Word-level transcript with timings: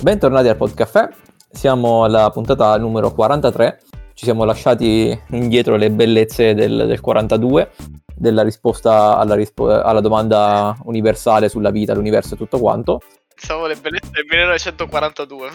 Bentornati 0.00 0.48
al 0.48 0.56
Podcaffè, 0.56 1.10
siamo 1.52 2.04
alla 2.04 2.30
puntata 2.30 2.74
numero 2.78 3.12
43, 3.12 3.80
ci 4.14 4.24
siamo 4.24 4.44
lasciati 4.44 5.18
indietro 5.32 5.76
le 5.76 5.90
bellezze 5.90 6.54
del, 6.54 6.86
del 6.86 7.00
42, 7.00 7.70
della 8.14 8.42
risposta 8.42 9.18
alla, 9.18 9.34
rispo- 9.34 9.68
alla, 9.68 10.00
domanda 10.00 10.74
universale 10.84 11.50
sulla 11.50 11.70
vita, 11.70 11.92
l'universo 11.92 12.32
e 12.32 12.38
tutto 12.38 12.58
quanto. 12.58 13.02
Pensavo 13.34 13.66
le 13.66 13.76
bellezze 13.76 14.08
del 14.10 14.24
1942. 14.26 15.48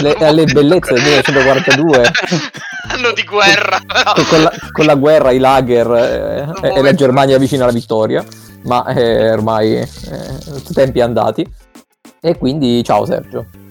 Le, 0.00 0.32
le 0.32 0.44
bellezze 0.46 0.94
del 0.94 1.02
1942. 1.02 2.10
Anno 2.88 3.12
di 3.16 3.24
guerra. 3.24 3.78
Con 4.30 4.42
la, 4.42 4.52
con 4.72 4.86
la 4.86 4.94
guerra, 4.94 5.32
i 5.32 5.38
lager 5.38 5.90
eh, 6.62 6.78
e 6.78 6.80
la 6.80 6.94
Germania 6.94 7.36
vicino 7.36 7.64
alla 7.64 7.72
vittoria, 7.72 8.24
ma 8.62 8.86
eh, 8.86 9.32
ormai 9.32 9.74
eh, 9.74 9.86
tempi 10.72 11.02
andati. 11.02 11.46
E 12.22 12.38
quindi 12.38 12.82
ciao 12.82 13.04
Sergio. 13.04 13.64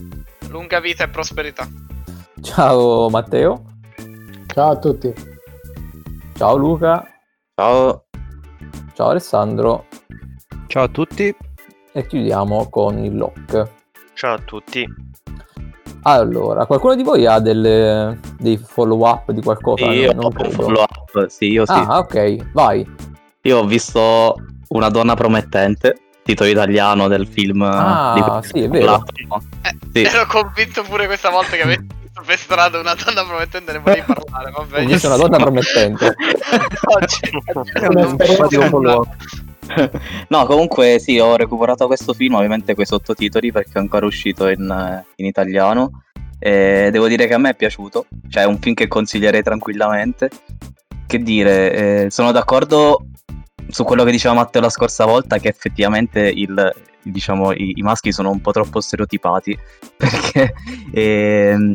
Lunga 0.55 0.79
vita 0.79 1.03
e 1.03 1.09
prosperità. 1.09 1.67
Ciao 2.41 3.09
Matteo. 3.09 3.65
Ciao 4.53 4.71
a 4.71 4.77
tutti. 4.77 5.13
Ciao 6.37 6.55
Luca. 6.55 7.05
Ciao. 7.53 8.05
Ciao 8.93 9.09
Alessandro. 9.09 9.87
Ciao 10.67 10.83
a 10.83 10.87
tutti. 10.87 11.35
E 11.91 12.07
chiudiamo 12.07 12.69
con 12.69 12.97
il 12.99 13.17
lock. 13.17 13.69
Ciao 14.13 14.35
a 14.35 14.39
tutti. 14.39 14.87
Allora, 16.03 16.65
qualcuno 16.65 16.95
di 16.95 17.03
voi 17.03 17.25
ha 17.25 17.39
delle, 17.39 18.17
dei 18.39 18.55
follow 18.55 19.05
up 19.05 19.31
di 19.33 19.41
qualcosa? 19.41 19.87
Io 19.87 20.13
non 20.13 20.23
ho 20.23 20.49
follow 20.51 20.83
up, 20.83 21.27
sì, 21.27 21.51
io 21.51 21.65
sì. 21.65 21.73
Ah, 21.73 21.97
ok, 21.97 22.51
vai. 22.53 22.89
Io 23.41 23.57
ho 23.57 23.65
visto 23.65 24.35
Una 24.69 24.89
donna 24.89 25.15
promettente, 25.15 26.04
titolo 26.25 26.49
italiano 26.49 27.07
del 27.07 27.27
film. 27.27 27.61
Ah, 27.61 28.41
sì, 28.43 28.63
è 28.63 28.67
vero. 28.67 29.03
Eh, 29.61 29.77
sì. 29.93 30.01
Ero 30.01 30.25
convinto 30.25 30.81
pure 30.81 31.05
questa 31.05 31.29
volta 31.29 31.55
che 31.55 31.61
avessi 31.61 31.85
visto 32.15 32.21
per 32.25 32.37
strada 32.37 32.79
una 32.79 32.95
donna 32.95 33.23
promettente 33.23 33.73
ne 33.73 33.79
volevi 33.79 34.03
parlare, 34.07 34.51
vabbè. 34.51 34.83
Ho 34.83 34.87
visto 34.87 35.07
una 35.07 35.17
donna 35.17 35.37
promettente. 35.37 36.15
no, 40.29 40.45
comunque 40.45 40.99
sì, 40.99 41.19
ho 41.19 41.35
recuperato 41.35 41.85
questo 41.85 42.13
film, 42.13 42.33
ovviamente 42.35 42.73
quei 42.73 42.87
sottotitoli 42.87 43.51
perché 43.51 43.71
è 43.73 43.79
ancora 43.79 44.07
uscito 44.07 44.47
in, 44.47 45.03
in 45.15 45.25
italiano. 45.25 46.03
E 46.39 46.89
devo 46.91 47.07
dire 47.07 47.27
che 47.27 47.35
a 47.35 47.37
me 47.37 47.51
è 47.51 47.55
piaciuto, 47.55 48.07
cioè 48.29 48.43
è 48.43 48.47
un 48.47 48.59
film 48.59 48.73
che 48.73 48.87
consiglierei 48.87 49.43
tranquillamente. 49.43 50.29
Che 51.05 51.19
dire, 51.19 52.05
eh, 52.05 52.09
sono 52.09 52.31
d'accordo 52.31 53.05
su 53.69 53.83
quello 53.83 54.03
che 54.03 54.11
diceva 54.11 54.33
Matteo 54.33 54.61
la 54.61 54.69
scorsa 54.69 55.05
volta, 55.05 55.37
che 55.37 55.47
effettivamente 55.47 56.19
il, 56.21 56.73
diciamo, 57.03 57.51
i, 57.51 57.73
i, 57.75 57.81
maschi 57.81 58.11
sono 58.11 58.29
un 58.29 58.41
po' 58.41 58.51
troppo 58.51 58.81
stereotipati, 58.81 59.57
perché 59.97 60.53
eh, 60.91 61.73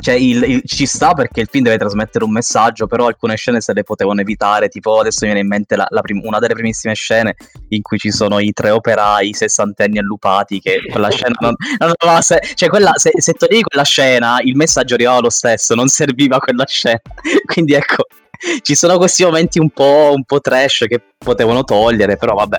cioè, 0.00 0.14
il, 0.14 0.42
il, 0.44 0.62
ci 0.64 0.86
sta 0.86 1.12
perché 1.12 1.40
il 1.40 1.48
film 1.50 1.64
deve 1.64 1.76
trasmettere 1.76 2.24
un 2.24 2.30
messaggio, 2.30 2.86
però 2.86 3.06
alcune 3.06 3.36
scene 3.36 3.60
se 3.60 3.72
le 3.72 3.82
potevano 3.82 4.20
evitare, 4.20 4.68
tipo 4.68 5.00
adesso 5.00 5.18
mi 5.22 5.32
viene 5.32 5.40
in 5.40 5.48
mente 5.48 5.74
la, 5.74 5.86
la 5.90 6.00
prim- 6.02 6.24
una 6.24 6.38
delle 6.38 6.54
primissime 6.54 6.94
scene 6.94 7.34
in 7.70 7.82
cui 7.82 7.98
ci 7.98 8.12
sono 8.12 8.38
i 8.38 8.52
tre 8.52 8.70
operai, 8.70 9.32
sessantenni 9.34 9.98
allupati, 9.98 10.60
che 10.60 10.82
quella 10.88 11.10
scena 11.10 11.34
non... 11.40 11.54
non, 11.78 11.92
non 12.04 12.22
se, 12.22 12.40
cioè, 12.54 12.68
quella, 12.68 12.92
se, 12.94 13.10
se 13.16 13.32
toglievi 13.32 13.62
quella 13.62 13.84
scena, 13.84 14.38
il 14.40 14.54
messaggio 14.54 14.94
arrivava 14.94 15.18
lo 15.18 15.30
stesso, 15.30 15.74
non 15.74 15.88
serviva 15.88 16.38
quella 16.38 16.64
scena. 16.66 17.00
Quindi 17.44 17.74
ecco, 17.74 18.06
ci 18.62 18.74
sono 18.74 18.96
questi 18.98 19.24
momenti 19.24 19.58
un 19.58 19.70
po', 19.70 20.12
un 20.14 20.24
po', 20.24 20.40
trash 20.40 20.84
che 20.88 21.02
potevano 21.16 21.64
togliere, 21.64 22.16
però 22.16 22.34
vabbè. 22.34 22.58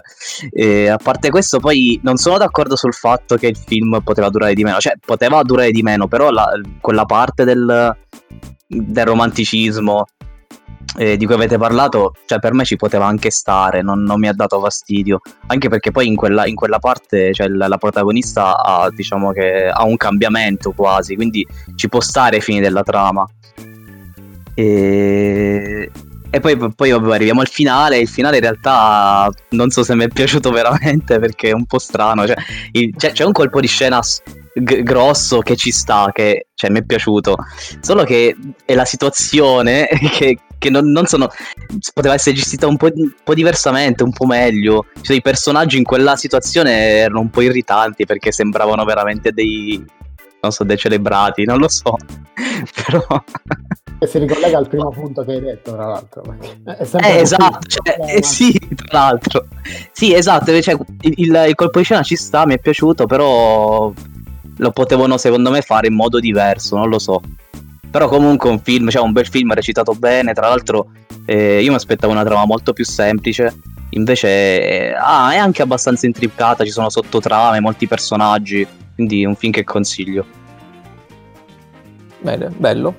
E 0.52 0.90
a 0.90 0.98
parte 0.98 1.30
questo, 1.30 1.60
poi 1.60 2.00
non 2.04 2.18
sono 2.18 2.38
d'accordo 2.38 2.76
sul 2.76 2.94
fatto 2.94 3.36
che 3.36 3.48
il 3.48 3.58
film 3.58 4.02
poteva 4.04 4.30
durare 4.30 4.54
di 4.54 4.64
meno, 4.64 4.80
cioè 4.80 4.94
poteva 5.04 5.42
durare 5.44 5.72
di 5.72 5.82
meno, 5.82 6.08
però 6.08 6.30
la, 6.30 6.48
quella 6.82 7.06
parte 7.06 7.44
del, 7.44 7.96
del 8.68 9.06
romanticismo 9.06 10.06
eh, 10.98 11.18
di 11.18 11.26
cui 11.26 11.36
avete 11.36 11.58
parlato, 11.58 12.14
cioè 12.26 12.40
per 12.40 12.54
me 12.54 12.66
ci 12.66 12.76
poteva 12.76 13.06
anche 13.06 13.30
stare, 13.30 13.82
non, 13.82 14.04
non 14.04 14.20
mi 14.20 14.28
ha 14.28 14.34
dato 14.34 14.60
fastidio, 14.60 15.22
anche 15.48 15.70
perché 15.70 15.92
poi 15.92 16.08
in 16.08 16.16
quella, 16.16 16.46
in 16.46 16.56
quella 16.56 16.80
parte 16.80 17.34
cioè, 17.34 17.48
la, 17.48 17.68
la, 17.68 17.78
protagonista 17.78 18.62
ha, 18.62 18.90
diciamo 18.90 19.32
che 19.32 19.68
ha 19.68 19.84
un 19.86 19.98
cambiamento 19.98 20.72
quasi, 20.72 21.16
quindi 21.16 21.46
ci 21.76 21.88
può 21.90 22.02
stare 22.02 22.38
ai 22.38 22.42
fini 22.42 22.60
della 22.60 22.84
trama. 22.84 23.26
E, 24.60 25.90
e 26.32 26.40
poi, 26.42 26.58
poi 26.76 26.92
vabbè, 26.92 27.14
arriviamo 27.14 27.42
al 27.42 27.48
finale. 27.48 28.00
Il 28.00 28.08
finale 28.10 28.38
in 28.38 28.42
realtà 28.42 29.30
non 29.50 29.70
so 29.70 29.84
se 29.84 29.96
mi 29.96 30.04
è 30.04 30.08
piaciuto 30.10 30.52
veramente 30.52 31.18
perché 31.20 31.50
è 31.50 31.54
un 31.54 31.66
po' 31.66 31.80
strano. 31.80 32.28
Cioè, 32.28 32.36
il, 32.74 32.94
cioè, 32.98 33.12
c'è 33.12 33.24
un 33.24 33.32
colpo 33.32 33.62
di 33.62 33.68
scena 33.68 34.02
g- 34.54 34.84
grosso 34.84 35.40
che 35.40 35.56
ci 35.56 35.72
sta, 35.72 36.10
che 36.14 36.48
cioè, 36.54 36.70
mi 36.72 36.80
è 36.80 36.84
piaciuto. 36.84 37.38
Solo 37.80 38.04
che 38.04 38.36
è 38.66 38.76
la 38.76 38.86
situazione 38.86 39.88
che, 40.12 40.40
che 40.58 40.70
non, 40.70 40.92
non, 40.92 41.06
sono. 41.06 41.30
poteva 41.94 42.16
essere 42.16 42.36
gestita 42.36 42.68
un 42.68 42.76
po', 42.76 42.90
un 42.94 43.14
po', 43.24 43.34
diversamente, 43.34 44.04
un 44.04 44.12
po' 44.12 44.26
meglio. 44.26 44.88
Cioè, 45.02 45.16
i 45.16 45.22
personaggi 45.22 45.78
in 45.78 45.84
quella 45.86 46.18
situazione 46.18 46.98
erano 46.98 47.22
un 47.22 47.30
po' 47.30 47.42
irritanti 47.42 48.06
perché 48.06 48.34
sembravano 48.34 48.84
veramente 48.84 49.32
dei. 49.32 49.84
Non 50.42 50.52
so, 50.52 50.64
dei 50.64 50.78
celebrati, 50.78 51.44
non 51.46 51.60
lo 51.60 51.68
so. 51.68 51.96
Però. 52.86 53.24
Che 54.00 54.08
si 54.08 54.18
ricollega 54.20 54.58
al 54.58 54.68
primo 54.68 54.90
punto 54.90 55.26
che 55.26 55.34
hai 55.34 55.42
detto, 55.42 55.74
tra 55.74 55.88
l'altro. 55.88 56.24
Eh, 57.02 57.20
esatto, 57.20 57.68
cioè, 57.68 58.16
eh, 58.16 58.24
sì, 58.24 58.58
tra 58.76 59.00
l'altro. 59.00 59.46
Sì, 59.92 60.14
esatto, 60.14 60.62
cioè, 60.62 60.78
il, 61.02 61.14
il, 61.18 61.56
colpo 61.56 61.80
di 61.80 61.86
scena 61.86 62.02
ci 62.02 62.16
sta, 62.16 62.46
mi 62.46 62.54
è 62.54 62.60
piaciuto, 62.60 63.06
però 63.06 63.92
lo 64.56 64.72
potevano 64.72 65.18
secondo 65.18 65.52
me 65.52 65.62
fare 65.62 65.88
in 65.88 65.96
modo 65.96 66.20
diverso, 66.20 66.78
non 66.78 66.90
lo 66.90 67.00
so. 67.00 67.22
Però 67.92 68.08
comunque 68.08 68.50
un 68.50 68.60
film, 68.60 68.90
cioè 68.90 69.02
un 69.02 69.12
bel 69.12 69.28
film 69.28 69.54
recitato 69.54 69.94
bene, 69.94 70.34
tra 70.34 70.48
l'altro 70.48 70.92
eh, 71.30 71.62
io 71.62 71.70
mi 71.70 71.76
aspettavo 71.76 72.12
una 72.12 72.24
trama 72.24 72.46
molto 72.46 72.74
più 72.74 72.84
semplice, 72.84 73.56
invece 73.92 74.28
eh, 74.90 74.94
ah, 74.94 75.32
è 75.32 75.38
anche 75.38 75.62
abbastanza 75.62 76.08
intricata, 76.08 76.66
ci 76.66 76.72
sono 76.72 76.90
sottotrame, 76.90 77.60
molti 77.60 77.88
personaggi, 77.88 78.66
quindi 78.96 79.22
è 79.22 79.26
un 79.26 79.36
film 79.36 79.52
che 79.52 79.64
consiglio. 79.64 80.26
Bene, 82.20 82.50
bello. 82.50 82.96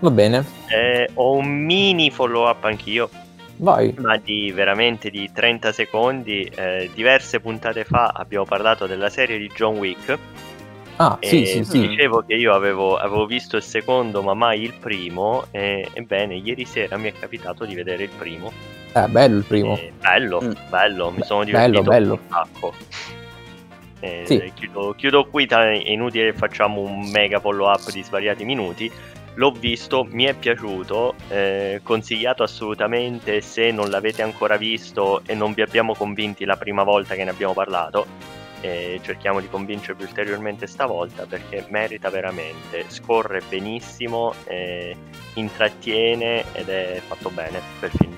Va 0.00 0.10
bene. 0.10 0.44
Eh, 0.66 1.08
ho 1.14 1.34
un 1.34 1.64
mini 1.64 2.10
follow 2.10 2.48
up 2.48 2.64
anch'io. 2.64 3.08
Vai. 3.58 3.94
Ma 3.98 4.16
di 4.16 4.50
veramente 4.50 5.08
di 5.08 5.30
30 5.32 5.70
secondi. 5.70 6.42
Eh, 6.42 6.90
diverse 6.92 7.38
puntate 7.38 7.84
fa 7.84 8.08
abbiamo 8.08 8.44
parlato 8.44 8.88
della 8.88 9.08
serie 9.08 9.38
di 9.38 9.48
John 9.54 9.76
Wick. 9.76 10.18
Ah, 10.96 11.18
sì, 11.20 11.46
sì, 11.46 11.64
sì. 11.64 11.88
Dicevo 11.88 12.22
che 12.26 12.34
io 12.34 12.54
avevo, 12.54 12.96
avevo, 12.96 13.26
visto 13.26 13.56
il 13.56 13.62
secondo, 13.62 14.22
ma 14.22 14.34
mai 14.34 14.62
il 14.62 14.74
primo. 14.78 15.44
E, 15.50 15.88
ebbene, 15.92 16.34
ieri 16.36 16.64
sera 16.64 16.96
mi 16.96 17.08
è 17.08 17.12
capitato 17.18 17.64
di 17.64 17.74
vedere 17.74 18.04
il 18.04 18.10
primo. 18.16 18.52
Eh, 18.92 19.08
bello 19.08 19.38
il 19.38 19.44
primo. 19.44 19.76
E, 19.76 19.92
bello, 19.98 20.40
mm. 20.42 20.52
bello, 20.68 21.10
mi 21.10 21.22
sono 21.22 21.44
divertito 21.44 21.82
bello, 21.82 21.90
bello. 21.90 22.12
un 22.12 22.20
sacco. 22.28 22.74
Eh, 24.04 24.24
sì. 24.26 24.52
chiudo, 24.52 24.94
chiudo, 24.96 25.26
qui, 25.26 25.46
è 25.46 25.80
inutile 25.84 26.32
che 26.32 26.36
facciamo 26.36 26.80
un 26.80 27.08
mega 27.12 27.38
follow 27.38 27.68
up 27.68 27.88
di 27.92 28.02
svariati 28.02 28.44
minuti 28.44 28.90
l'ho 29.34 29.50
visto, 29.52 30.06
mi 30.10 30.24
è 30.24 30.34
piaciuto, 30.34 31.14
eh, 31.28 31.80
consigliato 31.82 32.42
assolutamente 32.42 33.40
se 33.40 33.70
non 33.70 33.90
l'avete 33.90 34.22
ancora 34.22 34.56
visto 34.56 35.22
e 35.24 35.34
non 35.34 35.52
vi 35.52 35.62
abbiamo 35.62 35.94
convinti 35.94 36.44
la 36.44 36.56
prima 36.56 36.82
volta 36.82 37.14
che 37.14 37.24
ne 37.24 37.30
abbiamo 37.30 37.54
parlato. 37.54 38.06
Eh, 38.64 39.00
cerchiamo 39.02 39.40
di 39.40 39.48
convincervi 39.48 40.04
ulteriormente 40.04 40.68
stavolta 40.68 41.26
perché 41.28 41.66
merita 41.68 42.10
veramente, 42.10 42.84
scorre 42.86 43.42
benissimo, 43.48 44.32
eh, 44.44 44.94
intrattiene 45.34 46.44
ed 46.52 46.68
è 46.68 47.02
fatto 47.04 47.28
bene 47.30 47.60
per 47.80 47.90
film. 47.90 48.16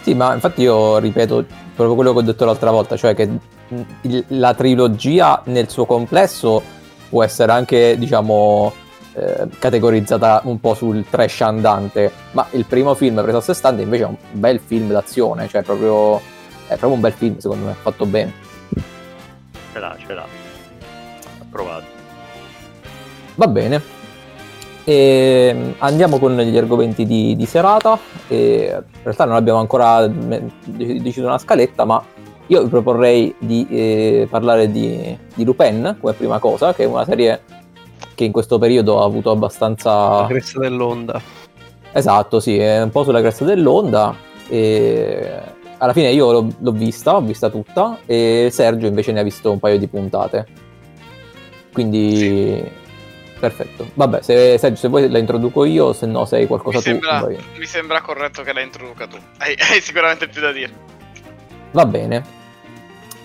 Sì, 0.00 0.14
ma 0.14 0.32
infatti 0.32 0.62
io 0.62 0.96
ripeto 0.96 1.44
proprio 1.74 1.94
quello 1.94 2.12
che 2.12 2.18
ho 2.20 2.22
detto 2.22 2.46
l'altra 2.46 2.70
volta, 2.70 2.96
cioè 2.96 3.14
che 3.14 3.28
la 4.28 4.54
trilogia 4.54 5.42
nel 5.44 5.68
suo 5.68 5.84
complesso 5.84 6.62
può 7.10 7.22
essere 7.22 7.52
anche, 7.52 7.98
diciamo, 7.98 8.72
eh, 9.12 9.46
categorizzata 9.58 10.40
un 10.44 10.58
po' 10.58 10.72
sul 10.72 11.04
trash 11.10 11.42
andante, 11.42 12.10
ma 12.30 12.46
il 12.52 12.64
primo 12.64 12.94
film 12.94 13.20
preso 13.20 13.36
a 13.36 13.42
sé 13.42 13.52
stante 13.52 13.82
invece 13.82 14.04
è 14.04 14.06
un 14.06 14.16
bel 14.30 14.58
film 14.58 14.88
d'azione, 14.88 15.48
cioè 15.48 15.62
proprio, 15.62 16.16
è 16.16 16.76
proprio 16.76 16.92
un 16.92 17.00
bel 17.00 17.12
film 17.12 17.36
secondo 17.36 17.66
me, 17.66 17.74
fatto 17.74 18.06
bene. 18.06 18.48
Ce 19.72 19.78
l'ha, 19.78 19.96
ce 20.06 20.14
l'ha. 20.14 20.26
Approvato. 21.40 21.84
Va 23.34 23.46
bene. 23.46 23.98
E 24.84 25.74
andiamo 25.78 26.18
con 26.18 26.36
gli 26.36 26.56
argomenti 26.56 27.06
di, 27.06 27.36
di 27.36 27.46
serata. 27.46 27.98
E 28.28 28.70
in 28.74 29.02
realtà 29.02 29.24
non 29.24 29.36
abbiamo 29.36 29.60
ancora 29.60 30.06
deciso 30.06 31.26
una 31.26 31.38
scaletta, 31.38 31.84
ma 31.84 32.02
io 32.46 32.62
vi 32.64 32.68
proporrei 32.68 33.34
di 33.38 33.66
eh, 33.70 34.26
parlare 34.28 34.70
di, 34.70 35.16
di 35.34 35.44
Lupin 35.44 35.96
come 36.00 36.12
prima 36.14 36.38
cosa, 36.38 36.74
che 36.74 36.82
è 36.82 36.86
una 36.86 37.04
serie 37.04 37.42
che 38.14 38.24
in 38.24 38.32
questo 38.32 38.58
periodo 38.58 39.00
ha 39.00 39.04
avuto 39.04 39.30
abbastanza... 39.30 40.22
La 40.22 40.26
cresta 40.26 40.58
dell'onda. 40.58 41.20
Esatto, 41.92 42.40
sì, 42.40 42.58
è 42.58 42.82
un 42.82 42.90
po' 42.90 43.04
sulla 43.04 43.20
cresta 43.20 43.44
dell'onda 43.44 44.14
e 44.48 45.40
alla 45.80 45.92
fine 45.92 46.10
io 46.10 46.30
l'ho, 46.30 46.48
l'ho 46.58 46.72
vista, 46.72 47.12
l'ho 47.12 47.22
vista 47.22 47.48
tutta 47.48 47.98
e 48.06 48.48
Sergio 48.52 48.86
invece 48.86 49.12
ne 49.12 49.20
ha 49.20 49.22
visto 49.22 49.50
un 49.50 49.58
paio 49.58 49.78
di 49.78 49.88
puntate. 49.88 50.46
Quindi 51.72 52.62
perfetto. 53.38 53.88
Vabbè, 53.94 54.20
se, 54.22 54.58
Sergio, 54.58 54.76
se 54.76 54.88
vuoi 54.88 55.08
la 55.08 55.18
introduco 55.18 55.64
io, 55.64 55.92
se 55.92 56.06
no 56.06 56.24
sei 56.26 56.46
qualcosa 56.46 56.78
Mi 56.78 56.82
tu. 56.82 56.90
sembra, 56.90 57.20
vai. 57.20 57.38
mi 57.56 57.66
sembra 57.66 58.00
corretto 58.02 58.42
che 58.42 58.52
la 58.52 58.60
introduca 58.60 59.06
tu. 59.06 59.16
Hai, 59.38 59.56
hai 59.70 59.80
sicuramente 59.80 60.28
più 60.28 60.40
da 60.40 60.52
dire. 60.52 60.72
Va 61.72 61.86
bene. 61.86 62.38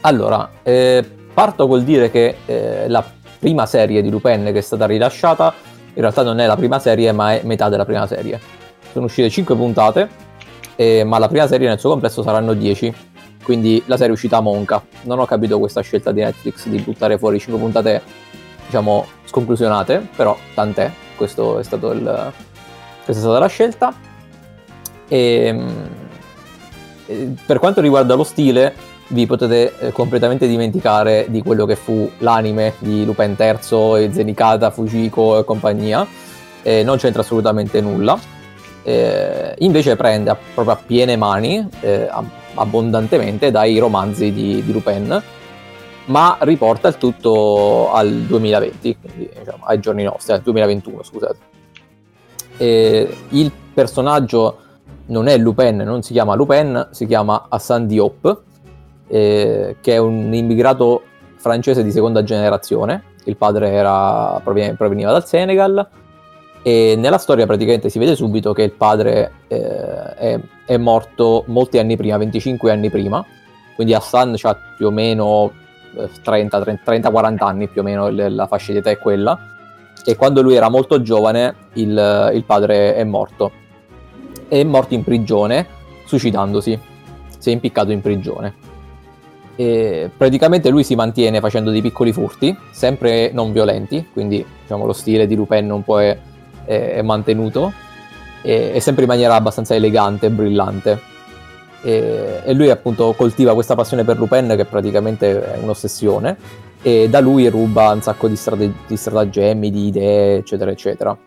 Allora, 0.02 0.50
eh, 0.64 1.04
parto 1.34 1.68
col 1.68 1.84
dire 1.84 2.10
che 2.10 2.38
eh, 2.46 2.88
la 2.88 3.04
prima 3.40 3.66
serie 3.66 4.02
di 4.02 4.10
Lupin 4.10 4.44
che 4.46 4.60
è 4.60 4.62
stata 4.62 4.86
rilasciata 4.86 5.54
in 5.96 6.02
realtà 6.02 6.24
non 6.24 6.40
è 6.40 6.46
la 6.46 6.56
prima 6.56 6.78
serie, 6.80 7.12
ma 7.12 7.34
è 7.34 7.42
metà 7.44 7.70
della 7.70 7.86
prima 7.86 8.06
serie. 8.06 8.40
Sono 8.92 9.06
uscite 9.06 9.30
5 9.30 9.56
puntate, 9.56 10.10
eh, 10.76 11.04
ma 11.04 11.18
la 11.18 11.28
prima 11.28 11.48
serie 11.48 11.68
nel 11.68 11.80
suo 11.80 11.90
complesso 11.90 12.22
saranno 12.22 12.54
10. 12.54 12.94
Quindi 13.44 13.84
la 13.86 13.96
serie 13.96 14.12
è 14.12 14.14
uscita 14.14 14.38
a 14.38 14.42
monca. 14.42 14.84
Non 15.04 15.20
ho 15.20 15.26
capito 15.26 15.60
questa 15.60 15.82
scelta 15.82 16.12
di 16.12 16.22
Netflix 16.22 16.68
di 16.68 16.80
buttare 16.80 17.18
fuori 17.18 17.40
5 17.40 17.60
puntate, 17.62 18.02
diciamo, 18.66 19.06
sconclusionate, 19.26 20.08
però 20.16 20.36
tant'è. 20.54 20.86
Il, 20.86 20.92
questa 21.18 21.60
è 21.60 21.64
stata 21.64 23.40
la 23.40 23.48
scelta. 23.48 23.94
E, 25.08 25.64
eh, 27.06 27.34
per 27.46 27.60
quanto 27.60 27.82
riguarda 27.82 28.16
lo 28.16 28.24
stile, 28.24 28.74
vi 29.10 29.28
potete 29.28 29.74
eh, 29.78 29.92
completamente 29.92 30.48
dimenticare 30.48 31.28
di 31.30 31.44
quello 31.44 31.66
che 31.66 31.76
fu 31.76 32.10
l'anime 32.20 32.74
di 32.80 33.06
Lupin 33.06 33.36
III 33.38 34.04
e 34.04 34.10
Zenikata, 34.12 34.72
Fujiko 34.72 35.40
e 35.40 35.44
compagnia. 35.44 36.06
Eh, 36.64 36.82
non 36.84 36.98
c'entra 36.98 37.22
assolutamente 37.22 37.80
nulla. 37.82 38.18
Eh, 38.88 39.56
invece 39.60 39.96
prende 39.96 40.30
a- 40.30 40.38
proprio 40.54 40.76
a 40.76 40.80
piene 40.86 41.16
mani, 41.16 41.68
eh, 41.82 42.08
ab- 42.08 42.30
abbondantemente, 42.54 43.50
dai 43.50 43.80
romanzi 43.80 44.32
di, 44.32 44.64
di 44.64 44.72
Lupin, 44.72 45.22
ma 46.06 46.38
riporta 46.42 46.88
il 46.90 46.98
tutto 46.98 47.92
al 47.92 48.12
2020, 48.12 48.98
quindi 49.02 49.30
diciamo, 49.40 49.66
ai 49.66 49.80
giorni 49.80 50.04
nostri, 50.04 50.34
al 50.34 50.42
2021, 50.42 51.02
scusate. 51.02 51.38
E 52.58 53.18
il 53.30 53.52
personaggio 53.74 54.58
non 55.08 55.28
è 55.28 55.36
Lupin, 55.38 55.78
non 55.78 56.04
si 56.04 56.14
chiama 56.14 56.36
Lupin, 56.36 56.90
si 56.92 57.08
chiama 57.08 57.48
Hassan 57.50 57.88
Diop, 57.88 58.42
eh, 59.08 59.78
che 59.82 59.94
è 59.94 59.98
un 59.98 60.32
immigrato 60.32 61.02
francese 61.38 61.84
di 61.84 61.92
seconda 61.92 62.24
generazione. 62.24 63.04
Il 63.24 63.36
padre 63.36 63.72
era- 63.72 64.40
proveniva 64.44 65.12
dal 65.12 65.26
Senegal 65.26 65.88
e 66.68 66.96
nella 66.98 67.20
storia 67.20 67.46
praticamente 67.46 67.90
si 67.90 68.00
vede 68.00 68.16
subito 68.16 68.52
che 68.52 68.64
il 68.64 68.72
padre 68.72 69.34
eh, 69.48 70.16
è, 70.16 70.40
è 70.66 70.78
morto 70.78 71.44
molti 71.46 71.78
anni 71.78 71.96
prima, 71.96 72.18
25 72.18 72.72
anni 72.72 72.90
prima, 72.90 73.24
quindi 73.76 73.94
Hassan 73.94 74.36
ha 74.42 74.58
più 74.76 74.88
o 74.88 74.90
meno 74.90 75.52
eh, 75.96 76.10
30, 76.24 76.58
30-40 76.84 77.44
anni 77.44 77.68
più 77.68 77.82
o 77.82 77.84
meno, 77.84 78.10
la 78.10 78.48
fascia 78.48 78.72
di 78.72 78.80
età 78.80 78.90
è 78.90 78.98
quella, 78.98 79.40
e 80.04 80.16
quando 80.16 80.42
lui 80.42 80.56
era 80.56 80.68
molto 80.70 81.04
giovane 81.04 81.54
il, 81.74 82.32
il 82.34 82.44
padre 82.46 82.96
è 82.96 83.04
morto. 83.04 83.52
È 84.48 84.64
morto 84.64 84.96
in 84.96 85.04
prigione, 85.04 85.68
suicidandosi, 86.08 86.80
si 87.38 87.50
è 87.52 87.54
impiccato 87.54 87.92
in 87.92 88.02
prigione. 88.02 88.56
E 89.56 90.10
praticamente 90.18 90.72
lui 90.72 90.84
si 90.84 90.96
mantiene 90.96 91.40
facendo 91.42 91.70
dei 91.70 91.84
piccoli 91.84 92.12
furti, 92.12 92.58
sempre 92.72 93.30
non 93.32 93.52
violenti, 93.52 94.10
quindi 94.12 94.44
diciamo, 94.64 94.88
lo 94.88 94.94
stile 94.94 95.28
di 95.28 95.36
Lupin 95.36 95.70
un 95.70 95.84
po' 95.84 96.02
è, 96.02 96.18
è- 96.66 96.96
è 96.96 97.02
mantenuto, 97.02 97.74
e, 98.42 98.72
e 98.74 98.80
sempre 98.80 99.04
in 99.04 99.10
maniera 99.10 99.36
abbastanza 99.36 99.76
elegante 99.76 100.28
e 100.28 100.30
brillante. 100.30 101.00
E, 101.82 102.42
e 102.44 102.54
lui 102.54 102.70
appunto 102.70 103.14
coltiva 103.14 103.54
questa 103.54 103.76
passione 103.76 104.04
per 104.04 104.18
Lupin 104.18 104.54
che 104.58 104.66
praticamente 104.66 105.54
è 105.54 105.58
un'ossessione, 105.58 106.38
e 106.82 107.10
da 107.10 107.20
lui 107.20 107.48
ruba 107.50 107.90
un 107.92 108.02
sacco 108.02 108.28
di, 108.28 108.36
strate- 108.36 108.74
di 108.88 108.98
stratagemmi, 108.98 109.72
di 109.72 109.88
idee, 109.88 110.38
eccetera, 110.38 110.72
eccetera. 110.72 111.18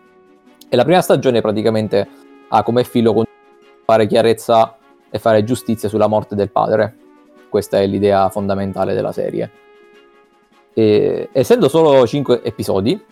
E 0.69 0.75
la 0.75 0.83
prima 0.83 1.01
stagione 1.01 1.41
praticamente 1.41 2.07
ha 2.49 2.63
come 2.63 2.83
filo 2.83 3.13
conduttore 3.13 3.37
fare 3.89 4.05
chiarezza 4.05 4.77
e 5.09 5.17
fare 5.17 5.43
giustizia 5.43 5.89
sulla 5.89 6.05
morte 6.05 6.35
del 6.35 6.51
padre. 6.51 6.95
Questa 7.49 7.79
è 7.79 7.87
l'idea 7.87 8.29
fondamentale 8.29 8.93
della 8.93 9.11
serie. 9.11 9.49
E, 10.75 11.29
essendo 11.31 11.67
solo 11.67 12.05
5 12.05 12.43
episodi, 12.43 13.03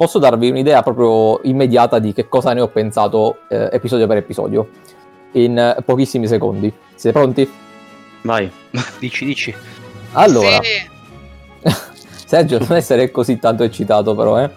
posso 0.00 0.18
darvi 0.18 0.48
un'idea 0.48 0.82
proprio 0.82 1.40
immediata 1.42 1.98
di 1.98 2.14
che 2.14 2.26
cosa 2.26 2.54
ne 2.54 2.62
ho 2.62 2.68
pensato 2.68 3.40
eh, 3.50 3.68
episodio 3.70 4.06
per 4.06 4.16
episodio, 4.16 4.70
in 5.32 5.58
eh, 5.58 5.76
pochissimi 5.84 6.26
secondi. 6.26 6.72
Siete 6.94 7.18
pronti? 7.18 7.52
Vai. 8.22 8.50
Dici, 8.98 9.26
dici. 9.26 9.54
Allora, 10.12 10.58
Sì, 10.62 11.68
Sergio, 12.24 12.58
non 12.66 12.78
essere 12.78 13.10
così 13.10 13.38
tanto 13.38 13.62
eccitato 13.62 14.14
però, 14.14 14.40
eh. 14.42 14.48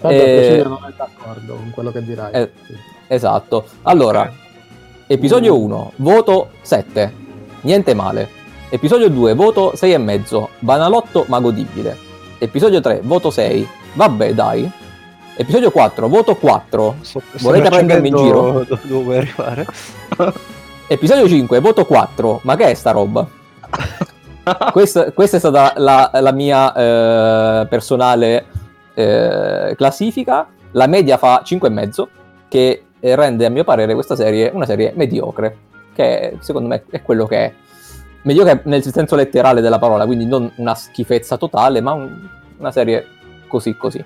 Tanto 0.00 0.16
Eh, 0.16 0.32
prescindere 0.32 0.68
non 0.68 0.84
è 0.86 0.92
d'accordo 0.96 1.54
con 1.56 1.70
quello 1.74 1.90
che 1.90 2.04
dirai. 2.04 2.32
eh, 2.34 2.52
Sì. 2.64 2.74
Esatto. 3.08 3.64
Allora, 3.82 4.32
episodio 5.08 5.58
1, 5.58 5.92
voto 5.96 6.50
7. 6.60 7.12
Niente 7.62 7.94
male. 7.94 8.28
Episodio 8.68 9.10
2, 9.10 9.34
voto 9.34 9.72
6,5. 9.74 10.50
Banalotto 10.60 11.24
ma 11.26 11.40
godibile. 11.40 11.96
Episodio 12.38 12.80
3, 12.80 13.00
voto 13.02 13.30
6. 13.32 13.77
Vabbè, 13.98 14.32
dai. 14.32 14.70
Episodio 15.34 15.72
4, 15.72 16.06
voto 16.08 16.36
4. 16.36 16.96
Sto- 17.00 17.20
sto 17.34 17.38
Volete 17.48 17.68
prendermi 17.68 18.06
in 18.06 18.14
do- 18.14 18.64
Dove 18.82 19.02
vuoi 19.02 19.16
arrivare? 19.16 19.66
Episodio 20.86 21.26
5, 21.26 21.58
voto 21.58 21.84
4. 21.84 22.38
Ma 22.44 22.54
che 22.54 22.66
è 22.70 22.74
sta 22.74 22.92
roba? 22.92 23.26
questa, 24.70 25.10
questa 25.10 25.38
è 25.38 25.40
stata 25.40 25.72
la, 25.78 26.10
la 26.12 26.30
mia 26.30 26.72
eh, 26.72 27.66
personale 27.66 28.44
eh, 28.94 29.74
classifica. 29.76 30.46
La 30.72 30.86
media 30.86 31.16
fa 31.16 31.42
5,5, 31.44 32.04
che 32.46 32.84
rende 33.00 33.46
a 33.46 33.50
mio 33.50 33.64
parere 33.64 33.94
questa 33.94 34.14
serie 34.14 34.48
una 34.54 34.64
serie 34.64 34.92
mediocre, 34.94 35.56
che 35.92 36.36
secondo 36.38 36.68
me 36.68 36.84
è 36.88 37.02
quello 37.02 37.26
che 37.26 37.36
è. 37.46 37.52
Mediocre 38.22 38.60
nel 38.66 38.84
senso 38.84 39.16
letterale 39.16 39.60
della 39.60 39.80
parola, 39.80 40.06
quindi 40.06 40.24
non 40.24 40.48
una 40.54 40.76
schifezza 40.76 41.36
totale, 41.36 41.80
ma 41.80 41.94
un- 41.94 42.28
una 42.58 42.70
serie 42.70 43.04
così 43.48 43.76
così. 43.76 44.04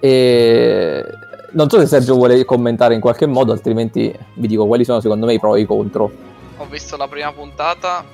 E 0.00 1.04
non 1.52 1.68
so 1.68 1.78
se 1.78 1.86
Sergio 1.86 2.14
vuole 2.14 2.44
commentare 2.44 2.94
in 2.94 3.00
qualche 3.00 3.26
modo, 3.26 3.52
altrimenti 3.52 4.12
vi 4.34 4.46
dico 4.48 4.66
quali 4.66 4.84
sono 4.84 5.00
secondo 5.00 5.26
me 5.26 5.34
i 5.34 5.40
pro 5.40 5.56
e 5.56 5.60
i 5.60 5.66
contro. 5.66 6.10
ho 6.56 6.64
visto 6.66 6.96
la 6.96 7.06
prima 7.08 7.32
puntata. 7.32 8.04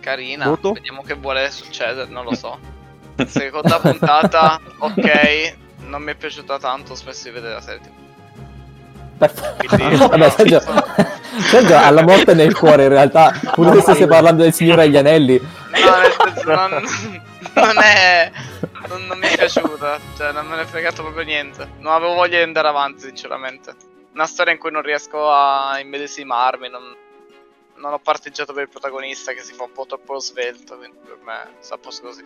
Carina. 0.00 0.46
Voto? 0.46 0.72
Vediamo 0.72 1.02
che 1.02 1.14
vuole 1.14 1.50
succedere, 1.50 2.08
non 2.10 2.24
lo 2.24 2.34
so. 2.34 2.58
Seconda 3.26 3.78
puntata, 3.80 4.58
ok. 4.78 5.54
Non 5.86 6.02
mi 6.02 6.12
è 6.12 6.14
piaciuta 6.14 6.58
tanto, 6.58 6.92
ho 6.92 6.94
smesso 6.94 7.24
di 7.28 7.34
vedere 7.34 7.54
la 7.54 7.60
serie. 7.60 7.80
TV. 7.80 7.88
Perfetto. 9.18 9.76
Quindi- 9.76 9.96
Vabbè, 9.96 10.30
Sergio, 10.30 10.60
Sergio 11.50 11.76
ha 11.76 11.90
la 11.90 12.02
morte 12.02 12.32
nel 12.32 12.56
cuore 12.56 12.84
in 12.84 12.88
realtà, 12.90 13.32
pure 13.52 13.74
se 13.74 13.80
stesse 13.80 14.06
parlando 14.06 14.42
del 14.42 14.54
Signore 14.54 14.82
agli 14.84 14.96
Anelli. 14.96 15.38
No, 15.38 15.98
nel 15.98 16.34
senso, 16.34 16.54
non, 16.54 17.20
non 17.54 17.78
è. 17.82 18.30
Non, 18.90 19.04
non 19.06 19.18
mi 19.18 19.26
è 19.28 19.36
piaciuta. 19.36 20.00
Cioè, 20.16 20.32
non 20.32 20.46
me 20.46 20.56
ne 20.56 20.62
è 20.62 20.64
fregato 20.64 21.02
proprio 21.02 21.22
niente. 21.22 21.68
Non 21.78 21.92
avevo 21.92 22.14
voglia 22.14 22.38
di 22.38 22.42
andare 22.44 22.66
avanti, 22.66 23.02
sinceramente. 23.02 23.74
Una 24.14 24.26
storia 24.26 24.52
in 24.52 24.58
cui 24.58 24.70
non 24.72 24.82
riesco 24.82 25.30
a 25.30 25.78
immedesimarmi. 25.78 26.68
Non, 26.70 26.82
non 27.76 27.92
ho 27.92 27.98
parteggiato 27.98 28.52
per 28.54 28.62
il 28.64 28.68
protagonista 28.70 29.32
che 29.32 29.42
si 29.42 29.52
fa 29.52 29.64
un 29.64 29.72
po' 29.72 29.84
troppo 29.86 30.18
svelto. 30.18 30.76
Quindi 30.78 30.96
per 31.04 31.18
me 31.22 31.50
sta 31.60 31.74
a 31.74 31.78
posto 31.78 32.06
così. 32.06 32.24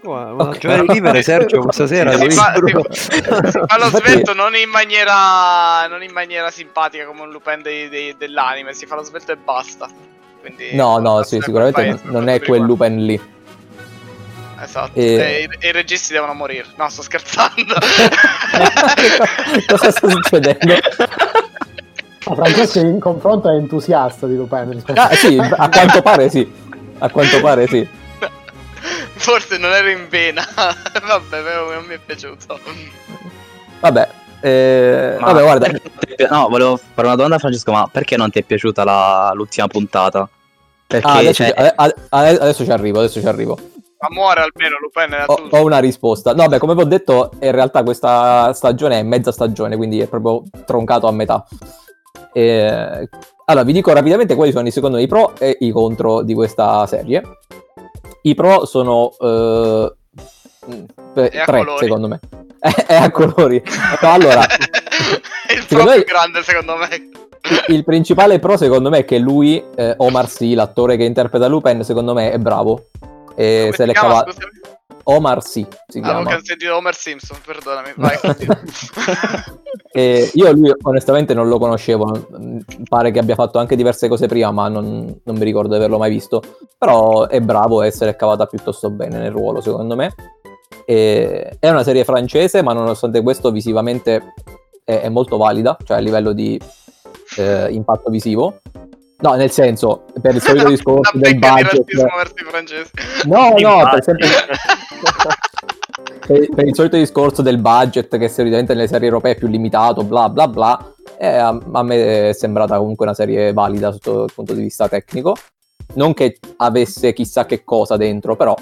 Guarda, 0.00 0.32
ma 0.32 0.44
Ok. 0.44 0.58
giocare 0.58 0.82
libere 0.86 1.22
Sergio 1.22 1.60
questa 1.60 1.86
sera. 1.86 2.12
Si 2.16 2.30
fa, 2.30 2.54
si- 2.90 3.12
si 3.12 3.22
fa 3.22 3.78
lo 3.78 3.86
svelto 3.98 4.32
non 4.32 4.56
in 4.56 4.70
maniera. 4.70 5.86
Non 5.86 6.02
in 6.02 6.12
maniera 6.12 6.50
simpatica 6.50 7.04
come 7.04 7.20
un 7.20 7.30
Lupin 7.30 7.60
dei- 7.62 7.88
dei- 7.88 8.16
dell'anime. 8.16 8.72
Si 8.72 8.86
fa 8.86 8.94
lo 8.96 9.02
svelto 9.02 9.30
e 9.32 9.36
basta. 9.36 9.86
Quindi, 10.40 10.74
No, 10.74 10.98
no, 10.98 11.22
sì, 11.24 11.38
sicuramente 11.40 11.82
paese, 11.82 12.00
non, 12.04 12.12
non 12.14 12.28
è 12.30 12.40
quel. 12.40 12.62
Lupin 12.62 13.04
lì. 13.04 13.36
Esatto. 14.60 14.92
E- 14.98 15.14
E... 15.14 15.42
i, 15.42 15.48
e 15.58 15.68
i 15.68 15.72
registi 15.72 16.12
devono 16.12 16.34
morire. 16.34 16.66
No, 16.76 16.88
sto 16.88 17.02
scherzando. 17.02 17.74
Cosa 19.68 19.90
sta 19.90 20.08
succedendo? 20.08 20.74
Ah, 22.24 22.34
Francesco 22.34 22.78
in 22.80 22.98
confronto 23.00 23.48
è 23.50 23.54
entusiasta 23.54 24.26
di 24.26 24.36
Lupin 24.36 24.82
Ah, 24.94 25.14
sì, 25.14 25.38
a 25.38 25.68
quanto 25.68 26.02
pare 26.02 26.28
sì. 26.28 26.50
A 26.98 27.08
quanto 27.08 27.40
pare 27.40 27.66
sì. 27.66 27.86
Forse 29.14 29.56
non 29.58 29.72
ero 29.72 29.88
in 29.88 30.06
vena. 30.08 30.44
Vabbè, 30.54 31.42
però 31.42 31.72
non 31.72 31.84
mi 31.84 31.94
è 31.94 31.98
piaciuto. 32.04 32.58
Vabbè, 33.80 34.08
eh, 34.40 35.16
Ma 35.18 35.26
vabbè, 35.32 35.42
guarda, 35.42 35.66
è 35.66 35.70
pi- 35.70 36.26
No, 36.28 36.48
volevo 36.48 36.76
fare 36.76 37.06
una 37.06 37.16
domanda 37.16 37.36
a 37.36 37.38
Francesco, 37.38 37.72
ma 37.72 37.88
perché 37.90 38.16
non 38.16 38.30
ti 38.30 38.38
è 38.40 38.42
piaciuta 38.42 38.84
la- 38.84 39.30
l'ultima 39.34 39.66
puntata? 39.66 40.28
Perché 40.86 41.06
Ah, 41.06 41.14
adesso, 41.14 41.44
cioè, 41.44 41.74
ci- 41.76 41.94
adesso 42.10 42.64
ci 42.64 42.70
arrivo, 42.70 42.98
adesso 42.98 43.20
ci 43.20 43.26
arrivo. 43.26 43.58
Ma 44.00 44.08
muore 44.10 44.40
almeno 44.42 44.76
Lupin 44.80 45.24
Ho, 45.26 45.48
ho 45.58 45.64
una 45.64 45.78
risposta. 45.80 46.32
No, 46.32 46.46
beh, 46.46 46.58
come 46.58 46.74
vi 46.74 46.82
ho 46.82 46.84
detto, 46.84 47.30
in 47.40 47.50
realtà 47.50 47.82
questa 47.82 48.52
stagione 48.52 49.00
è 49.00 49.02
mezza 49.02 49.32
stagione, 49.32 49.76
quindi 49.76 50.00
è 50.00 50.06
proprio 50.06 50.42
troncato 50.64 51.06
a 51.08 51.12
metà. 51.12 51.44
E- 52.32 53.08
Allora, 53.46 53.64
vi 53.64 53.72
dico 53.72 53.92
rapidamente 53.92 54.34
quali 54.36 54.52
sono 54.52 54.68
i 54.68 54.70
secondo 54.70 54.96
me 54.98 55.02
i 55.02 55.06
pro 55.08 55.32
e 55.38 55.56
i 55.60 55.70
contro 55.70 56.22
di 56.22 56.34
questa 56.34 56.86
serie. 56.86 57.22
I 58.22 58.34
pro 58.34 58.66
sono 58.66 59.10
eh, 59.18 59.92
tre, 61.14 61.44
colori. 61.44 61.78
secondo 61.78 62.08
me. 62.08 62.20
È 62.60 62.94
a 62.94 63.10
colori. 63.10 63.62
allora, 64.02 64.46
è 64.46 65.54
il 65.54 65.66
pro 65.66 65.84
me- 65.84 65.94
più 65.94 66.04
grande 66.04 66.42
secondo 66.42 66.76
me. 66.76 67.10
il 67.68 67.84
principale 67.84 68.38
pro 68.38 68.56
secondo 68.56 68.90
me 68.90 68.98
è 68.98 69.04
che 69.04 69.18
lui, 69.18 69.62
eh, 69.74 69.94
Omar 69.96 70.28
Sy, 70.28 70.54
l'attore 70.54 70.96
che 70.96 71.04
interpreta 71.04 71.46
Lupin, 71.48 71.82
secondo 71.82 72.12
me 72.14 72.30
è 72.30 72.38
bravo. 72.38 72.86
E 73.38 73.70
se 73.72 73.86
l'è 73.86 73.92
cavato. 73.92 74.34
Omar 75.04 75.42
Sy 75.42 75.66
si 75.86 75.98
Avevo 76.00 76.24
chiama. 76.24 76.42
sentito 76.42 76.74
Homer 76.74 76.94
Simpson, 76.94 77.38
perdonami. 77.44 77.92
Vai. 77.96 78.18
E 79.90 80.30
io 80.34 80.52
lui 80.52 80.72
onestamente 80.82 81.32
non 81.34 81.48
lo 81.48 81.58
conoscevo, 81.58 82.28
mm, 82.38 82.58
pare 82.88 83.10
che 83.10 83.18
abbia 83.18 83.34
fatto 83.34 83.58
anche 83.58 83.74
diverse 83.74 84.06
cose 84.06 84.26
prima, 84.26 84.50
ma 84.50 84.68
non, 84.68 85.20
non 85.24 85.36
mi 85.36 85.44
ricordo 85.44 85.70
di 85.70 85.76
averlo 85.76 85.98
mai 85.98 86.10
visto. 86.10 86.42
Però 86.76 87.26
è 87.26 87.40
bravo 87.40 87.82
e 87.82 87.90
se 87.90 88.04
l'è 88.04 88.14
cavata 88.14 88.46
piuttosto 88.46 88.90
bene 88.90 89.18
nel 89.18 89.30
ruolo, 89.30 89.60
secondo 89.60 89.96
me. 89.96 90.14
E- 90.84 91.56
è 91.58 91.68
una 91.70 91.82
serie 91.82 92.04
francese, 92.04 92.62
ma 92.62 92.72
nonostante 92.74 93.22
questo 93.22 93.50
visivamente 93.50 94.34
è, 94.84 95.00
è 95.00 95.08
molto 95.08 95.36
valida, 95.38 95.76
cioè 95.84 95.96
a 95.96 96.00
livello 96.00 96.32
di 96.32 96.60
eh, 97.38 97.68
impatto 97.70 98.10
visivo. 98.10 98.60
No, 99.20 99.34
nel 99.34 99.50
senso, 99.50 100.04
per 100.20 100.34
il 100.34 100.40
solito 100.40 100.68
discorso 100.70 101.18
del 101.18 101.38
budget... 101.38 101.84
No, 103.24 103.54
no, 103.58 103.88
per, 103.90 103.98
esempio, 103.98 104.28
per, 106.26 106.48
per 106.54 106.66
il 106.66 106.74
solito 106.74 106.96
discorso 106.96 107.42
del 107.42 107.58
budget 107.58 108.16
che 108.16 108.28
solitamente 108.28 108.74
nelle 108.74 108.86
serie 108.86 109.08
europee 109.08 109.32
è 109.32 109.36
più 109.36 109.48
limitato, 109.48 110.04
bla 110.04 110.28
bla 110.28 110.46
bla, 110.46 110.94
eh, 111.18 111.26
a, 111.26 111.48
a 111.48 111.82
me 111.82 112.28
è 112.28 112.32
sembrata 112.32 112.78
comunque 112.78 113.06
una 113.06 113.14
serie 113.14 113.52
valida 113.52 113.90
sotto 113.90 114.24
il 114.24 114.32
punto 114.32 114.54
di 114.54 114.62
vista 114.62 114.88
tecnico. 114.88 115.34
Non 115.94 116.14
che 116.14 116.38
avesse 116.58 117.12
chissà 117.12 117.44
che 117.44 117.64
cosa 117.64 117.96
dentro, 117.96 118.36
però 118.36 118.54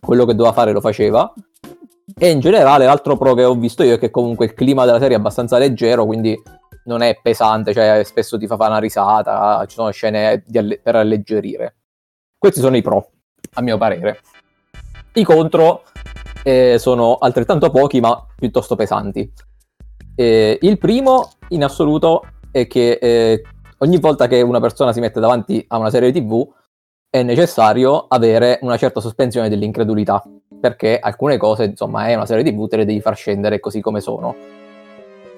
quello 0.00 0.24
che 0.24 0.34
doveva 0.34 0.54
fare 0.54 0.72
lo 0.72 0.80
faceva. 0.80 1.32
E 2.18 2.30
in 2.30 2.40
generale 2.40 2.84
l'altro 2.84 3.16
pro 3.16 3.34
che 3.34 3.44
ho 3.44 3.54
visto 3.54 3.84
io 3.84 3.94
è 3.94 3.98
che 3.98 4.10
comunque 4.10 4.46
il 4.46 4.54
clima 4.54 4.84
della 4.84 4.98
serie 4.98 5.16
è 5.16 5.18
abbastanza 5.18 5.58
leggero, 5.58 6.04
quindi 6.04 6.36
non 6.84 7.02
è 7.02 7.18
pesante, 7.20 7.72
cioè 7.72 8.02
spesso 8.04 8.38
ti 8.38 8.46
fa 8.46 8.56
fare 8.56 8.70
una 8.70 8.80
risata, 8.80 9.64
ci 9.66 9.74
sono 9.74 9.90
scene 9.90 10.44
alle- 10.54 10.78
per 10.78 10.96
alleggerire. 10.96 11.76
Questi 12.38 12.60
sono 12.60 12.76
i 12.76 12.82
pro, 12.82 13.10
a 13.54 13.62
mio 13.62 13.76
parere. 13.76 14.20
I 15.14 15.24
contro 15.24 15.84
eh, 16.42 16.76
sono 16.78 17.16
altrettanto 17.16 17.70
pochi, 17.70 18.00
ma 18.00 18.26
piuttosto 18.34 18.76
pesanti. 18.76 19.30
Eh, 20.14 20.58
il 20.60 20.78
primo, 20.78 21.32
in 21.48 21.64
assoluto, 21.64 22.24
è 22.50 22.66
che 22.66 22.98
eh, 23.00 23.42
ogni 23.78 23.98
volta 23.98 24.26
che 24.26 24.40
una 24.40 24.60
persona 24.60 24.92
si 24.92 25.00
mette 25.00 25.20
davanti 25.20 25.64
a 25.68 25.78
una 25.78 25.90
serie 25.90 26.12
TV 26.12 26.46
è 27.10 27.22
necessario 27.22 28.06
avere 28.08 28.58
una 28.62 28.76
certa 28.76 29.00
sospensione 29.00 29.48
dell'incredulità, 29.48 30.22
perché 30.60 30.98
alcune 30.98 31.36
cose, 31.36 31.64
insomma, 31.64 32.06
è 32.06 32.14
una 32.14 32.26
serie 32.26 32.44
TV, 32.44 32.68
te 32.68 32.76
le 32.76 32.84
devi 32.84 33.00
far 33.00 33.16
scendere 33.16 33.58
così 33.58 33.80
come 33.80 34.00
sono. 34.00 34.34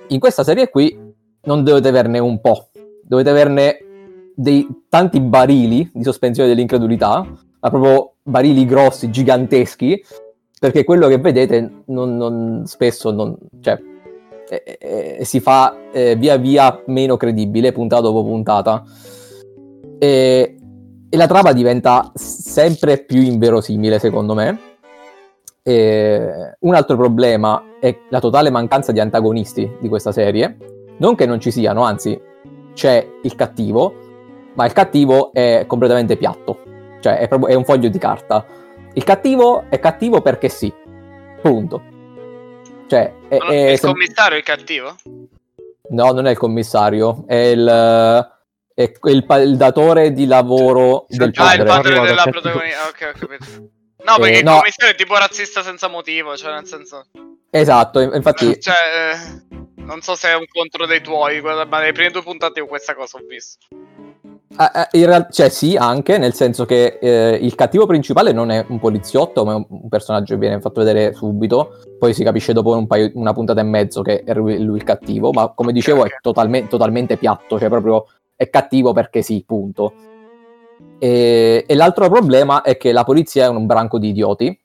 In 0.08 0.20
questa 0.20 0.44
serie 0.44 0.68
qui 0.68 1.11
non 1.44 1.64
dovete 1.64 1.88
averne 1.88 2.18
un 2.18 2.40
po', 2.40 2.68
dovete 3.02 3.30
averne 3.30 3.76
dei 4.34 4.66
tanti 4.88 5.20
barili 5.20 5.90
di 5.92 6.02
sospensione 6.02 6.48
dell'incredulità, 6.48 7.26
ma 7.60 7.70
proprio 7.70 8.14
barili 8.22 8.64
grossi, 8.64 9.10
giganteschi, 9.10 10.02
perché 10.58 10.84
quello 10.84 11.08
che 11.08 11.18
vedete 11.18 11.82
non, 11.86 12.16
non- 12.16 12.62
spesso 12.66 13.10
non, 13.10 13.36
cioè, 13.60 13.78
eh, 14.48 14.78
eh, 15.18 15.24
si 15.24 15.40
fa 15.40 15.90
eh, 15.92 16.14
via 16.16 16.36
via 16.36 16.82
meno 16.86 17.16
credibile, 17.16 17.72
puntata 17.72 18.02
dopo 18.02 18.22
puntata. 18.24 18.84
E, 19.98 20.56
e 21.08 21.16
la 21.16 21.26
trama 21.26 21.52
diventa 21.52 22.10
sempre 22.14 23.04
più 23.04 23.20
inverosimile, 23.20 23.98
secondo 23.98 24.34
me. 24.34 24.58
E 25.64 26.56
un 26.60 26.74
altro 26.74 26.96
problema 26.96 27.62
è 27.80 27.96
la 28.08 28.18
totale 28.18 28.50
mancanza 28.50 28.92
di 28.92 29.00
antagonisti 29.00 29.70
di 29.80 29.88
questa 29.88 30.12
serie. 30.12 30.56
Non 31.02 31.16
che 31.16 31.26
non 31.26 31.40
ci 31.40 31.50
siano, 31.50 31.82
anzi, 31.82 32.16
c'è 32.74 33.04
il 33.22 33.34
cattivo, 33.34 34.52
ma 34.54 34.66
il 34.66 34.72
cattivo 34.72 35.32
è 35.32 35.64
completamente 35.66 36.16
piatto. 36.16 36.60
Cioè, 37.00 37.18
è, 37.18 37.26
proprio, 37.26 37.48
è 37.48 37.54
un 37.54 37.64
foglio 37.64 37.88
di 37.88 37.98
carta. 37.98 38.46
Il 38.92 39.02
cattivo 39.02 39.64
è 39.68 39.80
cattivo 39.80 40.20
perché 40.22 40.48
sì. 40.48 40.72
Punto. 41.42 41.82
Cioè, 42.86 43.14
è, 43.26 43.36
è 43.36 43.70
il 43.72 43.78
sem- 43.80 43.90
commissario 43.90 44.34
è 44.36 44.38
il 44.38 44.44
cattivo? 44.44 44.94
No, 45.88 46.12
non 46.12 46.26
è 46.28 46.30
il 46.30 46.38
commissario, 46.38 47.24
è 47.26 47.34
il, 47.34 48.30
è 48.72 48.92
il, 49.02 49.26
pa- 49.26 49.40
il 49.40 49.56
datore 49.56 50.12
di 50.12 50.26
lavoro 50.26 51.06
Sì, 51.08 51.16
del 51.16 51.32
sì, 51.34 51.40
Ah, 51.40 51.54
il 51.54 51.64
padre. 51.64 51.64
padre. 51.64 51.82
padre 51.82 51.98
Arrivato 51.98 52.30
della 52.30 52.40
protagonista. 52.40 52.88
Ok, 52.88 53.12
ho 53.12 53.18
capito. 53.18 53.44
No, 54.04 54.16
perché 54.18 54.34
Eh, 54.36 54.38
il 54.38 54.44
no. 54.44 54.56
commissario 54.58 54.92
è 54.92 54.96
tipo 54.96 55.16
razzista 55.18 55.62
senza 55.62 55.88
motivo, 55.88 56.36
cioè 56.36 56.52
nel 56.52 56.66
senso... 56.66 57.06
Esatto, 57.50 58.00
infatti 58.00 58.60
Cioè, 58.60 58.74
eh, 58.74 59.60
non 59.92 60.00
so 60.00 60.14
se 60.14 60.28
è 60.28 60.34
un 60.34 60.46
contro 60.50 60.86
dei 60.86 61.02
tuoi, 61.02 61.42
ma 61.42 61.64
nelle 61.64 61.92
prime 61.92 62.10
due 62.10 62.22
puntate 62.22 62.60
io 62.60 62.66
questa 62.66 62.94
cosa 62.94 63.18
ho 63.18 63.24
visto. 63.28 63.66
Ah, 64.56 64.88
eh, 64.90 64.98
in 64.98 65.06
real- 65.06 65.28
cioè 65.30 65.48
sì, 65.50 65.76
anche 65.76 66.18
nel 66.18 66.32
senso 66.32 66.64
che 66.64 66.98
eh, 67.00 67.38
il 67.40 67.54
cattivo 67.54 67.86
principale 67.86 68.32
non 68.32 68.50
è 68.50 68.64
un 68.68 68.78
poliziotto, 68.78 69.44
ma 69.44 69.52
è 69.52 69.54
un, 69.68 69.88
personaggio 69.88 70.34
che 70.34 70.40
viene 70.40 70.60
fatto 70.60 70.80
vedere 70.80 71.12
subito. 71.12 71.78
Poi 71.98 72.14
si 72.14 72.24
capisce 72.24 72.52
dopo 72.54 72.74
un 72.76 72.86
paio- 72.86 73.10
una 73.14 73.32
puntata 73.34 73.60
e 73.60 73.64
mezzo 73.64 74.02
che 74.02 74.24
è 74.24 74.34
lui, 74.34 74.62
lui 74.62 74.76
il 74.76 74.84
cattivo. 74.84 75.30
Ma 75.30 75.52
come 75.54 75.72
dicevo, 75.72 76.04
è 76.04 76.08
totalme- 76.20 76.66
totalmente 76.68 77.16
piatto, 77.16 77.58
cioè 77.58 77.68
proprio 77.68 78.06
è 78.34 78.48
cattivo 78.48 78.92
perché 78.92 79.22
sì, 79.22 79.42
punto. 79.46 79.92
E, 80.98 81.64
e 81.66 81.74
l'altro 81.74 82.08
problema 82.08 82.62
è 82.62 82.76
che 82.76 82.92
la 82.92 83.04
polizia 83.04 83.44
è 83.44 83.48
un 83.48 83.66
branco 83.66 83.98
di 83.98 84.08
idioti. 84.08 84.60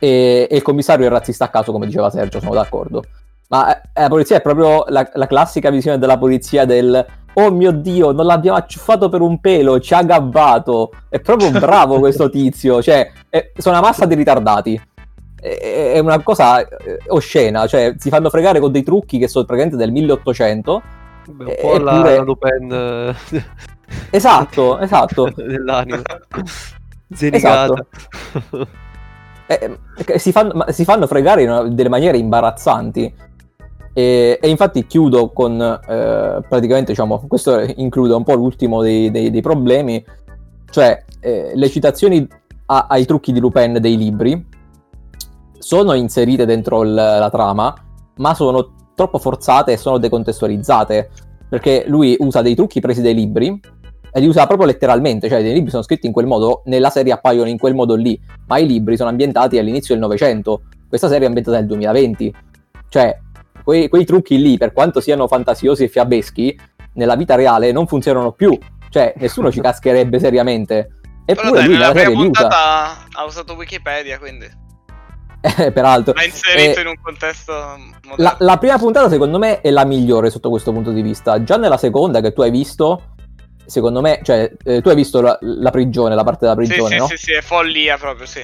E, 0.00 0.46
e 0.48 0.56
il 0.56 0.62
commissario 0.62 1.06
è 1.06 1.08
razzista 1.08 1.46
a 1.46 1.48
caso, 1.48 1.72
come 1.72 1.86
diceva 1.86 2.10
Sergio, 2.10 2.40
sono 2.40 2.54
d'accordo. 2.54 3.02
Ma 3.48 3.80
eh, 3.80 4.02
la 4.02 4.08
polizia 4.08 4.36
è 4.36 4.42
proprio 4.42 4.84
la, 4.88 5.08
la 5.14 5.26
classica 5.26 5.70
visione 5.70 5.98
della 5.98 6.18
polizia 6.18 6.64
del 6.64 7.04
oh 7.34 7.50
mio 7.52 7.70
dio, 7.70 8.10
non 8.12 8.26
l'abbiamo 8.26 8.58
acciuffato 8.58 9.08
per 9.08 9.20
un 9.20 9.40
pelo, 9.40 9.80
ci 9.80 9.94
ha 9.94 10.02
gabbato. 10.02 10.90
È 11.08 11.20
proprio 11.20 11.50
bravo 11.50 11.98
questo 12.00 12.28
tizio, 12.30 12.82
cioè, 12.82 13.10
è- 13.28 13.52
sono 13.56 13.78
una 13.78 13.86
massa 13.86 14.04
di 14.06 14.14
ritardati. 14.14 14.80
È, 15.40 15.92
è 15.94 15.98
una 16.00 16.20
cosa 16.22 16.60
eh, 16.60 16.98
oscena, 17.08 17.66
cioè, 17.66 17.94
si 17.96 18.08
fanno 18.10 18.28
fregare 18.28 18.60
con 18.60 18.72
dei 18.72 18.82
trucchi 18.82 19.18
che 19.18 19.28
sono 19.28 19.44
praticamente 19.44 19.82
del 19.82 19.92
1800. 19.92 20.82
Beh, 21.30 21.44
un 21.44 21.54
po' 21.60 21.78
la, 21.78 21.92
la 21.98 22.22
Lupin 22.22 22.72
eh, 22.72 23.14
Esatto, 24.10 24.78
esatto. 24.80 25.32
dell'anima. 25.34 26.02
Zenigata. 27.10 27.86
Eh, 29.46 29.78
eh, 30.06 30.18
si, 30.18 30.32
fanno, 30.32 30.64
si 30.68 30.84
fanno 30.84 31.06
fregare 31.06 31.42
in 31.42 31.50
una- 31.50 31.68
delle 31.68 31.88
maniere 31.88 32.18
imbarazzanti. 32.18 33.14
E, 33.98 34.38
e 34.40 34.48
infatti 34.48 34.86
chiudo 34.86 35.30
con 35.30 35.60
eh, 35.60 36.40
praticamente, 36.48 36.92
diciamo, 36.92 37.24
questo 37.26 37.58
include 37.78 38.14
un 38.14 38.22
po' 38.22 38.34
l'ultimo 38.34 38.80
dei, 38.80 39.10
dei- 39.10 39.28
dei 39.28 39.40
problemi, 39.40 40.04
cioè 40.70 41.02
eh, 41.18 41.50
le 41.52 41.68
citazioni 41.68 42.24
a- 42.66 42.86
ai 42.88 43.04
trucchi 43.06 43.32
di 43.32 43.40
Lupin 43.40 43.78
dei 43.80 43.96
libri 43.96 44.46
sono 45.58 45.94
inserite 45.94 46.46
dentro 46.46 46.82
il- 46.84 46.94
la 46.94 47.28
trama, 47.28 47.74
ma 48.18 48.34
sono 48.34 48.72
troppo 48.94 49.18
forzate 49.18 49.72
e 49.72 49.76
sono 49.76 49.98
decontestualizzate, 49.98 51.10
perché 51.48 51.82
lui 51.88 52.14
usa 52.20 52.40
dei 52.40 52.54
trucchi 52.54 52.78
presi 52.78 53.02
dai 53.02 53.14
libri 53.14 53.60
e 54.12 54.20
li 54.20 54.28
usa 54.28 54.46
proprio 54.46 54.68
letteralmente, 54.68 55.28
cioè 55.28 55.40
i 55.40 55.52
libri 55.52 55.70
sono 55.70 55.82
scritti 55.82 56.06
in 56.06 56.12
quel 56.12 56.26
modo, 56.26 56.62
nella 56.66 56.90
serie 56.90 57.10
appaiono 57.10 57.48
in 57.48 57.58
quel 57.58 57.74
modo 57.74 57.96
lì, 57.96 58.16
ma 58.46 58.58
i 58.58 58.66
libri 58.68 58.96
sono 58.96 59.08
ambientati 59.08 59.58
all'inizio 59.58 59.94
del 59.94 60.04
Novecento, 60.04 60.60
questa 60.88 61.08
serie 61.08 61.24
è 61.24 61.26
ambientata 61.26 61.56
nel 61.56 61.66
2020, 61.66 62.32
cioè 62.90 63.18
quei, 63.68 63.90
quei 63.90 64.06
trucchi 64.06 64.40
lì, 64.40 64.56
per 64.56 64.72
quanto 64.72 64.98
siano 64.98 65.28
fantasiosi 65.28 65.84
e 65.84 65.88
fiabeschi, 65.88 66.58
nella 66.94 67.16
vita 67.16 67.34
reale 67.34 67.70
non 67.70 67.86
funzionano 67.86 68.32
più, 68.32 68.58
cioè 68.88 69.12
nessuno 69.18 69.52
ci 69.52 69.60
cascherebbe 69.60 70.18
seriamente, 70.18 70.88
Però 71.26 71.38
eppure 71.42 71.58
dai, 71.58 71.68
lui 71.68 71.76
nella 71.76 71.92
prima 71.92 72.12
puntata 72.12 73.04
ha 73.12 73.24
usato 73.26 73.52
Wikipedia, 73.52 74.18
quindi 74.18 74.48
Eh, 75.58 75.70
peraltro. 75.70 76.14
l'ha 76.14 76.24
inserito 76.24 76.78
Eh, 76.78 76.80
in 76.80 76.88
un 76.88 76.96
contesto. 77.02 77.52
La, 78.16 78.34
la 78.38 78.56
prima 78.56 78.78
puntata, 78.78 79.10
secondo 79.10 79.38
me, 79.38 79.60
è 79.60 79.68
la 79.68 79.84
migliore 79.84 80.30
sotto 80.30 80.48
questo 80.48 80.72
punto 80.72 80.90
di 80.90 81.02
vista. 81.02 81.42
Già 81.44 81.58
nella 81.58 81.76
seconda 81.76 82.22
che 82.22 82.32
tu 82.32 82.40
hai 82.40 82.50
visto, 82.50 83.16
secondo 83.66 84.00
me, 84.00 84.20
cioè, 84.22 84.50
eh, 84.64 84.80
tu 84.80 84.88
hai 84.88 84.96
visto 84.96 85.20
la, 85.20 85.38
la 85.42 85.70
prigione, 85.70 86.14
la 86.14 86.24
parte 86.24 86.46
della 86.46 86.58
sì, 86.62 86.66
prigione, 86.66 86.94
sì, 86.94 86.98
no? 87.00 87.06
sì, 87.06 87.16
sì, 87.18 87.32
è 87.34 87.42
follia 87.42 87.98
proprio, 87.98 88.24
sì. 88.24 88.40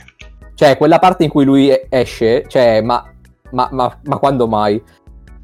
Cioè, 0.54 0.76
quella 0.76 0.98
parte 0.98 1.24
in 1.24 1.30
cui 1.30 1.46
lui 1.46 1.72
esce, 1.88 2.44
cioè, 2.46 2.82
ma, 2.82 3.10
ma, 3.52 3.68
ma, 3.72 3.98
ma 4.04 4.18
quando 4.18 4.46
mai? 4.46 4.80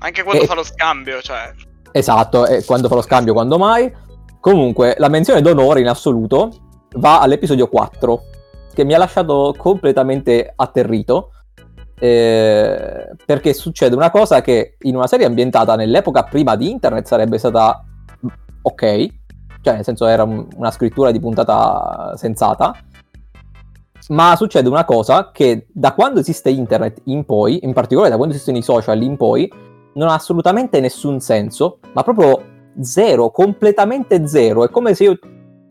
Anche 0.00 0.22
quando 0.22 0.42
Eh, 0.42 0.46
fa 0.46 0.54
lo 0.54 0.62
scambio, 0.64 1.20
cioè... 1.20 1.52
Esatto, 1.92 2.46
e 2.46 2.64
quando 2.64 2.88
fa 2.88 2.94
lo 2.96 3.02
scambio, 3.02 3.32
quando 3.32 3.58
mai? 3.58 3.92
Comunque, 4.40 4.94
la 4.98 5.08
menzione 5.08 5.42
d'onore 5.42 5.80
in 5.80 5.88
assoluto 5.88 6.50
va 6.96 7.20
all'episodio 7.20 7.68
4, 7.68 8.22
che 8.72 8.84
mi 8.84 8.94
ha 8.94 8.98
lasciato 8.98 9.54
completamente 9.56 10.52
atterrito. 10.54 11.32
eh, 12.02 13.10
perché 13.26 13.52
succede 13.52 13.94
una 13.94 14.10
cosa 14.10 14.40
che 14.40 14.76
in 14.84 14.96
una 14.96 15.06
serie 15.06 15.26
ambientata 15.26 15.76
nell'epoca 15.76 16.22
prima 16.22 16.56
di 16.56 16.70
internet 16.70 17.06
sarebbe 17.06 17.36
stata 17.36 17.84
ok, 18.62 19.06
cioè 19.60 19.74
nel 19.74 19.84
senso 19.84 20.06
era 20.06 20.22
un- 20.22 20.46
una 20.56 20.70
scrittura 20.70 21.10
di 21.10 21.20
puntata 21.20 22.14
sensata. 22.16 22.74
Ma 24.08 24.34
succede 24.34 24.70
una 24.70 24.86
cosa 24.86 25.30
che 25.30 25.66
da 25.70 25.92
quando 25.92 26.20
esiste 26.20 26.48
internet 26.48 27.02
in 27.04 27.26
poi, 27.26 27.58
in 27.64 27.74
particolare 27.74 28.08
da 28.10 28.16
quando 28.16 28.32
esistono 28.34 28.56
i 28.56 28.62
social 28.62 29.02
in 29.02 29.18
poi, 29.18 29.52
non 29.94 30.08
ha 30.08 30.14
assolutamente 30.14 30.80
nessun 30.80 31.20
senso, 31.20 31.78
ma 31.92 32.02
proprio 32.02 32.42
zero, 32.80 33.30
completamente 33.30 34.26
zero. 34.26 34.64
È 34.64 34.70
come 34.70 34.94
se 34.94 35.04
io 35.04 35.18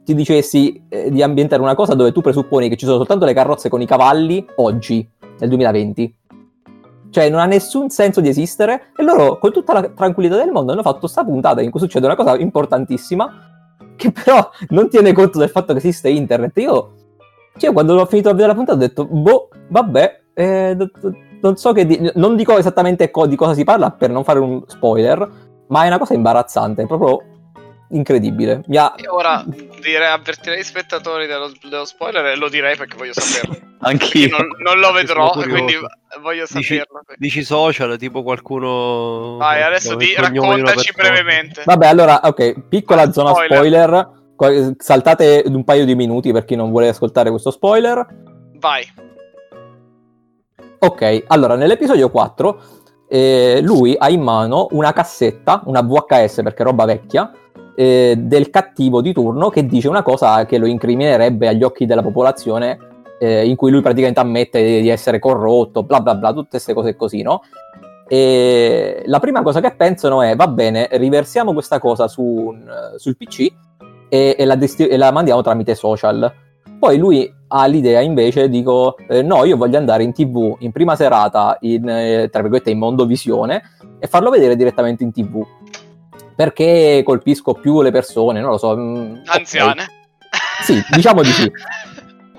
ti 0.03 0.15
dicessi 0.15 0.85
eh, 0.89 1.11
di 1.11 1.21
ambientare 1.21 1.61
una 1.61 1.75
cosa 1.75 1.93
dove 1.93 2.11
tu 2.11 2.21
presupponi 2.21 2.67
che 2.67 2.75
ci 2.75 2.85
sono 2.85 2.97
soltanto 2.97 3.25
le 3.25 3.33
carrozze 3.33 3.69
con 3.69 3.81
i 3.81 3.85
cavalli 3.85 4.45
oggi, 4.55 5.07
nel 5.39 5.49
2020. 5.49 6.17
Cioè, 7.11 7.29
non 7.29 7.39
ha 7.39 7.45
nessun 7.45 7.89
senso 7.89 8.21
di 8.21 8.29
esistere. 8.29 8.91
E 8.95 9.03
loro, 9.03 9.39
con 9.39 9.51
tutta 9.51 9.73
la 9.73 9.89
tranquillità 9.89 10.38
del 10.38 10.51
mondo, 10.51 10.71
hanno 10.71 10.81
fatto 10.81 10.99
questa 10.99 11.23
puntata 11.23 11.61
in 11.61 11.71
cui 11.71 11.79
succede 11.79 12.05
una 12.05 12.15
cosa 12.15 12.38
importantissima, 12.38 13.31
che 13.95 14.11
però 14.11 14.49
non 14.69 14.89
tiene 14.89 15.11
conto 15.13 15.39
del 15.39 15.49
fatto 15.49 15.73
che 15.73 15.79
esiste 15.79 16.09
internet. 16.09 16.57
Io, 16.59 16.93
cioè, 17.57 17.73
quando 17.73 17.95
ho 17.95 18.05
finito 18.05 18.31
la 18.31 18.53
puntata, 18.53 18.73
ho 18.73 18.79
detto, 18.79 19.05
boh, 19.05 19.49
vabbè, 19.69 20.18
eh, 20.39 20.77
non 21.41 21.58
so 21.58 21.74
che 21.74 21.86
di- 21.86 22.12
non 22.15 22.36
dico 22.36 22.58
esattamente 22.58 23.12
co- 23.12 23.27
di 23.27 23.36
cosa 23.36 23.53
si 23.53 23.63
parla 23.63 23.91
per 23.91 24.10
non 24.10 24.24
fare 24.24 24.39
un 24.39 24.63
spoiler, 24.67 25.27
ma 25.67 25.84
è 25.84 25.88
una 25.88 25.98
cosa 25.98 26.13
imbarazzante, 26.13 26.84
è 26.84 26.88
proprio 26.88 27.22
incredibile. 27.91 28.62
Mi 28.67 28.77
ha... 28.77 28.93
E 28.96 29.08
ora 29.10 29.43
direi, 29.81 30.08
avvertirei 30.08 30.60
i 30.60 30.63
spettatori 30.63 31.25
dello, 31.27 31.51
dello 31.67 31.86
spoiler 31.86 32.25
e 32.25 32.36
lo 32.36 32.48
direi 32.50 32.75
perché 32.77 32.96
voglio 32.96 33.13
saperlo. 33.13 33.67
Anch'io. 33.81 34.27
Io 34.27 34.38
non, 34.38 34.48
non 34.62 34.79
lo 34.79 34.91
vedrò, 34.91 35.31
quindi 35.31 35.74
voglio 36.22 36.46
Dici, 36.50 36.75
saperlo. 36.75 37.01
dici 37.17 37.43
social, 37.43 37.98
tipo 37.98 38.24
qualcuno... 38.24 39.38
Vai, 39.38 39.62
adesso 39.62 39.96
di, 39.96 40.13
raccontaci 40.15 40.91
brevemente. 40.96 41.63
Vabbè, 41.65 41.88
allora, 41.88 42.19
ok, 42.24 42.67
piccola 42.67 43.03
Ah, 43.03 43.12
zona 43.12 43.34
spoiler. 43.34 43.58
spoiler. 44.36 44.75
Saltate 44.77 45.43
un 45.48 45.63
paio 45.63 45.86
di 45.86 45.96
minuti 45.96 46.31
per 46.31 46.46
chi 46.46 46.55
non 46.55 46.69
vuole 46.72 46.89
ascoltare 46.89 47.29
questo 47.29 47.51
spoiler. 47.51 48.05
Vai. 48.60 48.84
Ok, 50.81 51.25
allora 51.27 51.55
nell'episodio 51.55 52.09
4 52.09 52.62
eh, 53.09 53.59
lui 53.62 53.95
ha 53.98 54.09
in 54.09 54.21
mano 54.21 54.67
una 54.71 54.93
cassetta, 54.93 55.62
una 55.65 55.81
VHS 55.81 56.41
perché 56.41 56.62
è 56.62 56.65
roba 56.65 56.86
vecchia, 56.86 57.29
eh, 57.75 58.15
del 58.17 58.50
cattivo 58.50 59.01
di 59.01 59.12
turno 59.12 59.50
che 59.50 59.65
dice 59.65 59.89
una 59.89 60.03
cosa 60.03 60.45
che 60.45 60.57
lo 60.57 60.67
incriminerebbe 60.67 61.50
agli 61.50 61.63
occhi 61.63 61.86
della 61.86 62.01
popolazione, 62.01 62.77
eh, 63.19 63.45
in 63.45 63.57
cui 63.57 63.71
lui 63.71 63.81
praticamente 63.81 64.21
ammette 64.21 64.79
di 64.79 64.88
essere 64.88 65.19
corrotto, 65.19 65.83
bla 65.83 66.00
bla 66.00 66.15
bla, 66.15 66.31
tutte 66.31 66.51
queste 66.51 66.74
cose 66.74 66.95
così, 66.95 67.24
no? 67.24 67.41
E 68.07 69.03
la 69.05 69.19
prima 69.19 69.41
cosa 69.41 69.59
che 69.59 69.75
pensano 69.75 70.21
è, 70.21 70.33
va 70.38 70.48
bene, 70.48 70.88
riversiamo 70.91 71.51
questa 71.51 71.79
cosa 71.79 72.07
su 72.07 72.55
sul 72.95 73.17
PC 73.17 73.51
e, 74.07 74.36
e 74.38 74.45
la 74.45 74.55
desti- 74.55 74.88
e 74.88 74.95
la 74.95 75.12
mandiamo 75.12 75.41
tramite 75.41 75.75
social. 75.75 76.48
Poi 76.79 76.98
lui 76.98 77.31
ha 77.50 77.65
l'idea 77.65 78.00
invece, 78.00 78.48
dico, 78.48 78.95
eh, 79.07 79.21
no, 79.21 79.43
io 79.43 79.57
voglio 79.57 79.77
andare 79.77 80.03
in 80.03 80.13
tv 80.13 80.55
in 80.59 80.71
prima 80.71 80.95
serata, 80.95 81.57
in, 81.62 81.88
eh, 81.89 82.29
tra 82.31 82.41
virgolette, 82.41 82.69
in 82.69 82.77
mondovisione, 82.77 83.62
e 84.00 84.07
farlo 84.07 84.29
vedere 84.29 84.55
direttamente 84.55 85.03
in 85.03 85.12
tv. 85.12 85.45
Perché 86.36 87.01
colpisco 87.03 87.53
più 87.53 87.81
le 87.81 87.91
persone, 87.91 88.39
non 88.39 88.51
lo 88.51 88.57
so. 88.57 88.75
mm, 88.77 89.12
ok. 89.13 89.36
Anziane. 89.38 89.88
Sì, 90.62 90.81
diciamo 90.91 91.21
di 91.21 91.29
sì. 91.29 91.51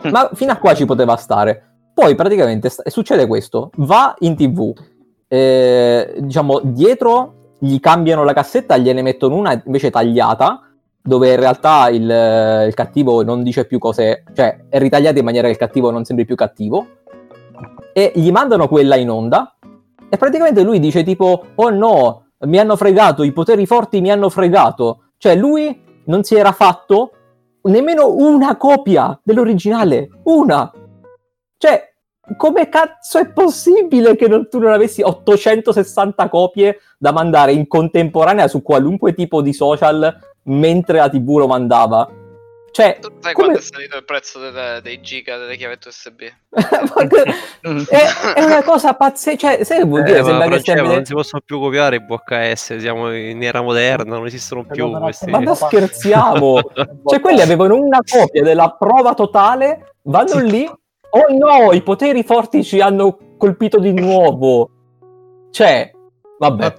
Ma 0.10 0.30
fino 0.32 0.52
a 0.52 0.56
qua 0.56 0.74
ci 0.74 0.86
poteva 0.86 1.16
stare. 1.16 1.64
Poi 1.92 2.14
praticamente 2.14 2.70
sta- 2.70 2.88
succede 2.88 3.26
questo, 3.26 3.70
va 3.76 4.14
in 4.20 4.36
tv, 4.36 4.72
eh, 5.28 6.14
diciamo 6.18 6.60
dietro 6.64 7.54
gli 7.58 7.78
cambiano 7.78 8.24
la 8.24 8.32
cassetta, 8.32 8.78
gliene 8.78 9.02
mettono 9.02 9.36
una 9.36 9.60
invece 9.66 9.90
tagliata, 9.90 10.69
dove 11.02 11.30
in 11.30 11.40
realtà 11.40 11.88
il, 11.88 12.02
il 12.68 12.74
cattivo 12.74 13.22
non 13.22 13.42
dice 13.42 13.64
più 13.64 13.78
cose, 13.78 14.24
cioè 14.34 14.66
è 14.68 14.78
ritagliata 14.78 15.18
in 15.18 15.24
maniera 15.24 15.46
che 15.46 15.52
il 15.52 15.58
cattivo 15.58 15.90
non 15.90 16.04
sembri 16.04 16.24
più 16.24 16.34
cattivo, 16.34 16.86
e 17.92 18.12
gli 18.14 18.30
mandano 18.30 18.68
quella 18.68 18.96
in 18.96 19.10
onda, 19.10 19.56
e 20.08 20.16
praticamente 20.16 20.62
lui 20.62 20.78
dice 20.78 21.02
tipo, 21.02 21.46
oh 21.54 21.70
no, 21.70 22.26
mi 22.40 22.58
hanno 22.58 22.76
fregato, 22.76 23.22
i 23.22 23.32
poteri 23.32 23.66
forti 23.66 24.00
mi 24.00 24.10
hanno 24.10 24.28
fregato, 24.28 25.10
cioè 25.18 25.34
lui 25.34 25.82
non 26.04 26.22
si 26.22 26.34
era 26.34 26.52
fatto 26.52 27.12
nemmeno 27.62 28.14
una 28.14 28.56
copia 28.56 29.18
dell'originale, 29.22 30.08
una. 30.24 30.70
Cioè, 31.56 31.88
come 32.36 32.68
cazzo 32.68 33.18
è 33.18 33.30
possibile 33.30 34.16
che 34.16 34.28
non- 34.28 34.48
tu 34.48 34.58
non 34.58 34.72
avessi 34.72 35.02
860 35.02 36.28
copie 36.28 36.78
da 36.98 37.12
mandare 37.12 37.52
in 37.52 37.66
contemporanea 37.66 38.48
su 38.48 38.62
qualunque 38.62 39.14
tipo 39.14 39.42
di 39.42 39.52
social 39.52 40.16
mentre 40.50 40.98
la 40.98 41.08
TV 41.08 41.38
lo 41.38 41.46
mandava? 41.46 42.08
Cioè, 42.72 42.98
Tu 43.00 43.08
sai 43.18 43.32
come- 43.32 43.48
quanto 43.48 43.58
è 43.58 43.62
salito 43.62 43.96
il 43.96 44.04
prezzo 44.04 44.38
delle- 44.38 44.80
dei 44.80 45.00
giga 45.00 45.36
delle 45.38 45.56
chiavette 45.56 45.88
USB? 45.88 46.20
ma 46.50 47.02
è, 47.88 48.32
è 48.34 48.44
una 48.44 48.62
cosa 48.62 48.94
pazzesca. 48.94 49.36
Cioè, 49.56 49.64
sai 49.64 49.78
che 49.78 49.84
vuol 49.84 50.04
dire? 50.04 50.18
Eh, 50.18 50.22
ma 50.22 50.28
Sembra 50.28 50.48
che 50.48 50.58
stia 50.60 50.82
non 50.82 51.04
si 51.04 51.12
possono 51.12 51.42
più 51.44 51.58
copiare 51.58 51.96
i 51.96 52.04
VHS, 52.06 52.76
siamo 52.76 53.12
in 53.12 53.42
era 53.42 53.60
moderna, 53.60 54.16
non 54.16 54.26
esistono 54.26 54.64
più 54.64 54.88
no, 54.88 55.00
questi... 55.00 55.28
Ma 55.30 55.52
scherziamo! 55.54 56.60
Cioè, 57.06 57.20
quelli 57.20 57.40
avevano 57.40 57.74
una 57.74 57.98
copia 58.08 58.42
della 58.42 58.70
prova 58.78 59.14
totale, 59.14 59.94
vanno 60.04 60.38
lì, 60.38 60.64
oh 60.64 61.24
no, 61.36 61.72
i 61.72 61.82
poteri 61.82 62.22
forti 62.22 62.62
ci 62.62 62.80
hanno 62.80 63.18
colpito 63.36 63.80
di 63.80 63.90
nuovo. 63.98 64.70
Cioè, 65.50 65.90
vabbè. 66.38 66.74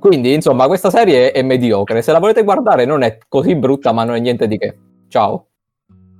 Quindi, 0.00 0.32
insomma, 0.32 0.66
questa 0.66 0.90
serie 0.90 1.30
è 1.30 1.42
mediocre. 1.42 2.02
Se 2.02 2.10
la 2.10 2.18
volete 2.18 2.42
guardare 2.42 2.84
non 2.86 3.02
è 3.02 3.18
così 3.28 3.54
brutta, 3.54 3.92
ma 3.92 4.02
non 4.04 4.16
è 4.16 4.18
niente 4.18 4.48
di 4.48 4.58
che. 4.58 4.76
Ciao. 5.08 5.46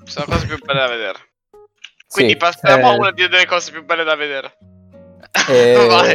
Sono 0.05 0.27
cose 0.27 0.47
più 0.47 0.59
belle 0.65 0.81
da 0.81 0.89
vedere. 0.89 1.19
Quindi 2.07 2.33
Sì, 2.33 2.39
passiamo 2.39 2.89
a 2.91 2.95
eh. 2.95 2.99
una 2.99 3.11
delle 3.13 3.47
cose 3.47 3.71
più 3.73 3.85
belle 3.85 4.05
da 4.05 4.15
vedere. 4.17 4.53
eh, 5.49 5.75
Vai. 5.89 6.11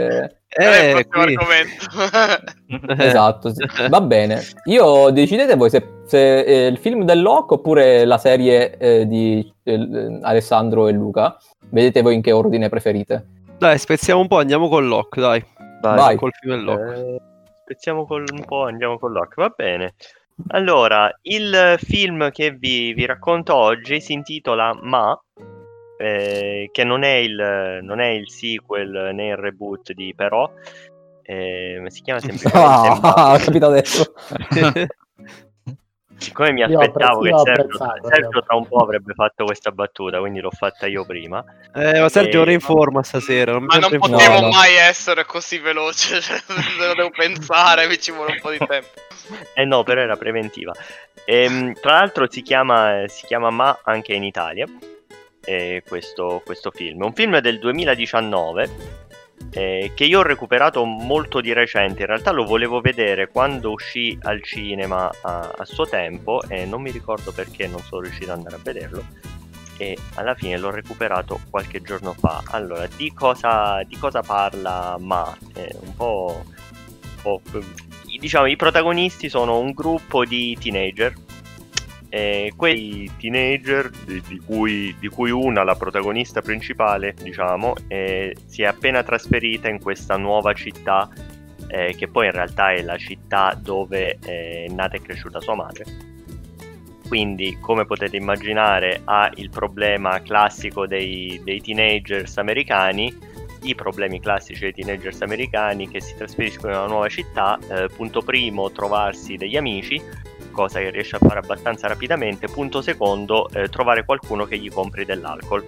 Eh, 0.57 0.97
il 0.97 1.07
prossimo 1.07 1.23
qui- 1.23 1.35
argomento? 1.35 2.93
Esatto, 3.03 3.53
sì. 3.53 3.65
va 3.89 4.01
bene. 4.01 4.41
Io 4.65 5.09
decidete 5.09 5.55
voi 5.55 5.69
se, 5.69 5.85
se 6.05 6.45
è 6.45 6.65
il 6.67 6.77
film 6.77 7.03
del 7.03 7.21
Loc 7.21 7.51
oppure 7.51 8.05
la 8.05 8.17
serie 8.17 8.77
eh, 8.77 9.07
di 9.07 9.53
eh, 9.63 10.19
Alessandro 10.21 10.87
e 10.87 10.91
Luca. 10.91 11.35
Vedete 11.69 12.01
voi 12.01 12.15
in 12.15 12.21
che 12.21 12.31
ordine 12.31 12.69
preferite. 12.69 13.25
Dai, 13.57 13.77
spezziamo 13.79 14.21
un 14.21 14.27
po', 14.27 14.37
andiamo 14.37 14.69
con 14.69 14.87
Lock, 14.87 15.19
dai. 15.19 15.43
Vai. 15.81 16.15
Col 16.15 16.31
film 16.39 16.55
del 16.55 16.63
Lock. 16.63 17.33
Spezziamo 17.65 18.05
col, 18.05 18.25
un 18.31 18.45
po', 18.45 18.65
andiamo 18.65 18.99
con 18.99 19.11
Lock, 19.11 19.37
va 19.37 19.49
bene. 19.49 19.95
Allora, 20.49 21.11
il 21.23 21.77
film 21.79 22.29
che 22.29 22.51
vi, 22.51 22.93
vi 22.93 23.07
racconto 23.07 23.55
oggi 23.55 23.99
si 24.01 24.13
intitola 24.13 24.77
Ma, 24.79 25.19
eh, 25.97 26.69
che 26.71 26.83
non 26.83 27.01
è, 27.01 27.15
il, 27.15 27.79
non 27.81 28.01
è 28.01 28.09
il 28.09 28.29
sequel 28.29 29.15
né 29.15 29.29
il 29.29 29.37
reboot 29.37 29.93
di 29.93 30.13
Però, 30.15 30.47
eh, 31.23 31.79
ma 31.81 31.89
si 31.89 32.03
chiama 32.03 32.19
Ma. 32.53 32.99
Ah, 33.01 33.33
ho 33.33 33.37
capito 33.39 33.65
adesso. 33.65 34.13
Siccome 36.17 36.53
mi 36.53 36.63
aspettavo 36.63 37.21
che 37.21 37.31
Sergio, 37.43 37.77
Sergio 38.03 38.37
io. 38.37 38.43
tra 38.43 38.55
un 38.55 38.67
po' 38.67 38.77
avrebbe 38.77 39.13
fatto 39.13 39.43
questa 39.45 39.71
battuta, 39.71 40.19
quindi 40.19 40.39
l'ho 40.39 40.49
fatta 40.51 40.87
io 40.87 41.05
prima. 41.05 41.43
Eh, 41.73 41.99
ma 41.99 42.09
Sergio 42.09 42.37
Eh, 42.37 42.41
ora 42.41 42.51
in 42.51 42.59
forma 42.61 43.03
stasera. 43.03 43.51
Non 43.51 43.65
Ma 43.65 43.77
non 43.77 43.91
No, 43.91 43.99
potevo 43.99 44.39
no. 44.39 44.49
mai 44.49 44.75
essere 44.75 45.25
così 45.25 45.59
veloce, 45.59 46.19
cioè, 46.21 46.37
lo 46.79 46.93
devo 46.95 47.09
pensare, 47.09 47.87
mi 47.87 47.99
ci 47.99 48.11
vuole 48.11 48.31
un 48.33 48.39
po' 48.41 48.51
di 48.51 48.57
tempo. 48.57 48.87
Eh 49.53 49.65
no, 49.65 49.83
però 49.83 50.01
era 50.01 50.15
preventiva. 50.15 50.71
Ehm, 51.25 51.73
tra 51.73 51.93
l'altro 51.93 52.29
si 52.29 52.41
chiama, 52.41 53.03
si 53.07 53.25
chiama 53.25 53.49
Ma 53.49 53.79
anche 53.83 54.13
in 54.13 54.23
Italia, 54.23 54.65
eh, 55.43 55.83
questo, 55.87 56.41
questo 56.45 56.71
film. 56.71 57.01
Un 57.03 57.13
film 57.13 57.39
del 57.39 57.59
2019 57.59 58.69
eh, 59.51 59.91
che 59.95 60.03
io 60.05 60.19
ho 60.19 60.23
recuperato 60.23 60.83
molto 60.83 61.41
di 61.41 61.53
recente. 61.53 62.01
In 62.01 62.07
realtà 62.07 62.31
lo 62.31 62.45
volevo 62.45 62.81
vedere 62.81 63.29
quando 63.29 63.71
uscì 63.71 64.17
al 64.23 64.43
cinema 64.43 65.09
a, 65.21 65.53
a 65.57 65.65
suo 65.65 65.87
tempo 65.87 66.41
e 66.47 66.65
non 66.65 66.81
mi 66.81 66.91
ricordo 66.91 67.31
perché 67.31 67.67
non 67.67 67.81
sono 67.81 68.01
riuscito 68.01 68.31
ad 68.31 68.37
andare 68.37 68.55
a 68.55 68.59
vederlo. 68.61 69.05
E 69.77 69.97
alla 70.15 70.35
fine 70.35 70.57
l'ho 70.57 70.71
recuperato 70.71 71.39
qualche 71.49 71.81
giorno 71.81 72.13
fa. 72.13 72.41
Allora, 72.51 72.87
di 72.95 73.11
cosa, 73.13 73.83
di 73.83 73.97
cosa 73.97 74.21
parla 74.21 74.95
Ma? 74.99 75.35
Eh, 75.53 75.75
un 75.81 75.95
po', 75.95 76.45
un 76.45 77.21
po' 77.21 77.41
diciamo 78.17 78.45
i 78.45 78.55
protagonisti 78.55 79.29
sono 79.29 79.59
un 79.59 79.71
gruppo 79.71 80.25
di 80.25 80.57
teenager 80.59 81.13
e 82.15 82.53
quei 82.55 83.11
teenager 83.19 83.89
di, 83.89 84.21
di 84.25 84.39
cui, 84.39 84.95
di 84.97 85.09
cui 85.09 85.31
una 85.31 85.65
la 85.65 85.75
protagonista 85.75 86.41
principale 86.41 87.13
diciamo 87.21 87.73
eh, 87.89 88.33
si 88.45 88.61
è 88.61 88.67
appena 88.67 89.03
trasferita 89.03 89.67
in 89.67 89.81
questa 89.81 90.15
nuova 90.15 90.53
città 90.53 91.09
eh, 91.67 91.93
che 91.93 92.07
poi 92.07 92.27
in 92.27 92.31
realtà 92.31 92.71
è 92.71 92.81
la 92.83 92.95
città 92.95 93.59
dove 93.61 94.17
è 94.21 94.65
nata 94.69 94.95
e 94.95 95.01
cresciuta 95.01 95.41
sua 95.41 95.55
madre 95.55 95.83
quindi 97.05 97.57
come 97.59 97.83
potete 97.83 98.15
immaginare 98.15 99.01
ha 99.03 99.29
il 99.35 99.49
problema 99.49 100.21
classico 100.21 100.87
dei, 100.87 101.41
dei 101.43 101.59
teenagers 101.59 102.37
americani 102.37 103.33
i 103.63 103.75
problemi 103.75 104.21
classici 104.21 104.61
dei 104.61 104.73
teenagers 104.73 105.21
americani 105.21 105.89
che 105.89 105.99
si 105.99 106.15
trasferiscono 106.15 106.71
in 106.71 106.79
una 106.79 106.87
nuova 106.87 107.07
città. 107.07 107.57
Eh, 107.67 107.87
punto 107.87 108.21
primo, 108.21 108.69
trovarsi 108.69 109.37
degli 109.37 109.57
amici. 109.57 109.99
Cosa 110.55 110.79
che 110.79 110.89
riesce 110.89 111.17
a 111.17 111.19
fare 111.19 111.39
abbastanza 111.39 111.87
rapidamente. 111.87 112.47
Punto 112.47 112.81
secondo, 112.81 113.49
eh, 113.49 113.67
trovare 113.67 114.05
qualcuno 114.05 114.45
che 114.45 114.57
gli 114.57 114.71
compri 114.71 115.05
dell'alcol. 115.05 115.63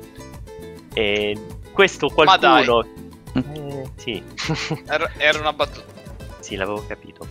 E 0.94 1.38
questo 1.72 2.08
qualcuno... 2.08 2.86
Eh, 3.34 3.90
sì. 3.98 4.24
Era, 4.88 5.12
era 5.18 5.40
una 5.40 5.54
battuta. 5.54 5.94
Sì, 6.40 6.56
l'avevo 6.56 6.84
capito. 6.88 7.28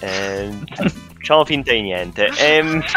Eh, 0.00 0.50
facciamo 1.14 1.44
finta 1.44 1.72
di 1.72 1.80
niente. 1.80 2.28
Ehm... 2.36 2.82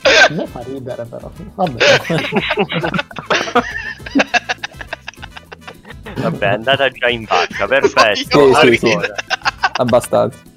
A 0.00 0.32
me 0.32 0.46
fa 0.46 0.62
ridere 0.62 1.04
però. 1.04 1.30
Vabbè. 1.54 1.84
Vabbè, 6.16 6.46
è 6.46 6.52
andata 6.52 6.88
già 6.90 7.08
in 7.08 7.24
vacca, 7.24 7.66
perfetto. 7.66 8.54
Sì, 8.54 8.68
sì, 8.68 8.76
sì. 8.76 8.98
Abbastanza. 9.72 10.47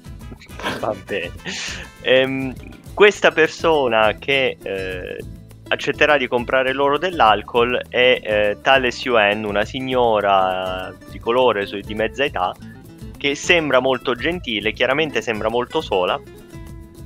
Va 0.80 0.94
bene. 1.04 1.32
Ehm, 2.02 2.54
questa 2.94 3.30
persona 3.30 4.16
che 4.18 4.56
eh, 4.62 5.24
accetterà 5.68 6.16
di 6.16 6.28
comprare 6.28 6.72
loro 6.72 6.98
dell'alcol 6.98 7.80
è 7.88 8.20
eh, 8.22 8.58
tale 8.60 8.90
Suen, 8.90 9.44
una 9.44 9.64
signora 9.64 10.94
di 11.10 11.18
colore 11.18 11.64
di 11.64 11.94
mezza 11.94 12.24
età, 12.24 12.54
che 13.16 13.34
sembra 13.34 13.80
molto 13.80 14.14
gentile, 14.14 14.72
chiaramente 14.72 15.22
sembra 15.22 15.48
molto 15.48 15.80
sola, 15.80 16.20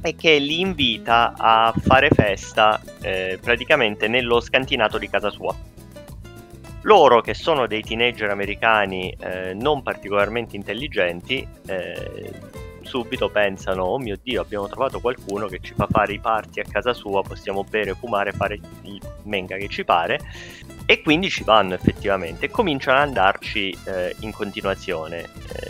e 0.03 0.15
che 0.17 0.39
li 0.39 0.61
invita 0.61 1.35
a 1.37 1.73
fare 1.77 2.11
festa 2.11 2.81
eh, 3.03 3.39
praticamente 3.41 4.09
nello 4.09 4.41
scantinato 4.41 4.99
di 4.99 5.09
casa 5.09 5.31
sua. 5.31 5.55
Loro, 6.83 7.21
che 7.21 7.35
sono 7.35 7.67
dei 7.67 7.83
teenager 7.83 8.31
americani 8.31 9.15
eh, 9.19 9.55
non 9.55 9.83
particolarmente 9.83 10.55
intelligenti, 10.55 11.47
eh, 11.67 12.31
subito 12.87 13.29
pensano: 13.29 13.83
Oh 13.83 13.99
mio 13.99 14.19
dio, 14.23 14.41
abbiamo 14.41 14.69
trovato 14.69 15.01
qualcuno 15.01 15.47
che 15.47 15.59
ci 15.61 15.75
fa 15.75 15.87
fare 15.91 16.13
i 16.15 16.21
party 16.21 16.61
a 16.61 16.65
casa 16.71 16.95
sua, 16.95 17.23
possiamo 17.23 17.65
bere, 17.65 17.95
fumare, 17.95 18.33
fare 18.33 18.55
il 18.55 19.01
menga 19.25 19.57
che 19.57 19.69
ci 19.69 19.85
pare. 19.85 20.21
E 20.89 21.03
quindi 21.03 21.29
ci 21.29 21.43
vanno 21.43 21.75
effettivamente 21.75 22.47
e 22.47 22.51
cominciano 22.51 22.99
ad 22.99 23.09
andarci 23.09 23.77
eh, 23.87 24.15
in 24.21 24.31
continuazione, 24.31 25.29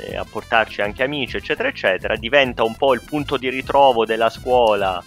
eh, 0.09 0.17
a 0.17 0.27
portarci 0.29 0.83
anche 0.83 1.03
amici, 1.03 1.39
eccetera, 1.39 1.69
eccetera. 1.69 2.17
Diventa 2.17 2.63
un 2.65 2.77
po' 2.77 2.93
il 2.93 3.03
punto 3.03 3.39
di 3.39 3.49
ritrovo 3.49 4.05
della 4.05 4.29
scuola 4.29 5.03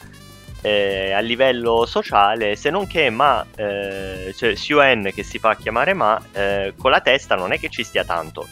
eh, 0.62 1.12
a 1.12 1.19
livello 1.19 1.86
sociale, 1.86 2.56
se 2.56 2.69
non 2.69 2.88
che 2.88 3.10
Ma, 3.10 3.45
eh, 3.56 4.34
cioè 4.36 4.56
Suen 4.56 5.12
che 5.13 5.24
si 5.24 5.39
fa 5.39 5.56
chiamare 5.56 5.93
Ma, 5.93 6.22
eh, 6.32 6.74
con 6.78 6.91
la 6.91 7.02
testa 7.02 7.36
non 7.36 7.52
è 7.52 7.60
che 7.60 7.69
ci 7.69 7.84
stia 7.84 8.04
tanto. 8.04 8.48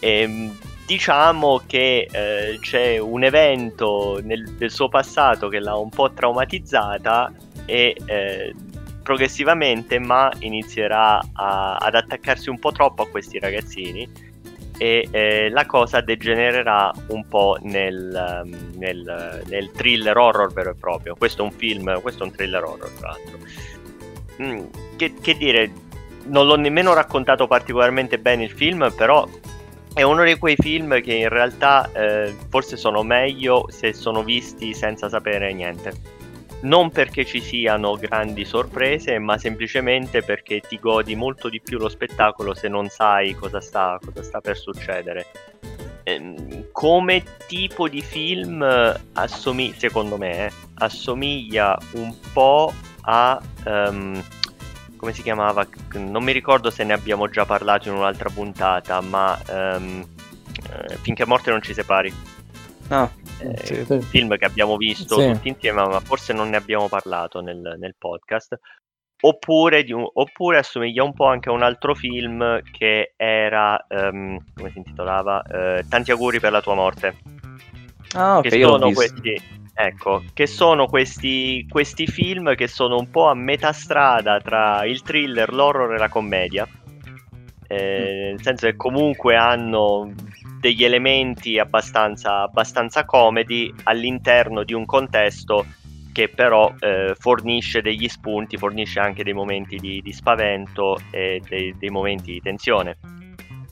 Ehm, 0.00 0.56
diciamo 0.90 1.62
che 1.68 2.08
eh, 2.10 2.58
c'è 2.60 2.98
un 2.98 3.22
evento 3.22 4.18
nel, 4.24 4.42
del 4.56 4.72
suo 4.72 4.88
passato 4.88 5.46
che 5.46 5.60
l'ha 5.60 5.76
un 5.76 5.88
po' 5.88 6.10
traumatizzata 6.10 7.32
e 7.64 7.96
eh, 8.06 8.52
progressivamente 9.00 10.00
Ma 10.00 10.32
inizierà 10.40 11.20
a- 11.32 11.76
ad 11.76 11.94
attaccarsi 11.94 12.50
un 12.50 12.58
po' 12.58 12.72
troppo 12.72 13.02
a 13.02 13.08
questi 13.08 13.38
ragazzini 13.38 14.08
e 14.78 15.06
eh, 15.12 15.48
la 15.50 15.64
cosa 15.64 16.00
degenererà 16.00 16.92
un 17.08 17.24
po' 17.28 17.56
nel, 17.60 18.42
nel- 18.76 19.42
nel 19.46 19.70
thriller 19.70 20.16
horror 20.16 20.52
vero 20.52 20.70
e 20.70 20.74
proprio. 20.74 21.14
Questo 21.14 21.42
è 21.42 21.44
un 21.44 21.52
film, 21.52 22.00
questo 22.00 22.24
è 22.24 22.26
un 22.26 22.34
thriller 22.34 22.64
horror 22.64 22.90
tra 22.98 23.10
l'altro. 23.10 23.38
Mm, 24.42 24.64
che, 24.96 25.14
che 25.20 25.36
dire, 25.36 25.70
non 26.24 26.46
l'ho 26.46 26.56
nemmeno 26.56 26.94
raccontato 26.94 27.46
particolarmente 27.46 28.18
bene 28.18 28.44
il 28.44 28.50
film, 28.50 28.92
però 28.96 29.28
è 29.92 30.02
uno 30.02 30.24
di 30.24 30.38
quei 30.38 30.56
film 30.56 31.00
che 31.00 31.14
in 31.14 31.28
realtà 31.28 31.90
eh, 31.92 32.34
forse 32.48 32.76
sono 32.76 33.02
meglio 33.02 33.66
se 33.70 33.92
sono 33.92 34.22
visti 34.22 34.72
senza 34.72 35.08
sapere 35.08 35.52
niente. 35.52 36.18
Non 36.62 36.90
perché 36.90 37.24
ci 37.24 37.40
siano 37.40 37.96
grandi 37.96 38.44
sorprese, 38.44 39.18
ma 39.18 39.38
semplicemente 39.38 40.22
perché 40.22 40.60
ti 40.60 40.78
godi 40.78 41.16
molto 41.16 41.48
di 41.48 41.60
più 41.60 41.78
lo 41.78 41.88
spettacolo 41.88 42.54
se 42.54 42.68
non 42.68 42.88
sai 42.88 43.34
cosa 43.34 43.60
sta, 43.60 43.98
cosa 44.04 44.22
sta 44.22 44.40
per 44.40 44.56
succedere. 44.58 45.26
Ehm, 46.04 46.66
come 46.72 47.22
tipo 47.46 47.88
di 47.88 48.02
film 48.02 48.62
eh, 48.62 48.94
assomiglia, 49.14 49.74
secondo 49.78 50.18
me, 50.18 50.46
eh, 50.46 50.52
assomiglia 50.74 51.78
un 51.92 52.14
po' 52.32 52.72
a... 53.02 53.40
ehm, 53.64 54.22
come 55.00 55.14
si 55.14 55.22
chiamava? 55.22 55.66
Non 55.94 56.22
mi 56.22 56.30
ricordo 56.32 56.70
se 56.70 56.84
ne 56.84 56.92
abbiamo 56.92 57.26
già 57.30 57.46
parlato 57.46 57.88
in 57.88 57.94
un'altra 57.94 58.28
puntata, 58.28 59.00
ma 59.00 59.36
eh, 59.48 60.06
Finché 61.00 61.24
morte 61.24 61.50
non 61.50 61.62
ci 61.62 61.72
separi. 61.72 62.12
No, 62.88 63.10
Eh, 63.38 63.56
Sì. 63.64 63.84
Sì. 63.86 64.00
film 64.02 64.36
che 64.36 64.44
abbiamo 64.44 64.76
visto 64.76 65.18
Sì. 65.18 65.32
tutti 65.32 65.48
insieme, 65.48 65.82
ma 65.86 66.00
forse 66.00 66.34
non 66.34 66.50
ne 66.50 66.56
abbiamo 66.58 66.86
parlato 66.88 67.40
nel, 67.40 67.76
nel 67.78 67.94
podcast. 67.96 68.58
Oppure, 69.22 69.86
un- 69.88 70.06
oppure 70.12 70.58
assomiglia 70.58 71.02
un 71.02 71.14
po' 71.14 71.26
anche 71.26 71.48
a 71.48 71.52
un 71.52 71.62
altro 71.62 71.94
film 71.94 72.60
che 72.70 73.14
era, 73.16 73.82
ehm, 73.88 74.38
come 74.54 74.70
si 74.70 74.78
intitolava? 74.78 75.42
Eh, 75.42 75.84
Tanti 75.88 76.10
auguri 76.10 76.40
per 76.40 76.52
la 76.52 76.60
tua 76.60 76.74
morte. 76.74 77.16
Ah, 78.14 78.38
ok, 78.38 78.48
che 78.48 78.60
sono 78.62 78.90
questi, 78.92 79.40
ecco, 79.86 80.22
che 80.32 80.46
sono 80.46 80.86
questi, 80.86 81.66
questi 81.68 82.06
film 82.06 82.54
che 82.54 82.68
sono 82.68 82.98
un 82.98 83.10
po' 83.10 83.28
a 83.28 83.34
metà 83.34 83.72
strada 83.72 84.40
tra 84.40 84.84
il 84.84 85.02
thriller, 85.02 85.52
l'horror 85.52 85.94
e 85.94 85.98
la 85.98 86.08
commedia. 86.08 86.66
Eh, 87.66 88.30
nel 88.30 88.42
senso 88.42 88.66
che 88.66 88.76
comunque 88.76 89.36
hanno 89.36 90.12
degli 90.58 90.84
elementi 90.84 91.58
abbastanza, 91.58 92.42
abbastanza 92.42 93.04
comedy 93.04 93.72
all'interno 93.84 94.64
di 94.64 94.74
un 94.74 94.84
contesto 94.84 95.64
che 96.12 96.28
però 96.28 96.74
eh, 96.80 97.14
fornisce 97.18 97.80
degli 97.80 98.08
spunti, 98.08 98.56
fornisce 98.56 98.98
anche 99.00 99.22
dei 99.22 99.32
momenti 99.32 99.76
di, 99.76 100.02
di 100.02 100.12
spavento 100.12 100.98
e 101.10 101.40
dei, 101.48 101.74
dei 101.78 101.90
momenti 101.90 102.32
di 102.32 102.40
tensione. 102.40 102.98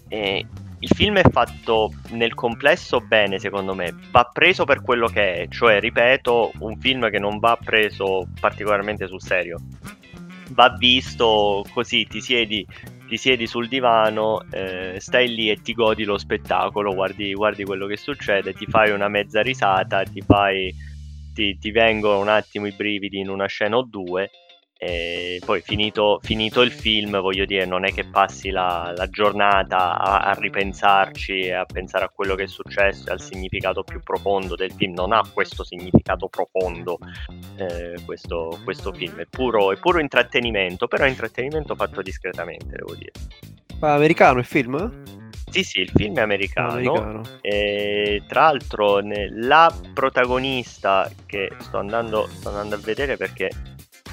E 0.08 0.46
il 0.80 0.88
film 0.94 1.16
è 1.18 1.28
fatto 1.30 1.92
nel 2.10 2.34
complesso 2.34 3.00
bene, 3.00 3.38
secondo 3.38 3.74
me. 3.74 3.94
Va 4.10 4.30
preso 4.32 4.64
per 4.64 4.82
quello 4.82 5.08
che 5.08 5.34
è, 5.34 5.48
cioè, 5.48 5.80
ripeto, 5.80 6.52
un 6.60 6.78
film 6.78 7.10
che 7.10 7.18
non 7.18 7.38
va 7.38 7.58
preso 7.62 8.28
particolarmente 8.40 9.06
sul 9.06 9.22
serio. 9.22 9.60
Va 10.50 10.74
visto 10.78 11.64
così, 11.72 12.06
ti 12.06 12.20
siedi, 12.20 12.64
ti 13.06 13.16
siedi 13.16 13.46
sul 13.46 13.68
divano, 13.68 14.44
eh, 14.50 14.96
stai 14.98 15.34
lì 15.34 15.50
e 15.50 15.60
ti 15.60 15.74
godi 15.74 16.04
lo 16.04 16.16
spettacolo, 16.16 16.94
guardi, 16.94 17.34
guardi 17.34 17.64
quello 17.64 17.86
che 17.86 17.96
succede, 17.96 18.54
ti 18.54 18.66
fai 18.66 18.90
una 18.90 19.08
mezza 19.08 19.42
risata, 19.42 20.02
ti 20.02 20.22
fai. 20.22 20.74
Ti, 21.38 21.56
ti 21.56 21.70
vengono 21.70 22.18
un 22.18 22.26
attimo 22.26 22.66
i 22.66 22.72
brividi 22.72 23.20
in 23.20 23.28
una 23.28 23.46
scena 23.46 23.76
o 23.76 23.82
due. 23.82 24.28
E 24.80 25.40
poi 25.44 25.60
finito, 25.60 26.20
finito 26.22 26.62
il 26.62 26.70
film, 26.70 27.20
voglio 27.20 27.44
dire, 27.44 27.66
non 27.66 27.84
è 27.84 27.92
che 27.92 28.04
passi 28.04 28.50
la, 28.50 28.92
la 28.96 29.08
giornata 29.08 29.98
a, 29.98 30.20
a 30.20 30.32
ripensarci 30.34 31.40
e 31.40 31.52
a 31.52 31.64
pensare 31.64 32.04
a 32.04 32.08
quello 32.08 32.36
che 32.36 32.44
è 32.44 32.46
successo 32.46 33.08
e 33.08 33.12
al 33.12 33.20
significato 33.20 33.82
più 33.82 34.00
profondo 34.00 34.54
del 34.54 34.72
film. 34.72 34.94
Non 34.94 35.12
ha 35.12 35.28
questo 35.32 35.64
significato 35.64 36.28
profondo 36.28 36.98
eh, 37.56 38.00
questo, 38.04 38.60
questo 38.62 38.92
film, 38.92 39.16
è 39.16 39.26
puro, 39.28 39.72
è 39.72 39.76
puro 39.78 39.98
intrattenimento, 39.98 40.86
però 40.86 41.06
è 41.06 41.08
intrattenimento 41.08 41.74
fatto 41.74 42.00
discretamente, 42.00 42.76
devo 42.76 42.94
dire. 42.94 43.10
Ma 43.80 43.94
americano 43.94 44.38
il 44.38 44.44
film? 44.44 45.02
Sì, 45.50 45.64
sì, 45.64 45.80
il 45.80 45.90
film 45.92 46.18
è 46.18 46.20
americano. 46.20 46.70
Americano. 46.70 47.22
E 47.40 48.22
tra 48.28 48.42
l'altro 48.42 49.00
la 49.02 49.74
protagonista 49.92 51.10
che 51.26 51.50
sto 51.58 51.78
andando, 51.78 52.28
sto 52.28 52.50
andando 52.50 52.76
a 52.76 52.78
vedere 52.78 53.16
perché 53.16 53.50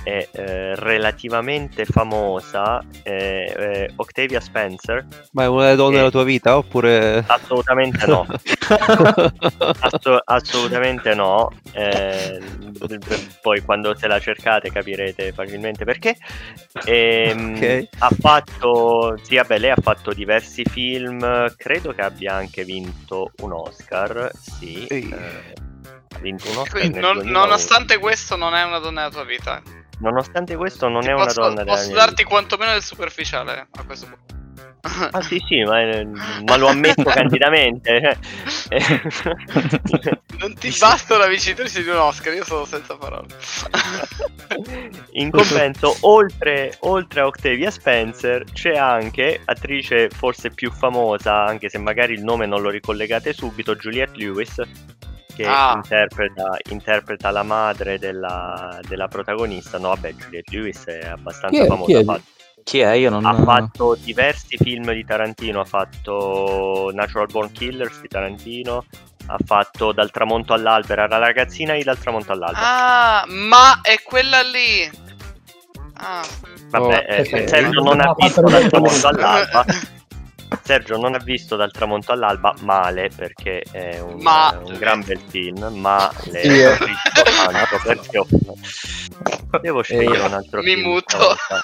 è 0.06 0.28
eh, 0.34 0.76
relativamente 0.76 1.84
famosa 1.86 2.80
è, 3.02 3.52
è 3.52 3.88
Octavia 3.96 4.40
Spencer. 4.40 5.06
Ma 5.32 5.44
è 5.44 5.48
una 5.48 5.64
delle 5.64 5.76
donne 5.76 5.96
Eh. 5.96 5.98
della 5.98 6.12
tua 6.12 6.24
vita 6.24 6.58
oppure... 6.58 7.24
Assolutamente 7.26 8.06
no. 8.06 8.26
Asso- 9.80 10.22
assolutamente 10.24 11.14
no. 11.16 11.50
Eh, 11.72 12.40
poi 13.42 13.62
quando 13.62 13.96
se 13.96 14.08
la 14.08 14.20
cercate 14.20 14.72
capirete 14.72 15.32
facilmente 15.34 15.86
perché. 15.86 16.16
Ehm, 16.86 17.56
Ok. 17.56 17.88
Ha 18.00 18.10
fatto, 18.20 19.18
sì, 19.24 19.36
vabbè, 19.36 19.58
lei 19.58 19.72
ha 19.72 19.78
fatto 19.82 20.12
diversi 20.14 20.64
film. 20.66 21.20
Credo 21.56 21.94
che 21.94 22.02
abbia 22.02 22.34
anche 22.36 22.64
vinto 22.64 23.32
un 23.42 23.54
Oscar. 23.54 24.30
Sì, 24.40 24.86
Ehi. 24.88 25.10
eh, 25.10 25.54
ha 26.16 26.20
vinto 26.20 26.50
un 26.50 26.58
Oscar. 26.58 26.80
Quindi, 26.80 27.00
non- 27.00 27.16
2001. 27.16 27.40
nonostante 27.40 27.98
questo, 27.98 28.36
non 28.36 28.54
è 28.54 28.64
una 28.64 28.80
donna 28.80 29.02
della 29.08 29.12
tua 29.14 29.26
vita. 29.26 29.62
Nonostante 30.00 30.56
questo, 30.56 30.88
non 30.90 31.02
Ti 31.02 31.08
è 31.10 31.14
una 31.14 31.26
posso, 31.26 31.42
donna 31.42 31.64
Posso 31.64 31.94
darti 31.94 32.16
vita. 32.24 32.30
quantomeno 32.30 32.72
del 32.74 32.84
superficiale 32.84 33.68
a 33.72 33.84
questo 33.84 34.06
punto. 34.08 34.34
Ah 35.12 35.22
sì 35.24 35.42
sì, 35.48 35.64
ma, 35.64 35.82
ma 36.44 36.58
lo 36.58 36.68
ammetto 36.68 37.04
candidamente. 37.10 38.18
eh. 38.70 39.00
Non 40.38 40.54
ti 40.54 40.76
basta 40.78 41.18
la 41.18 41.28
vincitrice 41.28 41.82
di 41.82 41.90
un 41.90 41.96
Oscar, 41.96 42.34
io 42.34 42.44
sono 42.44 42.66
senza 42.66 42.96
parole. 42.98 43.28
In 45.14 45.32
compenso, 45.32 45.96
oltre, 46.02 46.76
oltre 46.82 47.22
a 47.22 47.26
Octavia 47.26 47.72
Spencer, 47.72 48.44
c'è 48.54 48.74
anche 48.76 49.42
attrice 49.46 50.10
forse 50.10 50.50
più 50.52 50.70
famosa, 50.72 51.46
anche 51.46 51.70
se 51.70 51.78
magari 51.80 52.14
il 52.14 52.24
nome 52.24 52.46
non 52.46 52.62
lo 52.62 52.70
ricollegate 52.70 53.34
subito, 53.34 53.76
Juliette 53.76 54.18
Lewis, 54.18 54.62
che 55.36 55.46
Ah. 55.46 55.74
interpreta, 55.76 56.58
interpreta 56.70 57.32
la 57.32 57.44
madre 57.44 58.00
della, 58.00 58.80
della 58.88 59.08
protagonista. 59.08 59.78
No, 59.78 59.90
vabbè, 59.90 60.14
Juliette 60.14 60.56
Lewis 60.56 60.84
è 60.86 61.06
abbastanza 61.08 61.58
Chi 61.60 61.64
è- 61.64 61.68
famosa. 61.68 61.86
chi 61.86 61.94
è? 61.94 62.00
ha 62.00 62.04
fatto- 62.04 62.24
Chi 62.64 62.80
è? 62.80 62.92
Io 62.94 63.10
non... 63.12 63.26
ha 63.26 63.36
fatto 63.36 63.96
diversi 64.02 64.58
film 64.58 64.92
di 64.92 65.06
Tarantino, 65.06 65.60
ha 65.60 65.66
fatto 65.66 66.90
Natural 66.94 67.28
Born 67.32 67.52
Killers 67.52 68.02
di 68.02 68.08
Tarantino, 68.08 68.86
ha 69.28 69.38
fatto 69.46 69.92
Dal 69.92 70.10
tramonto 70.10 70.54
all'alba, 70.54 70.94
era 70.94 71.08
la 71.08 71.18
ragazzina 71.20 71.74
di 71.74 71.84
Dal 71.84 72.00
tramonto 72.00 72.32
all'alba. 72.32 72.60
Ah, 72.60 73.26
ma 73.28 73.82
è 73.84 74.02
quella 74.04 74.42
lì. 74.42 74.90
Ah. 75.98 76.26
Vabbè, 76.72 77.06
Oh, 77.08 77.14
eh. 77.14 77.48
Sergio 77.48 77.82
non 77.82 78.00
ha 78.02 78.14
visto 78.18 78.42
Dal 78.42 78.68
tramonto 78.68 79.08
all'alba. 79.10 79.66
Sergio 80.64 80.98
non 80.98 81.14
ha 81.16 81.20
visto 81.20 81.56
Dal 81.56 81.72
tramonto 81.72 82.12
all'alba 82.12 82.54
male 82.62 83.10
perché 83.16 83.64
è 83.72 84.00
un, 84.00 84.18
Ma- 84.22 84.60
un 84.64 84.78
gran 84.78 85.04
bel 85.04 85.20
film, 85.28 85.64
ma 85.80 86.10
le 86.32 86.42
Sì, 86.42 86.48
eh. 86.60 86.68
ho 86.68 86.72
visto 86.72 87.24
tanto 87.52 87.80
perché 87.84 88.18
ho- 88.18 88.28
devo 89.62 89.82
scegliere 89.82 90.20
un 90.22 90.34
altro 90.34 90.62
Mi 90.62 90.74
film. 90.76 90.88
muto. 90.90 91.18
stavolta. 91.18 91.60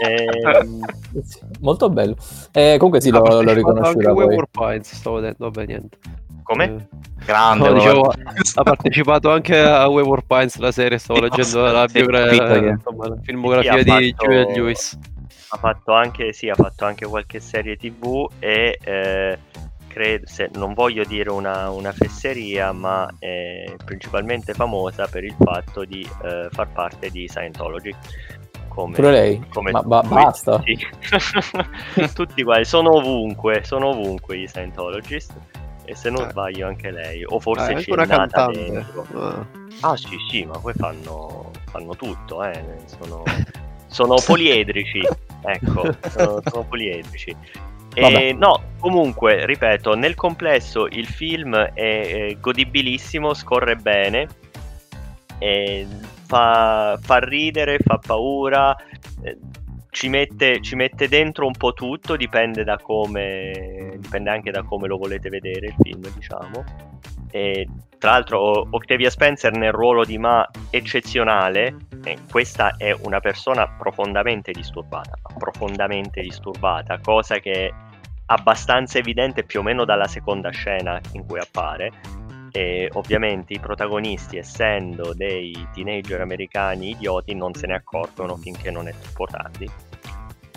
Ehm, 0.00 0.80
Sì, 1.24 1.38
Molto 1.60 1.90
bello. 1.90 2.16
Eh, 2.52 2.74
comunque 2.76 3.00
sì, 3.00 3.08
Ha 3.08 3.18
l'ho, 3.18 3.42
l'ho 3.42 3.52
riconosciuta 3.52 3.88
anche 3.88 4.12
poi. 4.12 4.24
Wayward 4.26 4.48
Pines, 4.50 4.94
stavo 4.94 5.16
vedendo, 5.16 5.36
vabbè 5.38 5.66
niente. 5.66 5.98
come? 6.44 6.64
Eh, 6.64 6.86
Grande, 7.24 7.68
no, 7.68 7.74
dicevo, 7.74 8.12
ha 8.54 8.62
partecipato 8.62 9.30
anche 9.30 9.58
a 9.58 9.86
Wayward 9.88 10.24
Pines, 10.26 10.56
la 10.58 10.70
serie, 10.72 10.98
stavo 10.98 11.20
leggendo 11.20 11.60
la, 11.62 11.86
Sì, 11.88 11.98
ho 11.98 12.06
capito 12.06 12.26
biogra- 12.44 12.60
che- 12.60 12.66
insomma, 12.68 13.08
la 13.08 13.16
filmografia 13.22 13.82
di 13.82 13.90
fatto- 14.14 14.24
Juliette 14.24 14.52
Lewis. 14.54 14.98
Ha 15.50 15.56
fatto 15.56 15.92
anche 15.92 16.32
sì, 16.32 16.48
ha 16.48 16.54
fatto 16.54 16.84
anche 16.84 17.06
qualche 17.06 17.40
serie 17.40 17.76
tv 17.76 18.28
e 18.38 18.78
eh, 18.82 19.38
credo 19.86 20.26
se, 20.26 20.50
non 20.54 20.74
voglio 20.74 21.04
dire 21.04 21.30
una, 21.30 21.70
una 21.70 21.92
fesseria 21.92 22.72
ma 22.72 23.08
è 23.18 23.74
principalmente 23.84 24.52
famosa 24.52 25.06
per 25.06 25.24
il 25.24 25.34
fatto 25.38 25.84
di 25.84 26.06
eh, 26.24 26.48
far 26.50 26.68
parte 26.72 27.08
di 27.10 27.26
Scientology 27.28 27.94
come, 28.68 28.94
Pure 28.94 29.10
lei? 29.10 29.42
come 29.48 29.70
Ma 29.72 29.82
ba- 29.82 30.00
tutti. 30.02 30.14
basta. 30.14 30.62
tutti 32.14 32.42
quali 32.44 32.64
sono 32.64 32.90
ovunque 32.96 33.62
sono 33.64 33.88
ovunque 33.88 34.36
i 34.36 34.46
Scientologist 34.46 35.32
e 35.84 35.94
se 35.94 36.10
non 36.10 36.26
Eh. 36.26 36.30
sbaglio 36.30 36.66
anche 36.66 36.90
lei 36.90 37.24
o 37.24 37.40
forse 37.40 37.72
è 37.72 37.80
ci 37.80 37.90
anche 37.90 37.90
è 37.90 37.92
una 37.94 38.04
nata 38.04 38.44
cantante. 38.46 38.70
dentro 38.70 39.06
Ah. 39.14 39.46
Ah 39.80 39.96
sì 39.96 40.16
sì, 40.28 40.44
ma 40.44 40.58
poi 40.58 40.74
fanno, 40.74 41.50
fanno 41.70 41.94
tutto, 41.96 42.42
eh. 42.44 42.62
sono, 42.86 43.22
sono 43.86 44.16
poliedrici, 44.24 45.00
ecco, 45.42 45.92
sono, 46.08 46.40
sono 46.44 46.64
poliedrici. 46.64 47.34
E, 47.94 48.32
no, 48.32 48.74
comunque, 48.78 49.44
ripeto, 49.44 49.94
nel 49.94 50.14
complesso 50.14 50.86
il 50.86 51.06
film 51.06 51.56
è, 51.56 52.36
godibilissimo, 52.38 53.34
scorre 53.34 53.76
bene, 53.76 54.28
fa, 56.26 56.98
fa 57.00 57.18
ridere, 57.18 57.78
fa 57.78 57.98
paura, 57.98 58.76
eh, 59.22 59.36
ci 59.90 60.08
mette, 60.08 60.60
ci 60.60 60.76
mette 60.76 61.08
dentro 61.08 61.46
un 61.46 61.52
po' 61.52 61.72
tutto, 61.72 62.16
dipende 62.16 62.64
da 62.64 62.78
come, 62.78 63.96
dipende 63.98 64.30
anche 64.30 64.50
da 64.50 64.62
come 64.62 64.86
lo 64.86 64.96
volete 64.96 65.28
vedere 65.28 65.66
il 65.66 65.74
film, 65.80 66.02
diciamo. 66.14 66.64
E, 67.30 67.66
tra 67.98 68.12
l'altro 68.12 68.68
Octavia 68.70 69.10
Spencer 69.10 69.52
nel 69.52 69.72
ruolo 69.72 70.04
di 70.04 70.18
Ma 70.18 70.48
eccezionale, 70.70 71.76
e 72.04 72.16
questa 72.30 72.76
è 72.76 72.96
una 73.02 73.20
persona 73.20 73.68
profondamente 73.68 74.52
disturbata, 74.52 75.12
profondamente 75.36 76.20
disturbata, 76.20 76.98
cosa 77.00 77.38
che 77.38 77.66
è 77.66 77.72
abbastanza 78.26 78.98
evidente 78.98 79.42
più 79.42 79.60
o 79.60 79.62
meno 79.62 79.84
dalla 79.84 80.06
seconda 80.06 80.50
scena 80.50 81.00
in 81.12 81.26
cui 81.26 81.38
appare. 81.38 81.92
E 82.52 82.88
ovviamente 82.94 83.52
i 83.54 83.58
protagonisti, 83.60 84.36
essendo 84.38 85.12
dei 85.14 85.54
teenager 85.74 86.20
americani 86.20 86.90
idioti, 86.90 87.34
non 87.34 87.54
se 87.54 87.66
ne 87.66 87.74
accorgono 87.74 88.36
finché 88.36 88.70
non 88.70 88.88
è 88.88 88.94
troppo 89.00 89.26
tardi. 89.26 89.70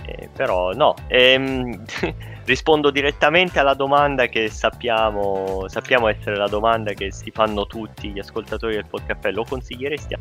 Eh, 0.06 0.30
però 0.34 0.72
no, 0.72 0.96
ehm, 1.08 1.84
rispondo 2.46 2.90
direttamente 2.90 3.60
alla 3.60 3.76
domanda 3.76 4.26
che 4.28 4.50
sappiamo, 4.50 5.66
sappiamo 5.68 6.08
essere 6.08 6.36
la 6.38 6.48
domanda 6.48 6.94
che 6.94 7.12
si 7.12 7.30
fanno 7.32 7.68
tutti 7.68 8.10
gli 8.10 8.20
ascoltatori 8.20 8.76
del 8.76 8.88
podcast. 8.88 9.26
Lo 9.28 9.44
consiglieresti? 9.44 10.14
a- 10.14 10.20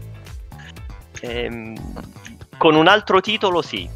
Ehm, 1.23 1.75
con 2.57 2.75
un 2.75 2.87
altro 2.87 3.21
titolo 3.21 3.61
sì, 3.63 3.89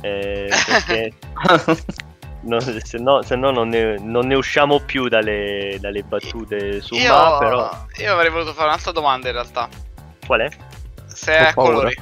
eh, 0.00 0.48
perché 0.66 1.12
no, 2.42 2.60
se 2.60 2.98
no, 2.98 3.22
se 3.22 3.36
no 3.36 3.50
non, 3.50 3.68
ne, 3.68 3.98
non 3.98 4.26
ne 4.26 4.34
usciamo 4.34 4.80
più 4.80 5.08
dalle, 5.08 5.78
dalle 5.80 6.02
battute 6.02 6.80
su 6.80 6.94
io, 6.94 7.12
Ma, 7.12 7.38
però 7.38 7.86
io 7.98 8.12
avrei 8.12 8.30
voluto 8.30 8.52
fare 8.52 8.68
un'altra 8.68 8.92
domanda 8.92 9.28
in 9.28 9.34
realtà. 9.34 9.68
qual 10.26 10.40
è? 10.40 10.48
Se 11.06 11.32
è 11.32 11.38
a 11.48 11.52
paura. 11.52 11.72
colori. 11.72 11.94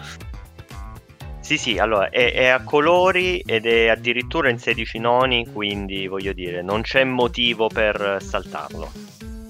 Sì, 1.40 1.58
sì, 1.58 1.78
allora 1.78 2.08
è, 2.08 2.32
è 2.32 2.46
a 2.46 2.62
colori 2.62 3.38
ed 3.40 3.66
è 3.66 3.88
addirittura 3.88 4.48
in 4.48 4.58
16 4.58 4.98
noni, 4.98 5.46
quindi 5.52 6.06
voglio 6.06 6.32
dire, 6.32 6.62
non 6.62 6.80
c'è 6.80 7.04
motivo 7.04 7.68
per 7.68 8.16
saltarlo. 8.20 8.90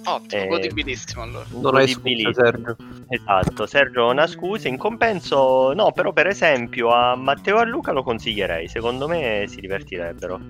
Ottimo, 0.07 0.43
Eh, 0.43 0.47
godibilissimo 0.49 1.23
allora. 1.23 1.47
Non 1.51 1.77
hai. 1.77 1.89
Sergio. 1.89 2.77
Esatto, 3.09 3.67
Sergio 3.67 4.01
non 4.01 4.19
ha 4.19 4.27
scuse, 4.27 4.69
in 4.69 4.77
compenso 4.77 5.73
no, 5.73 5.93
però 5.93 6.13
per 6.13 6.27
esempio 6.27 6.91
a 6.91 7.15
Matteo 7.17 7.59
e 7.59 7.61
a 7.61 7.65
Luca 7.65 7.93
lo 7.93 8.03
consiglierei, 8.03 8.69
secondo 8.69 9.09
me 9.09 9.45
si 9.47 9.61
divertirebbero. 9.61 10.41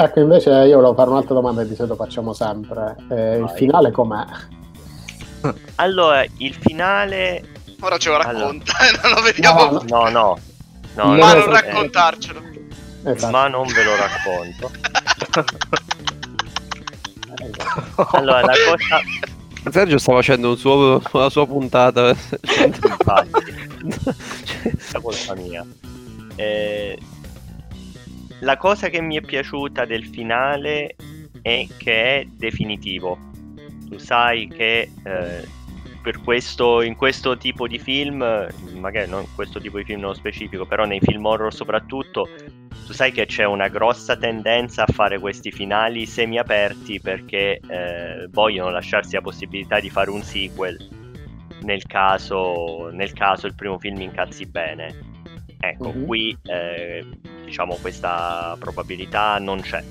Ecco, 0.00 0.20
invece 0.20 0.50
io 0.50 0.76
volevo 0.76 0.94
fare 0.94 1.10
un'altra 1.10 1.34
domanda 1.34 1.62
che 1.62 1.68
di 1.70 1.74
solito 1.74 1.96
facciamo 1.96 2.32
sempre. 2.32 2.94
Eh, 3.10 3.38
il 3.38 3.52
finale 3.56 3.90
com'è? 3.90 4.24
Allora, 5.76 6.24
il 6.38 6.54
finale... 6.54 7.42
Ora 7.80 7.96
ce 7.98 8.08
lo 8.10 8.16
Allora. 8.18 8.38
racconta, 8.46 8.72
non 9.02 9.12
lo 9.14 9.22
vediamo. 9.22 9.70
No. 9.70 9.82
No, 9.88 10.08
no, 10.08 10.38
no, 10.94 11.04
Non 11.04 11.16
ma 11.16 11.32
non 11.34 11.42
so. 11.42 11.50
raccontarcelo. 11.50 12.42
Esatto. 13.04 13.32
ma 13.32 13.48
non 13.48 13.66
ve 13.66 13.84
lo 13.84 13.92
racconto. 13.96 14.70
Allora, 18.12 18.40
la 18.42 18.52
cosa... 18.52 19.70
Sergio 19.70 19.98
sta 19.98 20.12
facendo 20.12 20.50
un 20.50 20.56
suo- 20.56 21.02
la 21.12 21.28
sua 21.30 21.46
puntata. 21.46 22.08
Infatti. 22.08 23.30
la 24.92 25.00
colpa 25.00 25.34
mia. 25.34 25.64
Eh, 26.36 26.98
la 28.40 28.56
cosa 28.56 28.88
che 28.88 29.00
mi 29.00 29.16
è 29.16 29.20
piaciuta 29.20 29.84
del 29.84 30.06
finale 30.06 30.94
è 31.42 31.66
che 31.76 32.20
è 32.20 32.24
definitivo. 32.24 33.18
Tu 33.88 33.98
sai 33.98 34.48
che 34.48 34.90
eh, 35.02 35.48
per 36.02 36.20
questo, 36.22 36.82
in 36.82 36.94
questo 36.94 37.36
tipo 37.36 37.66
di 37.66 37.78
film, 37.78 38.18
magari 38.74 39.08
non 39.08 39.26
questo 39.34 39.60
tipo 39.60 39.78
di 39.78 39.84
film 39.84 40.00
nello 40.00 40.14
specifico, 40.14 40.66
però 40.66 40.84
nei 40.84 41.00
film 41.00 41.24
horror 41.24 41.52
soprattutto, 41.52 42.28
tu 42.86 42.92
sai 42.92 43.12
che 43.12 43.26
c'è 43.26 43.44
una 43.44 43.68
grossa 43.68 44.16
tendenza 44.16 44.84
a 44.84 44.92
fare 44.92 45.18
questi 45.18 45.50
finali 45.50 46.06
semi-aperti 46.06 47.00
perché 47.00 47.60
eh, 47.68 48.26
vogliono 48.30 48.70
lasciarsi 48.70 49.14
la 49.14 49.20
possibilità 49.20 49.80
di 49.80 49.90
fare 49.90 50.10
un 50.10 50.22
sequel 50.22 50.76
nel 51.62 51.84
caso, 51.86 52.88
nel 52.92 53.12
caso 53.12 53.46
il 53.46 53.54
primo 53.54 53.78
film 53.78 54.00
incazzi 54.00 54.46
bene. 54.46 55.16
Ecco, 55.60 55.92
Mhm. 55.92 56.06
qui 56.06 56.36
eh, 56.44 57.04
diciamo 57.44 57.76
questa 57.80 58.56
probabilità 58.58 59.38
non 59.38 59.60
c'è. 59.60 59.82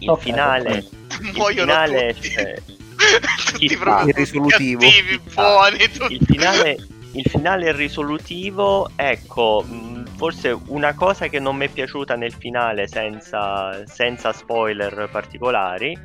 Il 0.00 0.10
Ok, 0.10 0.20
finale, 0.22 0.78
ok. 0.78 1.20
il 1.22 1.32
Muoiono 1.36 1.70
finale 1.72 2.14
tutti. 2.14 2.28
c'è- 2.30 2.62
tutti 3.52 3.68
fa? 3.76 4.02
Il 4.06 4.12
risolutivo. 4.14 4.80
cattivi, 4.80 5.20
buoni, 5.34 5.78
tutti. 5.90 6.14
il 6.14 6.26
finale, 6.26 6.76
il 7.12 7.24
finale 7.28 7.72
risolutivo, 7.72 8.90
ecco, 8.96 9.62
mh, 9.66 10.16
forse 10.16 10.58
una 10.66 10.94
cosa 10.94 11.28
che 11.28 11.38
non 11.38 11.56
mi 11.56 11.66
è 11.66 11.68
piaciuta 11.68 12.16
nel 12.16 12.32
finale 12.32 12.86
senza, 12.88 13.86
senza 13.86 14.32
spoiler 14.32 15.08
particolari 15.10 15.96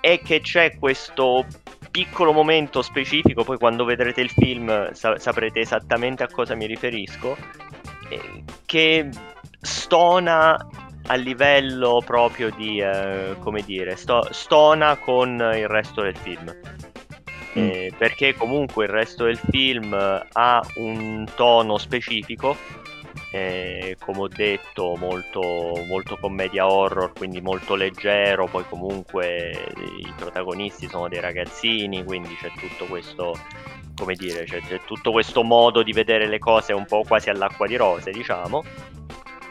è 0.00 0.18
che 0.20 0.40
c'è 0.40 0.76
questo 0.78 1.44
piccolo 1.90 2.32
momento 2.32 2.82
specifico, 2.82 3.44
poi 3.44 3.58
quando 3.58 3.84
vedrete 3.84 4.20
il 4.20 4.30
film 4.30 4.92
sa- 4.92 5.18
saprete 5.18 5.60
esattamente 5.60 6.22
a 6.22 6.28
cosa 6.28 6.54
mi 6.54 6.66
riferisco, 6.66 7.36
eh, 8.08 8.44
che 8.66 9.08
stona 9.60 10.56
a 11.06 11.14
livello 11.14 12.02
proprio 12.04 12.50
di, 12.50 12.80
eh, 12.80 13.36
come 13.40 13.62
dire, 13.62 13.96
sto- 13.96 14.28
stona 14.30 14.96
con 14.96 15.30
il 15.54 15.66
resto 15.68 16.02
del 16.02 16.16
film. 16.16 16.54
Eh, 17.52 17.92
perché 17.98 18.34
comunque 18.36 18.84
il 18.84 18.90
resto 18.90 19.24
del 19.24 19.40
film 19.50 19.92
ha 19.92 20.62
un 20.76 21.26
tono 21.34 21.78
specifico, 21.78 22.56
eh, 23.32 23.96
come 23.98 24.18
ho 24.20 24.28
detto, 24.28 24.96
molto, 24.96 25.40
molto 25.86 26.16
commedia 26.16 26.66
horror, 26.66 27.12
quindi 27.12 27.40
molto 27.40 27.76
leggero, 27.76 28.46
poi 28.46 28.64
comunque 28.68 29.72
i 29.98 30.12
protagonisti 30.16 30.88
sono 30.88 31.08
dei 31.08 31.20
ragazzini, 31.20 32.04
quindi 32.04 32.34
c'è 32.34 32.50
tutto 32.58 32.86
questo, 32.86 33.38
come 33.94 34.14
dire, 34.14 34.44
c'è, 34.44 34.60
c'è 34.60 34.80
tutto 34.84 35.12
questo 35.12 35.42
modo 35.44 35.82
di 35.82 35.92
vedere 35.92 36.26
le 36.26 36.38
cose 36.38 36.72
un 36.72 36.86
po' 36.86 37.04
quasi 37.06 37.30
all'acqua 37.30 37.66
di 37.66 37.76
rose, 37.76 38.10
diciamo. 38.10 38.64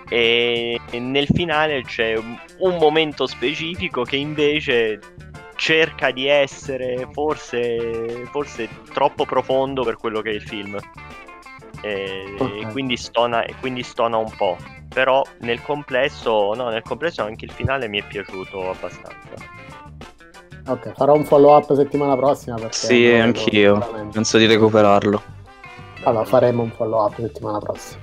E 0.09 0.79
nel 0.91 1.27
finale 1.27 1.83
c'è 1.83 2.17
un 2.17 2.77
momento 2.77 3.27
specifico 3.27 4.01
che 4.03 4.15
invece 4.15 4.99
cerca 5.55 6.09
di 6.11 6.25
essere 6.25 7.07
forse, 7.11 8.25
forse 8.31 8.67
troppo 8.91 9.25
profondo 9.25 9.83
per 9.83 9.97
quello 9.97 10.21
che 10.21 10.31
è 10.31 10.33
il 10.33 10.41
film. 10.41 10.77
E, 11.81 12.35
Ok. 12.37 12.61
e 12.61 12.67
quindi 12.71 12.97
stona, 12.97 13.43
e 13.43 13.55
quindi 13.59 13.83
stona 13.83 14.17
un 14.17 14.31
po'. 14.35 14.57
Però 14.89 15.23
nel 15.39 15.61
complesso, 15.61 16.53
no, 16.55 16.69
nel 16.69 16.81
complesso 16.83 17.23
anche 17.23 17.45
il 17.45 17.51
finale 17.51 17.87
mi 17.87 17.99
è 17.99 18.03
piaciuto 18.05 18.71
abbastanza. 18.71 19.57
Ok, 20.67 20.93
farò 20.95 21.13
un 21.15 21.25
follow 21.25 21.55
up 21.55 21.73
settimana 21.73 22.15
prossima 22.15 22.55
perché 22.55 22.75
Sì, 22.75 23.05
anch'io. 23.07 23.77
veramente. 23.79 24.13
Penso 24.13 24.37
di 24.37 24.45
recuperarlo. 24.45 25.21
Allora, 26.03 26.25
faremo 26.25 26.63
un 26.63 26.71
follow 26.71 27.05
up 27.05 27.15
settimana 27.19 27.59
prossima. 27.59 28.01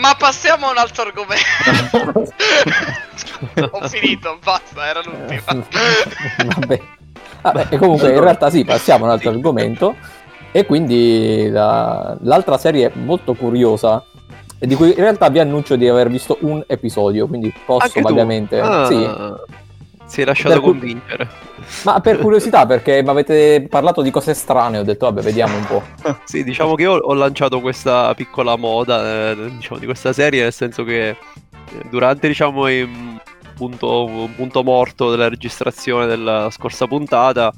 Ma 0.00 0.14
passiamo 0.16 0.66
a 0.68 0.70
un 0.70 0.76
altro 0.78 1.02
argomento. 1.02 2.28
Ho 3.76 3.88
finito, 3.88 4.38
basta, 4.42 4.86
era 4.86 5.00
l'ultima. 5.04 5.64
Vabbè. 6.58 6.80
Vabbè, 7.42 7.66
e 7.70 7.78
comunque 7.78 8.12
in 8.12 8.20
realtà 8.20 8.50
sì, 8.50 8.64
passiamo 8.64 9.04
a 9.04 9.08
un 9.08 9.12
altro 9.14 9.30
argomento. 9.30 9.96
E 10.52 10.66
quindi 10.66 11.48
la- 11.48 12.16
l'altra 12.22 12.58
serie 12.58 12.90
molto 12.94 13.34
curiosa, 13.34 14.02
e 14.58 14.66
di 14.66 14.74
cui 14.74 14.88
in 14.88 14.94
realtà 14.96 15.28
vi 15.30 15.38
annuncio 15.38 15.76
di 15.76 15.88
aver 15.88 16.08
visto 16.10 16.36
un 16.40 16.62
episodio, 16.66 17.26
quindi 17.26 17.52
posso 17.64 17.84
Anche 17.86 18.00
vagamente... 18.00 18.60
Ah, 18.60 18.86
Sì, 18.86 19.08
Si 20.06 20.22
è 20.22 20.24
lasciato 20.24 20.54
Per 20.54 20.62
convincere. 20.62 21.28
ma 21.84 22.00
per 22.00 22.18
curiosità, 22.20 22.66
perché 22.66 23.00
mi 23.00 23.08
avete 23.10 23.64
parlato 23.70 24.02
di 24.02 24.10
cose 24.10 24.34
strane, 24.34 24.78
ho 24.78 24.82
detto 24.82 25.06
vabbè, 25.06 25.22
vediamo 25.22 25.56
un 25.56 25.64
po'. 25.66 25.82
Sì, 26.24 26.42
diciamo 26.42 26.74
che 26.74 26.82
io 26.82 26.92
ho 26.94 27.14
lanciato 27.14 27.60
questa 27.60 28.12
piccola 28.14 28.56
moda 28.56 29.30
eh, 29.30 29.50
diciamo, 29.56 29.78
di 29.78 29.86
questa 29.86 30.12
serie, 30.12 30.42
nel 30.42 30.52
senso 30.52 30.82
che 30.82 31.10
eh, 31.10 31.16
durante 31.88 32.26
diciamo, 32.26 32.68
il 32.68 32.88
punto, 33.54 34.04
un 34.06 34.34
punto 34.34 34.64
morto 34.64 35.10
della 35.10 35.28
registrazione 35.28 36.06
della 36.06 36.48
scorsa 36.50 36.86
puntata 36.88 37.52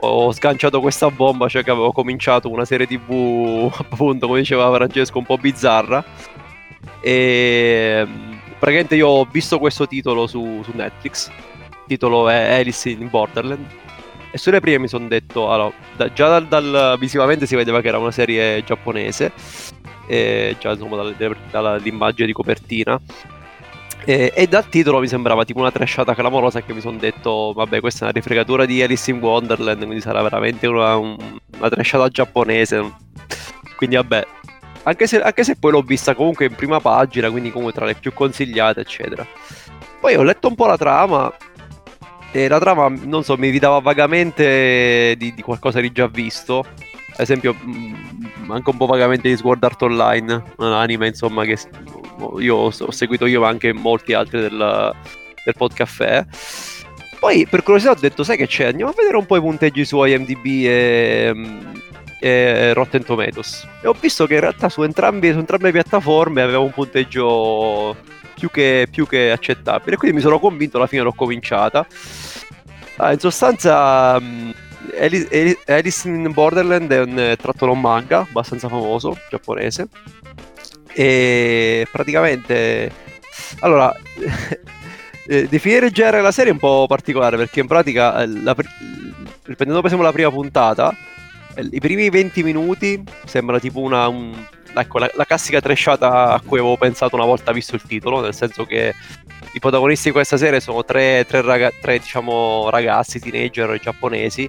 ho 0.00 0.32
sganciato 0.32 0.80
questa 0.80 1.10
bomba, 1.10 1.48
cioè 1.48 1.62
che 1.62 1.70
avevo 1.70 1.92
cominciato 1.92 2.50
una 2.50 2.64
serie 2.64 2.86
tv, 2.86 3.70
appunto, 3.76 4.26
come 4.26 4.40
diceva 4.40 4.72
Francesco, 4.72 5.18
un 5.18 5.24
po' 5.24 5.36
bizzarra. 5.36 6.04
E 7.00 8.02
mm, 8.06 8.32
praticamente 8.58 8.96
io 8.96 9.08
ho 9.08 9.24
visto 9.30 9.58
questo 9.58 9.86
titolo 9.86 10.26
su, 10.26 10.62
su 10.64 10.72
Netflix. 10.74 11.28
Il 11.28 11.84
titolo 11.86 12.28
è 12.28 12.58
Alice 12.58 12.88
in 12.88 13.08
Borderland. 13.08 13.66
E 14.32 14.38
sulle 14.38 14.60
prime 14.60 14.78
mi 14.78 14.88
sono 14.88 15.08
detto, 15.08 15.50
allora, 15.50 15.72
da- 15.96 16.12
già 16.12 16.28
dal, 16.28 16.46
dal- 16.46 16.96
visivamente 16.98 17.46
si 17.46 17.56
vedeva 17.56 17.80
che 17.80 17.88
era 17.88 17.98
una 17.98 18.12
serie 18.12 18.62
giapponese, 18.62 19.32
e 20.06 20.56
già 20.58 20.70
insomma 20.70 20.96
dal- 20.96 21.36
dall'immagine 21.50 22.26
di 22.26 22.32
copertina. 22.32 23.00
E, 24.10 24.32
e 24.34 24.48
dal 24.48 24.68
titolo 24.68 24.98
mi 24.98 25.06
sembrava 25.06 25.44
tipo 25.44 25.60
una 25.60 25.70
trashata 25.70 26.16
clamorosa 26.16 26.62
che 26.62 26.74
mi 26.74 26.80
sono 26.80 26.98
detto, 26.98 27.52
vabbè, 27.54 27.78
questa 27.78 28.00
è 28.00 28.02
una 28.08 28.12
rifregatura 28.12 28.64
di 28.64 28.82
Alice 28.82 29.08
in 29.08 29.20
Wonderland, 29.20 29.84
quindi 29.84 30.00
sarà 30.00 30.20
veramente 30.20 30.66
una, 30.66 30.96
un- 30.96 31.16
una 31.56 31.68
trashata 31.68 32.08
giapponese. 32.08 32.92
Quindi 33.76 33.94
vabbè, 33.94 34.26
anche 34.82 35.06
se, 35.06 35.22
anche 35.22 35.44
se 35.44 35.54
poi 35.54 35.70
l'ho 35.70 35.82
vista 35.82 36.16
comunque 36.16 36.46
in 36.46 36.56
prima 36.56 36.80
pagina, 36.80 37.30
quindi 37.30 37.52
comunque 37.52 37.72
tra 37.72 37.86
le 37.86 37.94
più 37.94 38.12
consigliate, 38.12 38.80
eccetera. 38.80 39.24
Poi 40.00 40.16
ho 40.16 40.24
letto 40.24 40.48
un 40.48 40.56
po' 40.56 40.66
la 40.66 40.76
trama 40.76 41.32
e 42.32 42.48
la 42.48 42.58
trama, 42.58 42.88
non 42.88 43.22
so, 43.22 43.36
mi 43.36 43.50
ridava 43.50 43.78
vagamente 43.78 45.14
di, 45.18 45.32
di 45.32 45.42
qualcosa 45.42 45.78
di 45.78 45.92
già 45.92 46.08
visto. 46.08 46.64
Ad 47.12 47.20
esempio, 47.20 47.54
mh, 47.54 48.50
anche 48.50 48.70
un 48.70 48.76
po' 48.76 48.86
vagamente 48.86 49.28
di 49.28 49.36
Sword 49.36 49.62
Art 49.62 49.80
Online, 49.82 50.42
un 50.56 50.72
anime 50.72 51.06
insomma 51.06 51.44
che 51.44 51.56
io 52.38 52.56
ho 52.56 52.90
seguito 52.90 53.26
io 53.26 53.40
ma 53.40 53.48
anche 53.48 53.72
molti 53.72 54.12
altri 54.12 54.40
del, 54.40 54.94
del 55.44 55.54
Podcaffè. 55.56 56.26
Poi 57.18 57.46
per 57.46 57.62
curiosità 57.62 57.92
ho 57.92 57.98
detto, 58.00 58.24
sai 58.24 58.38
che 58.38 58.46
c'è? 58.46 58.66
Andiamo 58.66 58.90
a 58.90 58.94
vedere 58.96 59.16
un 59.18 59.26
po' 59.26 59.36
i 59.36 59.40
punteggi 59.40 59.84
su 59.84 60.02
IMDb 60.02 60.46
e, 60.46 61.34
e 62.18 62.72
Rotten 62.72 63.04
Tomatoes. 63.04 63.68
E 63.82 63.88
ho 63.88 63.94
visto 63.98 64.26
che 64.26 64.34
in 64.34 64.40
realtà 64.40 64.70
su, 64.70 64.82
entrambi, 64.82 65.30
su 65.30 65.38
entrambe 65.38 65.66
le 65.66 65.72
piattaforme 65.72 66.40
aveva 66.40 66.60
un 66.60 66.72
punteggio 66.72 67.94
più 68.34 68.50
che, 68.50 68.88
più 68.90 69.06
che 69.06 69.30
accettabile. 69.30 69.96
Quindi 69.98 70.16
mi 70.16 70.22
sono 70.22 70.38
convinto, 70.38 70.78
alla 70.78 70.86
fine 70.86 71.02
l'ho 71.02 71.12
cominciata. 71.12 71.86
Ah, 72.96 73.12
in 73.12 73.18
sostanza, 73.18 74.18
mh, 74.18 74.54
Alice, 75.66 76.08
in 76.08 76.30
Borderland 76.32 76.90
è 76.90 77.00
un 77.00 77.34
tratto 77.38 77.70
un 77.70 77.80
manga 77.80 78.20
abbastanza 78.20 78.68
famoso, 78.68 79.16
giapponese. 79.28 79.88
E 81.00 81.86
praticamente, 81.90 82.92
allora, 83.60 83.90
eh, 85.26 85.48
definire 85.48 85.90
genere 85.90 86.20
la 86.20 86.30
serie 86.30 86.50
è 86.50 86.52
un 86.52 86.58
po' 86.60 86.84
particolare 86.86 87.38
perché 87.38 87.60
in 87.60 87.66
pratica, 87.66 88.20
eh, 88.22 88.26
la, 88.26 88.54
pr- 88.54 88.68
riprendendo 89.44 89.76
per 89.80 89.86
esempio 89.86 90.02
la 90.06 90.12
prima 90.12 90.30
puntata, 90.30 90.94
eh, 91.54 91.66
i 91.72 91.80
primi 91.80 92.10
20 92.10 92.42
minuti 92.42 93.02
sembra 93.24 93.58
tipo 93.58 93.80
una. 93.80 94.08
un- 94.08 94.46
ecco, 94.74 94.98
la, 94.98 95.10
la 95.14 95.24
classica 95.24 95.58
trashata 95.62 96.34
a 96.34 96.40
cui 96.44 96.58
avevo 96.58 96.76
pensato 96.76 97.16
una 97.16 97.24
volta 97.24 97.50
visto 97.52 97.76
il 97.76 97.82
titolo, 97.82 98.20
nel 98.20 98.34
senso 98.34 98.66
che 98.66 98.92
i 99.54 99.58
protagonisti 99.58 100.08
di 100.08 100.12
questa 100.12 100.36
serie 100.36 100.60
sono 100.60 100.84
tre, 100.84 101.24
tre 101.26 101.40
raga- 101.40 101.72
tre, 101.80 101.98
diciamo, 101.98 102.68
ragazzi, 102.68 103.18
teenager 103.20 103.78
giapponesi, 103.80 104.46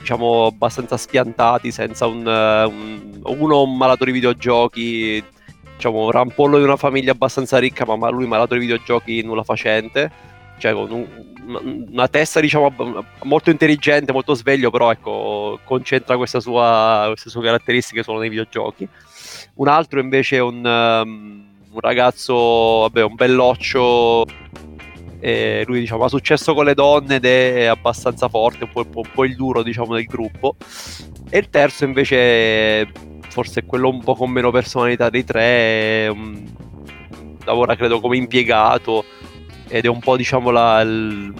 diciamo 0.00 0.46
abbastanza 0.46 0.96
spiantati, 0.96 1.70
senza 1.70 2.06
un, 2.06 2.26
eh, 2.26 2.64
un- 2.64 3.20
uno 3.22 3.62
un 3.62 3.76
malato 3.76 4.04
di 4.04 4.10
videogiochi, 4.10 5.24
diciamo 5.82 6.12
rampollo 6.12 6.58
di 6.58 6.64
una 6.64 6.76
famiglia 6.76 7.10
abbastanza 7.10 7.58
ricca, 7.58 7.84
ma 7.84 8.08
lui 8.08 8.26
malato 8.26 8.54
di 8.54 8.60
videogiochi 8.60 9.22
nulla 9.22 9.42
facente, 9.42 10.10
cioè 10.58 10.72
con 10.72 10.90
un- 10.92 11.88
una 11.90 12.06
testa 12.06 12.38
diciamo 12.38 12.72
molto 13.24 13.50
intelligente, 13.50 14.12
molto 14.12 14.34
sveglio, 14.34 14.70
però 14.70 14.92
ecco 14.92 15.58
concentra 15.64 16.16
sua, 16.24 17.06
queste 17.08 17.30
sue 17.30 17.42
caratteristiche 17.42 18.04
solo 18.04 18.20
nei 18.20 18.28
videogiochi. 18.28 18.88
Un 19.54 19.66
altro 19.66 19.98
invece 19.98 20.36
è 20.36 20.40
un, 20.40 20.64
um, 20.64 21.44
un 21.72 21.80
ragazzo, 21.80 22.80
vabbè, 22.82 23.02
un 23.02 23.14
belloccio. 23.16 24.24
E 25.24 25.62
lui 25.66 25.78
diciamo 25.80 26.04
ha 26.04 26.08
successo 26.08 26.52
con 26.52 26.64
le 26.64 26.74
donne 26.74 27.16
ed 27.16 27.24
è 27.24 27.64
abbastanza 27.64 28.28
forte, 28.28 28.64
un 28.64 28.70
po', 28.72 28.80
un 28.80 28.90
po'- 28.90 29.00
un 29.00 29.10
po' 29.12 29.24
il 29.24 29.36
duro 29.36 29.62
diciamo 29.62 29.94
del 29.94 30.04
gruppo. 30.04 30.56
E 31.28 31.38
il 31.38 31.48
terzo 31.48 31.84
invece, 31.84 32.88
forse 33.32 33.60
è 33.60 33.64
quello 33.66 33.88
un 33.88 34.02
po' 34.04 34.14
con 34.14 34.30
meno 34.30 34.50
personalità 34.50 35.08
dei 35.08 35.24
tre, 35.24 36.06
un- 36.08 36.44
lavora 37.44 37.74
credo 37.74 37.98
come 37.98 38.18
impiegato 38.18 39.04
ed 39.68 39.86
è 39.86 39.88
un 39.88 40.00
po' 40.00 40.16
diciamo 40.18 40.50
la, 40.50 40.80
il- 40.82 41.32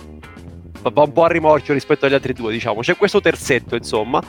va 0.80 1.02
un 1.02 1.12
po' 1.12 1.24
a 1.24 1.28
rimorchio 1.28 1.74
rispetto 1.74 2.06
agli 2.06 2.14
altri 2.14 2.32
due 2.32 2.50
diciamo. 2.50 2.80
C'è 2.80 2.96
questo 2.96 3.20
terzetto 3.20 3.76
insomma 3.76 4.20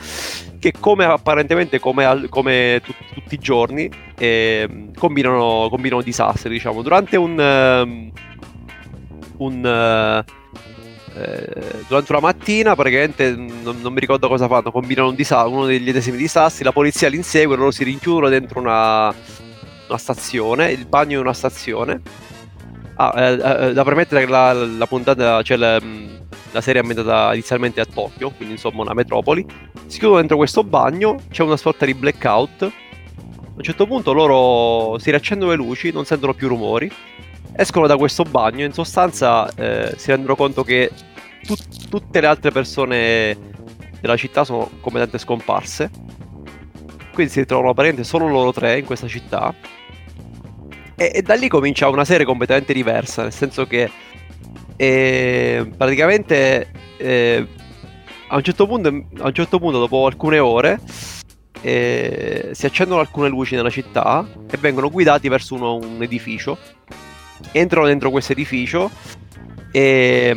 che 0.60 0.72
come 0.78 1.04
apparentemente 1.04 1.80
come, 1.80 2.04
al- 2.04 2.28
come 2.28 2.80
tu- 2.84 2.92
tutti 3.14 3.34
i 3.34 3.38
giorni 3.38 3.90
ehm, 4.18 4.94
combinano, 4.94 5.68
combinano 5.70 6.02
disastri 6.02 6.50
diciamo. 6.50 6.82
Durante 6.82 7.16
un 7.16 7.40
ehm, 7.40 8.10
un 9.38 9.66
eh, 9.66 10.24
eh, 11.16 11.84
durante 11.86 12.12
una 12.12 12.20
mattina 12.20 12.74
praticamente 12.74 13.34
non, 13.34 13.80
non 13.80 13.92
mi 13.92 14.00
ricordo 14.00 14.28
cosa 14.28 14.48
fanno 14.48 14.70
combinano 14.70 15.08
un 15.08 15.14
disa- 15.14 15.46
uno 15.46 15.66
degli 15.66 15.88
edesimi 15.88 16.16
disastri 16.16 16.64
la 16.64 16.72
polizia 16.72 17.08
li 17.08 17.16
insegue 17.16 17.56
loro 17.56 17.70
si 17.70 17.84
rinchiudono 17.84 18.28
dentro 18.28 18.60
una, 18.60 19.14
una 19.88 19.98
stazione 19.98 20.72
il 20.72 20.86
bagno 20.86 21.18
è 21.18 21.20
una 21.20 21.32
stazione 21.32 22.00
Ah, 22.96 23.12
eh, 23.16 23.32
eh, 23.32 23.72
da 23.72 23.82
premettere 23.82 24.24
che 24.24 24.30
la, 24.30 24.52
la 24.52 24.86
puntata, 24.86 25.42
cioè 25.42 25.56
la, 25.56 25.80
mh, 25.80 26.26
la 26.52 26.60
serie 26.60 26.80
è 26.80 26.84
ambientata 26.84 27.32
inizialmente 27.34 27.80
a 27.80 27.86
Tokyo, 27.86 28.30
quindi 28.30 28.54
insomma 28.54 28.82
una 28.82 28.94
metropoli. 28.94 29.44
Si 29.86 29.98
chiudono 29.98 30.20
dentro 30.20 30.36
questo 30.36 30.62
bagno, 30.62 31.16
c'è 31.30 31.42
una 31.42 31.56
sorta 31.56 31.86
di 31.86 31.94
blackout. 31.94 32.62
A 32.62 33.56
un 33.56 33.62
certo 33.62 33.86
punto 33.86 34.12
loro 34.12 34.98
si 34.98 35.10
riaccendono 35.10 35.50
le 35.50 35.56
luci, 35.56 35.90
non 35.90 36.04
sentono 36.04 36.34
più 36.34 36.46
rumori, 36.46 36.90
escono 37.56 37.86
da 37.86 37.96
questo 37.96 38.24
bagno 38.24 38.62
e 38.62 38.66
in 38.66 38.72
sostanza 38.72 39.48
eh, 39.54 39.94
si 39.96 40.10
rendono 40.10 40.36
conto 40.36 40.64
che 40.64 40.90
tut- 41.44 41.88
tutte 41.88 42.20
le 42.20 42.26
altre 42.26 42.50
persone 42.50 43.36
della 44.00 44.16
città 44.16 44.44
sono 44.44 44.68
completamente 44.80 45.18
scomparse. 45.18 45.90
Quindi 47.12 47.32
si 47.32 47.40
ritrovano 47.40 47.72
praticamente 47.72 48.08
solo 48.08 48.28
loro 48.28 48.52
tre 48.52 48.78
in 48.78 48.84
questa 48.84 49.06
città. 49.06 49.54
E, 50.96 51.12
e 51.14 51.22
da 51.22 51.34
lì 51.34 51.48
comincia 51.48 51.88
una 51.88 52.04
serie 52.04 52.26
completamente 52.26 52.72
diversa, 52.72 53.22
nel 53.22 53.32
senso 53.32 53.66
che 53.66 53.90
eh, 54.76 55.70
praticamente 55.76 56.70
eh, 56.96 57.46
a, 58.28 58.36
un 58.36 58.42
certo 58.42 58.66
punto, 58.66 58.88
a 58.88 59.26
un 59.26 59.32
certo 59.32 59.58
punto, 59.58 59.78
dopo 59.78 60.06
alcune 60.06 60.38
ore, 60.38 60.80
eh, 61.60 62.50
si 62.52 62.66
accendono 62.66 63.00
alcune 63.00 63.28
luci 63.28 63.54
nella 63.54 63.70
città 63.70 64.26
e 64.50 64.56
vengono 64.56 64.90
guidati 64.90 65.28
verso 65.28 65.54
uno- 65.54 65.76
un 65.76 66.02
edificio. 66.02 66.58
Entrano 67.56 67.86
dentro 67.86 68.10
questo 68.10 68.32
edificio 68.32 68.90
e, 69.70 70.36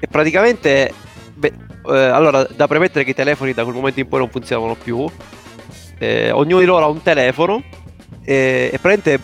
e 0.00 0.06
praticamente, 0.10 0.92
beh, 1.32 1.52
eh, 1.86 1.96
allora, 1.96 2.42
da 2.42 2.66
premettere 2.66 3.04
che 3.04 3.12
i 3.12 3.14
telefoni 3.14 3.52
da 3.52 3.62
quel 3.62 3.76
momento 3.76 4.00
in 4.00 4.08
poi 4.08 4.18
non 4.18 4.30
funzionavano 4.30 4.74
più. 4.74 5.08
Eh, 5.98 6.32
ognuno 6.32 6.58
di 6.58 6.66
loro 6.66 6.84
ha 6.84 6.88
un 6.88 7.02
telefono 7.02 7.62
e, 8.24 8.70
e 8.72 8.78
praticamente 8.80 9.20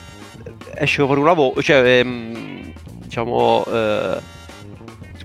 esce 0.77 1.05
fuori 1.05 1.21
una 1.21 1.33
voce, 1.33 1.63
cioè 1.63 1.99
ehm, 1.99 2.73
diciamo, 3.03 3.65
eh, 3.67 4.19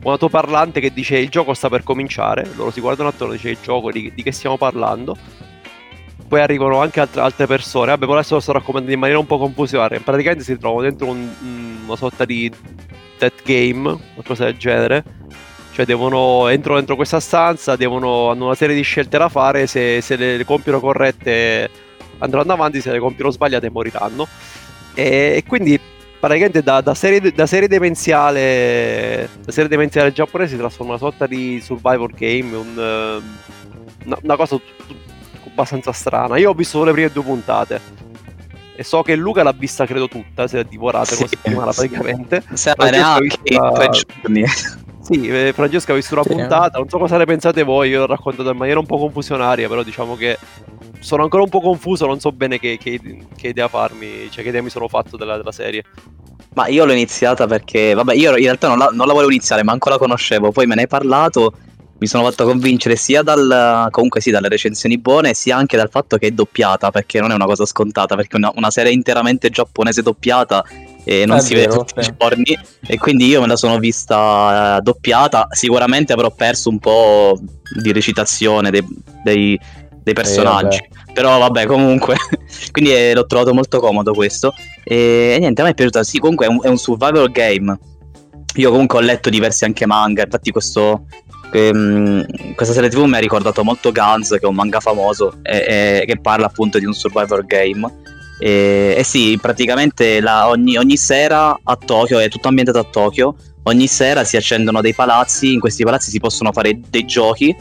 un 0.01 0.11
autoparlante 0.11 0.79
che 0.79 0.91
dice 0.91 1.17
il 1.17 1.29
gioco 1.29 1.53
sta 1.53 1.69
per 1.69 1.83
cominciare, 1.83 2.49
loro 2.55 2.71
si 2.71 2.81
guardano 2.81 3.09
attorno 3.09 3.33
e 3.33 3.35
dice 3.35 3.49
il 3.49 3.57
gioco, 3.61 3.91
di, 3.91 4.11
di 4.13 4.23
che 4.23 4.31
stiamo 4.31 4.57
parlando. 4.57 5.15
Poi 6.30 6.39
arrivano 6.39 6.80
anche 6.80 6.99
altre, 6.99 7.21
altre 7.21 7.47
persone, 7.47 7.95
vabbè, 7.97 8.11
adesso 8.11 8.36
lo 8.36 8.39
sto 8.39 8.51
raccontando 8.51 8.91
in 8.91 8.99
maniera 8.99 9.19
un 9.19 9.25
po' 9.25 9.39
confusionaria, 9.39 9.99
praticamente 9.99 10.43
si 10.43 10.57
trovano 10.59 10.84
dentro 10.84 11.07
un, 11.07 11.27
una 11.86 11.95
sorta 11.95 12.23
di 12.23 12.51
death 13.17 13.41
game, 13.43 13.97
qualcosa 14.13 14.45
del 14.45 14.55
genere, 14.55 15.03
cioè 15.71 15.86
devono, 15.86 16.47
entrano 16.47 16.77
dentro 16.77 16.95
questa 16.95 17.19
stanza, 17.19 17.75
devono, 17.75 18.30
hanno 18.30 18.45
una 18.45 18.55
serie 18.55 18.75
di 18.75 18.84
scelte 18.84 19.17
da 19.17 19.27
fare, 19.27 19.65
se, 19.65 20.01
se 20.01 20.15
le, 20.15 20.38
le 20.38 20.45
compiono 20.45 20.80
corrette 20.80 21.69
andranno 22.19 22.53
avanti, 22.53 22.82
se 22.82 22.91
le 22.91 22.99
compiono 22.99 23.32
sbagliate 23.32 23.69
moriranno. 23.69 24.27
E, 24.93 25.34
e 25.38 25.43
quindi 25.47 25.80
praticamente 26.19 26.61
da, 26.61 26.82
da, 26.82 26.93
serie, 26.93 27.32
da, 27.32 27.45
serie, 27.45 27.67
demenziale 27.67 29.30
da 29.43 29.51
serie 29.51 29.69
demenziale 29.69 30.11
giapponese 30.11 30.51
si 30.51 30.57
trasforma 30.57 30.93
in 30.93 30.99
una 30.99 31.09
sorta 31.09 31.25
di 31.25 31.61
survival 31.61 32.11
game, 32.13 32.55
un, 32.55 33.21
una, 34.05 34.17
una, 34.21 34.36
cosa 34.36 34.59
abbastanza 35.60 35.91
strana. 35.91 36.38
Io 36.38 36.51
ho 36.51 36.53
visto 36.53 36.78
solo 36.78 36.86
le 36.86 36.91
prime 36.93 37.12
due 37.12 37.24
puntate. 37.24 38.07
E 38.76 38.84
so 38.84 39.01
che 39.01 39.16
Luca 39.16 39.43
l'ha 39.43 39.51
vista, 39.51 39.86
credo, 39.86 40.07
tutta, 40.07 40.47
si 40.47 40.55
è 40.55 40.64
divorata 40.64 41.14
sì, 41.14 41.28
settimana 41.28 41.72
sì. 41.72 41.88
praticamente. 41.88 42.43
Serve 42.53 42.89
neanche 42.91 43.38
tre 43.43 43.89
giorni. 43.89 44.45
Sì, 45.01 45.28
eh, 45.28 45.53
Francesca 45.53 45.91
ha 45.91 45.95
visto 45.95 46.14
una 46.14 46.24
sì, 46.24 46.30
puntata, 46.30 46.78
non 46.78 46.88
so 46.88 46.97
cosa 46.97 47.18
ne 47.18 47.26
pensate 47.26 47.64
voi, 47.64 47.89
io 47.89 47.99
l'ho 47.99 48.05
raccontato 48.05 48.51
in 48.51 48.57
maniera 48.57 48.80
un 48.80 48.86
po' 48.86 48.97
confusionaria, 48.97 49.68
però 49.68 49.82
diciamo 49.82 50.16
che 50.16 50.38
sono 50.99 51.24
ancora 51.24 51.41
un 51.41 51.49
po' 51.49 51.62
confuso, 51.62 52.05
non 52.05 52.20
so 52.20 52.32
bene 52.32 52.60
che, 52.60 52.78
che, 52.78 52.99
che 53.36 53.47
idea 53.47 53.68
farmi, 53.68 54.30
cioè 54.30 54.43
che 54.43 54.49
idea 54.49 54.62
mi 54.62 54.70
sono 54.70 54.88
fatto 54.88 55.18
della, 55.18 55.38
della, 55.38 55.51
serie. 55.51 55.84
Ma 56.53 56.68
io 56.68 56.86
l'ho 56.86 56.91
iniziata 56.91 57.47
perché, 57.47 57.93
vabbè, 57.93 58.14
io 58.14 58.36
in 58.36 58.43
realtà 58.43 58.68
non 58.68 58.78
la, 58.78 58.89
non 58.91 59.07
la 59.07 59.14
volevo 59.14 59.32
iniziare, 59.32 59.64
ma 59.64 59.72
ancora 59.72 59.95
la 59.95 60.01
conoscevo, 60.01 60.51
poi 60.51 60.68
me 60.68 60.76
ne 60.76 60.82
hai 60.82 60.88
parlato, 60.88 61.53
mi 62.00 62.08
sono 62.08 62.24
fatto 62.24 62.45
convincere 62.45 62.95
sia 62.95 63.22
dal, 63.22 63.88
comunque 63.91 64.22
sì, 64.22 64.32
dalle 64.32 64.47
recensioni 64.47 64.97
buone, 64.97 65.34
sia 65.34 65.58
anche 65.58 65.76
dal 65.76 65.89
fatto 65.89 66.18
che 66.18 66.28
è 66.28 66.32
doppiata, 66.32 66.91
perché 66.91 67.20
non 67.20 67.32
è 67.32 67.36
una 67.36 67.45
cosa 67.45 67.66
scontata, 67.66 68.16
perché 68.16 68.38
una, 68.38 68.52
una 68.56 68.72
serie 68.72 68.93
interamente 68.93 69.50
giapponese 69.50 70.02
doppiata 70.02 70.64
e 71.04 71.26
non 71.26 71.38
è 71.38 71.41
si 71.41 71.56
vero, 71.56 71.72
vede 71.72 71.84
tutti 71.86 72.04
sì. 72.04 72.10
i 72.10 72.16
giorni. 72.18 72.60
E 72.88 72.97
quindi 72.97 73.26
io 73.28 73.41
me 73.41 73.47
la 73.47 73.58
sono 73.58 73.78
vista 73.80 74.78
uh, 74.78 74.82
doppiata. 74.82 75.47
Sicuramente 75.52 76.14
avrò 76.14 76.32
perso 76.32 76.70
un 76.70 76.80
po' 76.80 77.38
di 77.82 77.91
recitazione 77.91 78.70
dei, 78.72 78.86
dei, 79.24 79.60
dei 80.02 80.14
personaggi. 80.14 80.78
eh, 80.78 80.89
vabbè. 80.89 81.14
però 81.14 81.38
vabbè 81.39 81.66
comunque. 81.66 82.16
Quindi 82.72 82.93
eh, 82.93 83.14
l'ho 83.14 83.26
trovato 83.26 83.54
molto 83.54 83.80
comodo 83.80 84.14
questo. 84.14 84.54
E, 84.84 85.34
e, 85.36 85.39
niente 85.39 85.62
a 85.62 85.66
me 85.66 85.72
è 85.72 85.74
piaciuta. 85.74 86.04
Sì 86.04 86.20
comunque 86.20 86.45
è 86.45 86.50
un, 86.50 86.60
è 86.64 86.68
un 86.68 86.78
survival 86.78 87.30
game. 87.32 87.78
Io 88.56 88.72
comunque 88.72 89.00
ho 89.00 89.02
letto 89.02 89.30
diversi 89.30 89.66
anche 89.66 89.86
manga 89.86 90.24
infatti 90.24 90.52
questo 90.52 91.06
ehm, 91.52 92.54
questa 92.56 92.74
serie 92.74 92.89
tv 92.89 93.04
mi 93.04 93.16
ha 93.16 93.20
ricordato 93.20 93.64
molto 93.64 93.91
Guns 93.91 94.30
che 94.30 94.39
è 94.39 94.45
un 94.45 94.56
manga 94.56 94.80
famoso 94.80 95.39
e, 95.41 96.02
e, 96.02 96.06
che 96.06 96.20
parla 96.20 96.45
appunto 96.45 96.80
di 96.80 96.86
un 96.86 96.93
survival 96.93 97.45
game 97.45 97.88
e, 98.39 98.95
e 98.97 99.04
sì, 99.04 99.38
praticamente 99.39 100.22
la, 100.22 100.47
ogni, 100.47 100.78
ogni, 100.78 100.95
sera 100.95 101.60
a 101.62 101.76
Tokyo, 101.76 102.20
è 102.20 102.30
tutto 102.30 102.47
ambientato 102.47 102.80
a 102.80 102.86
Tokyo, 102.89 103.36
ogni 103.64 103.88
sera 103.88 104.24
si 104.24 104.38
accendono 104.38 104.80
dei 104.80 104.93
palazzi, 104.93 105.54
in 105.54 105.60
questi 105.60 105.84
palazzi 105.84 106.10
si 106.10 106.20
possono 106.20 106.54
fare 106.54 106.80
dei 106.89 107.06
giochi 107.06 107.54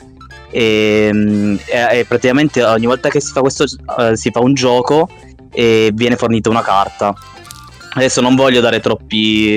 e, 0.50 1.58
e, 1.66 1.98
e 1.98 2.04
praticamente 2.04 2.62
ogni 2.62 2.86
volta 2.86 3.08
che 3.08 3.20
si 3.20 3.32
fa, 3.32 3.40
questo, 3.40 3.64
uh, 3.64 4.14
si 4.14 4.30
fa 4.30 4.40
un 4.40 4.54
gioco 4.54 5.08
e 5.50 5.90
viene 5.92 6.16
fornita 6.16 6.48
una 6.48 6.62
carta. 6.62 7.12
Adesso 7.94 8.20
non 8.20 8.36
voglio 8.36 8.60
dare 8.60 8.78
troppi, 8.78 9.56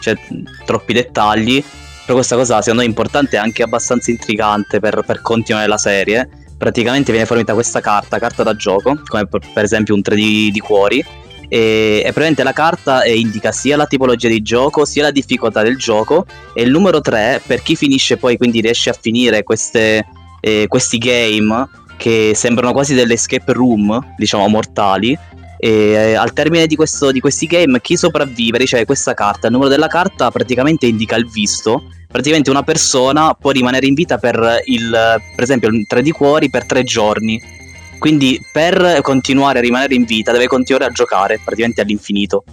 cioè, 0.00 0.16
troppi 0.64 0.94
dettagli, 0.94 1.62
però 2.04 2.14
questa 2.14 2.36
cosa 2.36 2.60
secondo 2.60 2.80
me 2.80 2.86
è 2.86 2.88
importante 2.88 3.36
e 3.36 3.38
anche 3.38 3.62
abbastanza 3.62 4.10
intrigante 4.10 4.78
per, 4.80 5.02
per 5.06 5.22
continuare 5.22 5.66
la 5.66 5.78
serie. 5.78 6.28
Praticamente 6.56 7.10
viene 7.10 7.26
fornita 7.26 7.54
questa 7.54 7.80
carta, 7.80 8.18
carta 8.18 8.42
da 8.42 8.54
gioco, 8.54 9.00
come 9.06 9.26
per, 9.26 9.64
esempio 9.64 9.94
un 9.94 10.02
3 10.02 10.14
di, 10.14 10.62
cuori, 10.62 11.04
e, 11.48 11.98
e 11.98 12.02
praticamente 12.02 12.42
la 12.42 12.52
carta 12.52 13.04
indica 13.04 13.52
sia 13.52 13.76
la 13.76 13.86
tipologia 13.86 14.28
di 14.28 14.40
gioco 14.40 14.84
sia 14.84 15.02
la 15.02 15.10
difficoltà 15.10 15.62
del 15.62 15.76
gioco. 15.76 16.26
E 16.54 16.62
il 16.62 16.70
numero 16.70 17.00
3 17.00 17.42
per 17.46 17.62
chi 17.62 17.74
finisce 17.74 18.16
poi 18.16 18.36
quindi 18.36 18.60
riesce 18.60 18.90
a 18.90 18.96
finire 18.98 19.42
queste, 19.42 20.06
eh, 20.40 20.66
questi 20.68 20.98
game 20.98 21.68
che 21.96 22.32
sembrano 22.34 22.72
quasi 22.72 22.94
delle 22.94 23.14
escape 23.14 23.52
room 23.52 24.14
diciamo 24.16 24.48
mortali 24.48 25.16
e 25.64 25.70
eh, 25.70 26.14
al 26.14 26.32
termine 26.32 26.66
di, 26.66 26.76
questo, 26.76 27.10
di 27.10 27.20
questi 27.20 27.46
game 27.46 27.80
chi 27.80 27.96
sopravvive 27.96 28.58
riceve 28.58 28.84
questa 28.84 29.14
carta 29.14 29.46
il 29.46 29.52
numero 29.52 29.70
della 29.70 29.86
carta 29.86 30.30
praticamente 30.30 30.86
indica 30.86 31.16
il 31.16 31.26
visto 31.26 31.84
praticamente 32.14 32.48
una 32.48 32.62
persona 32.62 33.34
può 33.34 33.50
rimanere 33.50 33.86
in 33.86 33.94
vita 33.94 34.18
per 34.18 34.60
il, 34.66 34.88
per 34.88 35.42
esempio, 35.42 35.68
il 35.70 35.84
3 35.84 36.00
di 36.00 36.12
cuori 36.12 36.48
per 36.48 36.64
tre 36.64 36.84
giorni. 36.84 37.42
Quindi 37.98 38.40
per 38.52 39.00
continuare 39.02 39.58
a 39.58 39.62
rimanere 39.62 39.96
in 39.96 40.04
vita 40.04 40.30
deve 40.30 40.46
continuare 40.46 40.84
a 40.84 40.92
giocare 40.92 41.40
praticamente 41.44 41.80
all'infinito. 41.80 42.44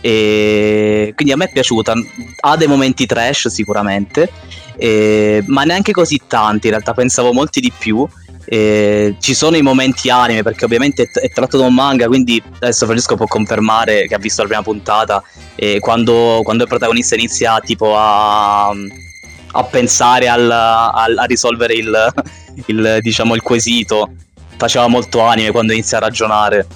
E 0.00 1.12
quindi 1.14 1.34
a 1.34 1.36
me 1.36 1.44
è 1.44 1.52
piaciuta. 1.52 1.92
Ha 2.40 2.56
dei 2.56 2.68
momenti 2.68 3.04
trash 3.04 3.48
sicuramente, 3.48 4.30
e... 4.78 5.44
ma 5.48 5.64
neanche 5.64 5.92
così 5.92 6.18
tanti. 6.26 6.68
In 6.68 6.72
realtà 6.72 6.94
pensavo 6.94 7.34
molti 7.34 7.60
di 7.60 7.70
più. 7.76 8.08
E 8.44 9.16
ci 9.20 9.34
sono 9.34 9.56
i 9.56 9.62
momenti 9.62 10.10
anime 10.10 10.42
perché 10.42 10.64
ovviamente 10.64 11.08
è, 11.12 11.30
tratto 11.30 11.58
da 11.58 11.64
un 11.64 11.74
manga 11.74 12.06
quindi 12.06 12.42
adesso 12.56 12.86
Francesco 12.86 13.14
può 13.14 13.26
confermare 13.26 14.06
che 14.08 14.14
ha 14.14 14.18
visto 14.18 14.42
la 14.42 14.48
prima 14.48 14.62
puntata 14.62 15.22
e 15.54 15.78
quando, 15.78 16.40
quando 16.42 16.64
il 16.64 16.68
protagonista 16.68 17.14
inizia 17.14 17.60
tipo 17.60 17.96
a, 17.96 18.68
a 18.68 19.64
pensare 19.64 20.28
al, 20.28 20.50
al, 20.50 21.16
a 21.18 21.24
risolvere 21.24 21.74
il, 21.74 22.12
il, 22.66 22.98
diciamo, 23.00 23.34
il 23.34 23.42
quesito 23.42 24.10
faceva 24.56 24.88
molto 24.88 25.20
anime 25.20 25.50
quando 25.50 25.72
inizia 25.72 25.98
a 25.98 26.00
ragionare 26.00 26.66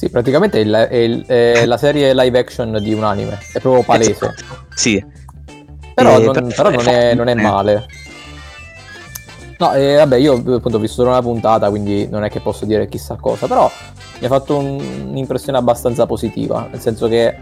sì, 0.00 0.08
praticamente 0.08 0.58
è, 0.58 0.62
il, 0.62 0.72
è, 0.72 0.96
il, 0.96 1.26
è, 1.26 1.66
la 1.66 1.76
serie 1.76 2.14
live 2.14 2.38
action 2.38 2.78
di 2.80 2.94
un 2.94 3.04
anime, 3.04 3.38
è 3.52 3.60
proprio 3.60 3.82
palese. 3.82 4.12
Esatto. 4.12 4.66
Sì. 4.74 5.04
Però, 5.92 6.18
non, 6.18 6.32
però, 6.32 6.46
però 6.48 6.70
non, 6.70 6.88
è, 6.88 7.14
non, 7.14 7.28
è, 7.28 7.34
male. 7.34 7.84
No, 9.60 9.74
eh, 9.74 9.96
vabbè, 9.96 10.16
io 10.16 10.36
appunto 10.36 10.76
ho 10.76 10.78
visto 10.78 11.02
solo 11.02 11.10
una 11.10 11.20
puntata, 11.20 11.68
quindi 11.68 12.08
non 12.08 12.24
è 12.24 12.30
che 12.30 12.40
posso 12.40 12.64
dire 12.64 12.88
chissà 12.88 13.16
cosa, 13.16 13.46
però 13.46 13.70
mi 14.18 14.24
ha 14.24 14.28
fatto 14.30 14.56
un, 14.56 14.80
un'impressione 15.08 15.58
abbastanza 15.58 16.06
positiva, 16.06 16.66
nel 16.70 16.80
senso 16.80 17.08
che 17.08 17.36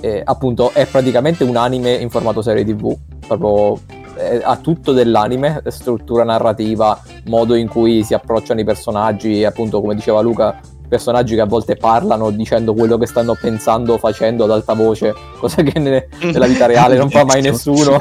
eh, 0.00 0.22
appunto 0.24 0.70
è 0.72 0.86
praticamente 0.86 1.42
un 1.42 1.56
anime 1.56 1.94
in 1.94 2.10
formato 2.10 2.42
serie 2.42 2.64
tv, 2.64 2.96
proprio 3.26 3.80
eh, 4.16 4.40
ha 4.40 4.56
tutto 4.56 4.92
dell'anime, 4.92 5.62
struttura 5.66 6.22
narrativa, 6.22 6.96
modo 7.24 7.56
in 7.56 7.66
cui 7.66 8.04
si 8.04 8.14
approcciano 8.14 8.60
i 8.60 8.64
personaggi, 8.64 9.44
appunto 9.44 9.80
come 9.80 9.96
diceva 9.96 10.20
Luca, 10.20 10.60
personaggi 10.88 11.34
che 11.34 11.40
a 11.40 11.46
volte 11.46 11.74
parlano 11.74 12.30
dicendo 12.30 12.72
quello 12.72 12.96
che 12.98 13.06
stanno 13.06 13.34
pensando, 13.34 13.98
facendo 13.98 14.44
ad 14.44 14.52
alta 14.52 14.74
voce, 14.74 15.12
cosa 15.40 15.60
che 15.62 15.76
ne, 15.80 16.06
nella 16.20 16.46
vita 16.46 16.66
reale 16.66 16.96
non 16.96 17.10
fa 17.10 17.24
mai 17.24 17.42
nessuno. 17.42 17.98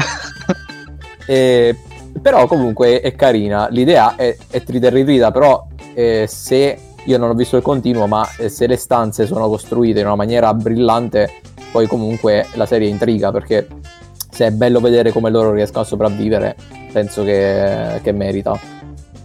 e 1.26 1.76
però 2.22 2.47
comunque 2.47 3.01
è 3.01 3.16
carina, 3.16 3.68
l'idea 3.70 4.16
è, 4.16 4.36
è 4.49 4.64
triterrita, 4.64 5.32
però 5.32 5.66
eh, 5.93 6.26
se 6.28 6.78
io 7.05 7.18
non 7.18 7.30
ho 7.30 7.34
visto 7.34 7.57
il 7.57 7.64
continuo, 7.64 8.07
ma 8.07 8.28
eh, 8.38 8.49
se 8.49 8.68
le 8.68 8.78
stanze 8.78 9.26
sono 9.26 9.47
costruite 9.47 9.99
in 9.99 10.05
una 10.05 10.16
maniera 10.16 10.53
brillante, 10.53 11.41
poi 11.72 11.88
comunque 11.88 12.47
la 12.53 12.66
serie 12.66 12.88
intriga, 12.88 13.32
perché 13.32 13.68
se 14.30 14.47
è 14.47 14.51
bello 14.51 14.80
vedere 14.80 15.11
come 15.11 15.30
loro 15.30 15.51
riescono 15.51 15.82
a 15.82 15.86
sopravvivere, 15.86 16.55
penso 16.91 17.24
che, 17.24 17.99
che 18.01 18.11
merita. 18.11 18.57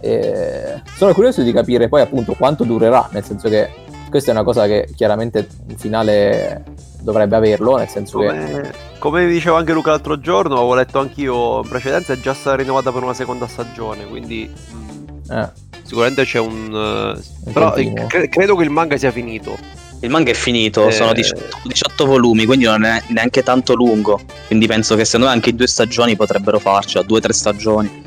E 0.01 0.81
sono 0.95 1.13
curioso 1.13 1.41
di 1.41 1.51
capire 1.51 1.89
poi 1.89 2.01
appunto 2.01 2.33
quanto 2.33 2.63
durerà, 2.63 3.07
nel 3.11 3.23
senso 3.23 3.49
che 3.49 3.69
questa 4.09 4.31
è 4.31 4.33
una 4.33 4.43
cosa 4.43 4.65
che 4.65 4.89
chiaramente 4.95 5.47
in 5.67 5.77
finale 5.77 6.63
dovrebbe 7.01 7.35
averlo, 7.35 7.77
nel 7.77 7.87
senso 7.87 8.17
come, 8.17 8.61
che... 8.61 8.71
Come 8.99 9.27
dicevo 9.27 9.55
anche 9.55 9.73
Luca 9.73 9.91
l'altro 9.91 10.19
giorno, 10.19 10.55
avevo 10.55 10.75
letto 10.75 10.99
anch'io 10.99 11.61
in 11.61 11.69
precedenza, 11.69 12.13
è 12.13 12.19
già 12.19 12.33
stata 12.33 12.55
rinnovata 12.55 12.91
per 12.91 13.03
una 13.03 13.13
seconda 13.13 13.47
stagione, 13.47 14.05
quindi... 14.07 14.49
Mm, 14.73 15.31
eh. 15.31 15.67
Sicuramente 15.83 16.23
c'è 16.23 16.39
un... 16.39 17.15
Uh, 17.15 17.51
però 17.51 17.73
cre- 17.73 18.29
credo 18.29 18.55
che 18.55 18.63
il 18.63 18.69
manga 18.69 18.95
sia 18.97 19.11
finito. 19.11 19.57
Il 20.01 20.09
manga 20.09 20.29
è 20.29 20.35
finito, 20.35 20.87
eh... 20.87 20.91
sono 20.91 21.13
18, 21.13 21.61
18, 21.63 22.05
volumi, 22.05 22.45
quindi 22.45 22.65
non 22.65 22.83
è 22.83 23.01
neanche 23.07 23.41
tanto 23.41 23.73
lungo. 23.73 24.19
Quindi 24.45 24.67
penso 24.67 24.95
che 24.95 25.03
secondo 25.03 25.27
me 25.27 25.33
anche 25.33 25.49
in 25.49 25.55
due 25.55 25.67
stagioni 25.67 26.15
potrebbero 26.15 26.59
farci, 26.59 26.99
due 27.05 27.17
o 27.17 27.21
tre 27.21 27.33
stagioni. 27.33 28.03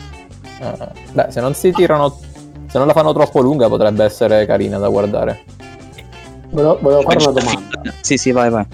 Eh, 0.61 0.89
beh, 1.13 1.27
se 1.31 1.41
non 1.41 1.55
si 1.55 1.73
tirano... 1.73 2.17
Se 2.69 2.79
non 2.79 2.87
la 2.87 2.95
fanno 2.95 3.13
troppo 3.13 3.41
lunga 3.41 3.69
potrebbe 3.69 4.05
essere 4.05 4.47
carina 4.47 4.79
da 4.79 4.89
guardare. 4.89 5.43
Volevo, 6.53 6.79
volevo 6.81 7.01
fare 7.03 7.17
una 7.17 7.41
domanda. 7.41 7.95
Sì, 8.03 8.17
sì, 8.17 8.31
vai, 8.31 8.51
vai. 8.51 8.65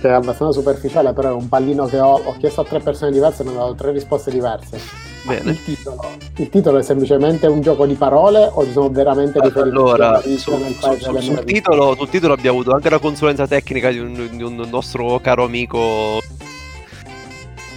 Che 0.00 0.08
è 0.08 0.12
abbastanza 0.12 0.52
superficiale, 0.52 1.12
però 1.12 1.30
è 1.30 1.32
un 1.32 1.48
pallino 1.48 1.86
che 1.86 1.98
ho, 1.98 2.20
ho 2.22 2.36
chiesto 2.38 2.60
a 2.60 2.64
tre 2.64 2.78
persone 2.78 3.10
diverse 3.10 3.42
e 3.42 3.44
mi 3.46 3.50
hanno 3.50 3.60
dato 3.60 3.74
tre 3.74 3.90
risposte 3.90 4.30
diverse. 4.30 4.78
Bene. 5.24 5.50
Il 5.50 5.64
titolo, 5.64 6.10
il 6.36 6.48
titolo, 6.48 6.78
è 6.78 6.82
semplicemente 6.82 7.48
un 7.48 7.60
gioco 7.60 7.84
di 7.84 7.94
parole 7.94 8.48
o 8.52 8.64
ci 8.64 8.70
sono 8.70 8.90
veramente 8.90 9.40
riferimenti 9.40 9.76
allora, 9.76 10.20
su, 10.20 10.36
su, 10.36 11.20
sul, 11.20 11.44
titolo, 11.44 11.96
sul 11.96 12.08
titolo 12.08 12.34
abbiamo 12.34 12.60
avuto 12.60 12.76
anche 12.76 12.88
la 12.88 13.00
consulenza 13.00 13.48
tecnica 13.48 13.90
di 13.90 13.98
un, 13.98 14.28
di 14.30 14.42
un 14.44 14.64
nostro 14.70 15.18
caro 15.20 15.42
amico 15.42 16.22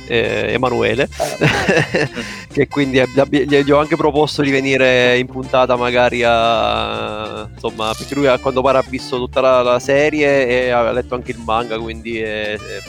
eh, 0.09 0.53
Emanuele, 0.53 1.07
che 2.51 2.67
quindi 2.67 3.01
gli 3.29 3.71
ho 3.71 3.77
anche 3.77 3.95
proposto 3.95 4.41
di 4.41 4.49
venire 4.49 5.17
in 5.17 5.27
puntata 5.27 5.75
magari 5.75 6.23
a... 6.25 7.47
insomma, 7.53 7.93
perché 7.95 8.15
lui 8.15 8.25
a 8.25 8.39
quanto 8.39 8.61
pare 8.61 8.79
ha 8.79 8.85
visto 8.87 9.17
tutta 9.17 9.39
la, 9.39 9.61
la 9.61 9.79
serie 9.79 10.47
e 10.47 10.69
ha 10.71 10.91
letto 10.91 11.13
anche 11.13 11.31
il 11.31 11.39
manga, 11.45 11.77
quindi 11.77 12.19
è, 12.19 12.53
è 12.53 12.81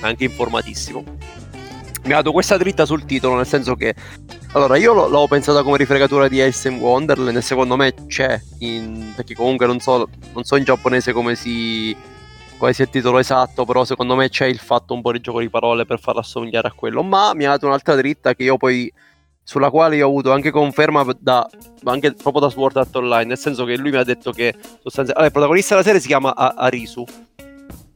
anche 0.00 0.24
informatissimo. 0.24 1.04
Mi 2.04 2.12
ha 2.12 2.16
dato 2.16 2.32
questa 2.32 2.56
dritta 2.56 2.86
sul 2.86 3.04
titolo, 3.04 3.36
nel 3.36 3.46
senso 3.46 3.74
che 3.74 3.94
allora, 4.52 4.76
io 4.76 4.94
l- 4.94 5.10
l'ho 5.10 5.26
pensata 5.26 5.62
come 5.62 5.76
rifregatura 5.76 6.26
di 6.26 6.40
Alice 6.40 6.68
in 6.68 6.78
Wonderland 6.78 7.36
e 7.36 7.42
secondo 7.42 7.76
me 7.76 7.92
c'è, 8.06 8.40
in... 8.60 9.12
perché 9.14 9.34
comunque 9.34 9.66
non 9.66 9.78
so, 9.80 10.08
non 10.32 10.44
so 10.44 10.56
in 10.56 10.64
giapponese 10.64 11.12
come 11.12 11.34
si 11.34 11.94
quale 12.58 12.74
sia 12.74 12.84
il 12.84 12.90
titolo 12.90 13.18
esatto, 13.18 13.64
però 13.64 13.84
secondo 13.84 14.14
me 14.14 14.28
c'è 14.28 14.46
il 14.46 14.58
fatto 14.58 14.92
un 14.92 15.00
po' 15.00 15.12
di 15.12 15.20
gioco 15.20 15.40
di 15.40 15.48
parole 15.48 15.86
per 15.86 15.98
farlo 15.98 16.20
assomigliare 16.20 16.68
a 16.68 16.72
quello. 16.72 17.02
Ma 17.02 17.32
mi 17.34 17.46
ha 17.46 17.50
dato 17.50 17.66
un'altra 17.66 17.94
dritta 17.94 18.34
che 18.34 18.42
io 18.42 18.56
poi 18.58 18.92
sulla 19.42 19.70
quale 19.70 19.96
io 19.96 20.04
ho 20.04 20.08
avuto 20.10 20.30
anche 20.30 20.50
conferma 20.50 21.06
da, 21.18 21.48
anche 21.84 22.12
proprio 22.12 22.42
da 22.42 22.50
Sword 22.50 22.76
Art 22.76 22.94
Online, 22.96 23.24
nel 23.24 23.38
senso 23.38 23.64
che 23.64 23.78
lui 23.78 23.90
mi 23.90 23.96
ha 23.96 24.04
detto 24.04 24.30
che 24.30 24.52
sostanzialmente 24.54 25.12
allora, 25.12 25.26
il 25.26 25.32
protagonista 25.32 25.74
della 25.74 25.86
serie 25.86 26.00
si 26.00 26.06
chiama 26.06 26.34
Arisu. 26.34 27.04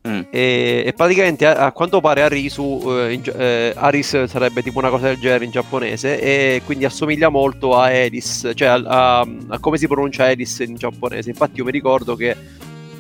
Mm. 0.08 0.22
E, 0.30 0.82
e, 0.86 0.92
praticamente 0.96 1.46
a, 1.46 1.66
a, 1.66 1.72
quanto 1.72 2.00
pare 2.00 2.22
Arisu 2.22 2.82
eh, 2.86 3.12
in, 3.12 3.22
eh, 3.36 3.72
Aris 3.76 4.24
sarebbe 4.24 4.60
tipo 4.60 4.78
una 4.78 4.88
cosa 4.88 5.06
del 5.06 5.18
genere 5.18 5.44
in 5.44 5.52
giapponese 5.52 6.18
e 6.18 6.62
quindi 6.64 6.84
assomiglia 6.84 7.28
molto 7.28 7.76
a 7.76 7.84
Alice 7.84 8.52
cioè 8.52 8.66
a, 8.66 8.80
a, 8.84 9.26
a 9.46 9.58
come 9.60 9.78
si 9.78 9.86
pronuncia 9.86 10.24
Alice 10.24 10.64
in 10.64 10.74
giapponese 10.74 11.30
infatti 11.30 11.58
io 11.58 11.64
mi 11.64 11.70
ricordo 11.70 12.16
che 12.16 12.36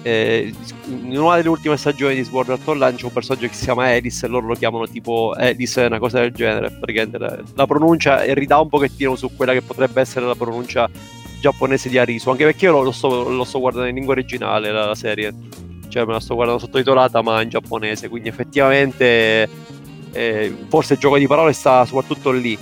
eh, 0.02 0.52
in 0.86 1.16
una 1.16 1.36
delle 1.36 1.48
ultime 1.48 1.76
stagioni 1.76 2.14
di 2.14 2.24
Sword 2.24 2.50
Art 2.50 2.66
Online 2.66 2.96
c'è 2.96 3.04
un 3.04 3.12
personaggio 3.12 3.46
che 3.46 3.54
si 3.54 3.64
chiama 3.64 3.86
Alice 3.86 4.26
e 4.26 4.28
loro 4.28 4.46
lo 4.46 4.54
chiamano 4.54 4.86
tipo 4.86 5.32
Alice, 5.36 5.80
una 5.80 5.98
cosa 5.98 6.20
del 6.20 6.32
genere. 6.32 6.70
Praticamente 6.70 7.44
la, 7.54 7.66
pronuncia 7.66 8.22
ridà 8.34 8.58
un 8.58 8.68
pochettino 8.68 9.14
su 9.16 9.30
quella 9.36 9.52
che 9.52 9.62
potrebbe 9.62 10.00
essere 10.00 10.26
la 10.26 10.34
pronuncia 10.34 10.88
giapponese 11.40 11.88
di 11.88 11.98
Arisu, 11.98 12.30
anche 12.30 12.44
perché 12.44 12.66
io 12.66 12.72
lo, 12.72 12.82
lo, 12.82 12.92
sto, 12.92 13.28
lo 13.28 13.44
sto, 13.44 13.58
guardando 13.58 13.88
in 13.88 13.94
lingua 13.94 14.12
originale 14.12 14.70
la, 14.70 14.86
la, 14.86 14.94
serie, 14.94 15.32
cioè 15.88 16.04
me 16.04 16.12
la 16.12 16.20
sto 16.20 16.34
guardando 16.34 16.60
sottotitolata 16.60 17.20
ma 17.20 17.42
in 17.42 17.48
giapponese, 17.48 18.08
quindi 18.08 18.28
effettivamente 18.28 19.48
eh, 20.12 20.54
forse 20.68 20.94
il 20.94 20.98
gioco 21.00 21.18
di 21.18 21.26
parole 21.26 21.52
sta 21.52 21.84
soprattutto 21.84 22.30
lì 22.30 22.56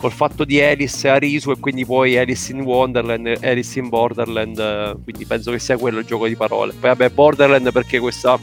col 0.00 0.12
fatto 0.12 0.44
di 0.44 0.60
Alice 0.62 1.06
e 1.06 1.10
Arisu 1.10 1.50
e 1.50 1.58
quindi 1.60 1.84
poi 1.84 2.16
Alice 2.16 2.50
in 2.52 2.62
Wonderland 2.62 3.38
Alice 3.42 3.78
in 3.78 3.90
Borderland 3.90 4.58
eh, 4.58 4.96
quindi 5.04 5.26
penso 5.26 5.50
che 5.50 5.58
sia 5.58 5.76
quello 5.76 5.98
il 5.98 6.06
gioco 6.06 6.26
di 6.26 6.36
parole. 6.36 6.72
Poi 6.72 6.88
vabbè 6.88 7.10
Borderland 7.10 7.70
perché 7.70 7.98
questa 7.98 8.38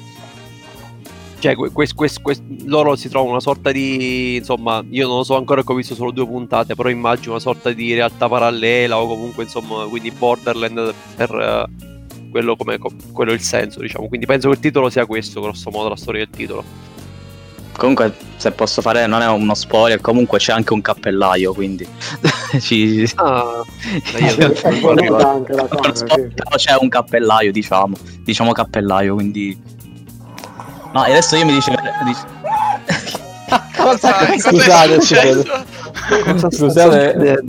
cioè 1.40 1.56
quest, 1.56 1.94
quest, 1.94 2.22
quest, 2.22 2.44
loro 2.66 2.96
si 2.96 3.10
trovano 3.10 3.32
una 3.32 3.40
sorta 3.40 3.72
di 3.72 4.38
insomma 4.38 4.84
io 4.90 5.08
non 5.08 5.18
lo 5.18 5.24
so 5.24 5.36
ancora 5.36 5.64
che 5.64 5.72
ho 5.72 5.76
visto 5.76 5.96
solo 5.96 6.12
due 6.12 6.26
puntate 6.26 6.76
però 6.76 6.90
immagino 6.90 7.32
una 7.32 7.40
sorta 7.40 7.72
di 7.72 7.94
realtà 7.94 8.28
parallela 8.28 9.00
o 9.00 9.08
comunque 9.08 9.44
insomma 9.44 9.86
quindi 9.86 10.12
Borderland 10.12 10.94
per 11.16 11.32
uh, 11.32 12.30
quello 12.30 12.56
come 12.56 12.78
quello 13.12 13.34
il 13.34 13.42
senso 13.42 13.82
diciamo. 13.82 14.08
Quindi 14.08 14.28
penso 14.28 14.50
che 14.50 14.56
il 14.56 14.62
titolo 14.62 14.92
sia 14.92 15.08
questo 15.08 15.42
grosso 15.42 15.72
modo 15.72 15.90
la 15.90 15.96
storia 15.96 16.24
del 16.24 16.36
titolo 16.36 16.96
Comunque, 17.78 18.14
se 18.38 18.52
posso 18.52 18.82
fare, 18.82 19.06
non 19.06 19.22
è 19.22 19.28
uno 19.28 19.54
spoiler, 19.54 20.02
comunque 20.02 20.40
c'è 20.40 20.52
anche 20.52 20.74
un 20.74 20.82
cappellaio, 20.82 21.54
quindi. 21.54 21.88
Ci... 22.60 23.08
Ah, 23.16 23.64
c'è 26.56 26.76
un 26.80 26.90
cappellaio, 26.90 27.52
diciamo, 27.52 27.96
diciamo 28.22 28.52
cappellaio, 28.52 29.14
quindi... 29.14 29.58
No, 30.92 31.06
e 31.06 31.12
adesso 31.12 31.36
io 31.36 31.46
mi 31.46 31.54
dice... 31.54 31.76
cosa, 33.76 34.16
scusate, 34.38 35.02
scusate. 35.02 35.66
Cosa 36.24 36.50
scusate. 36.50 37.44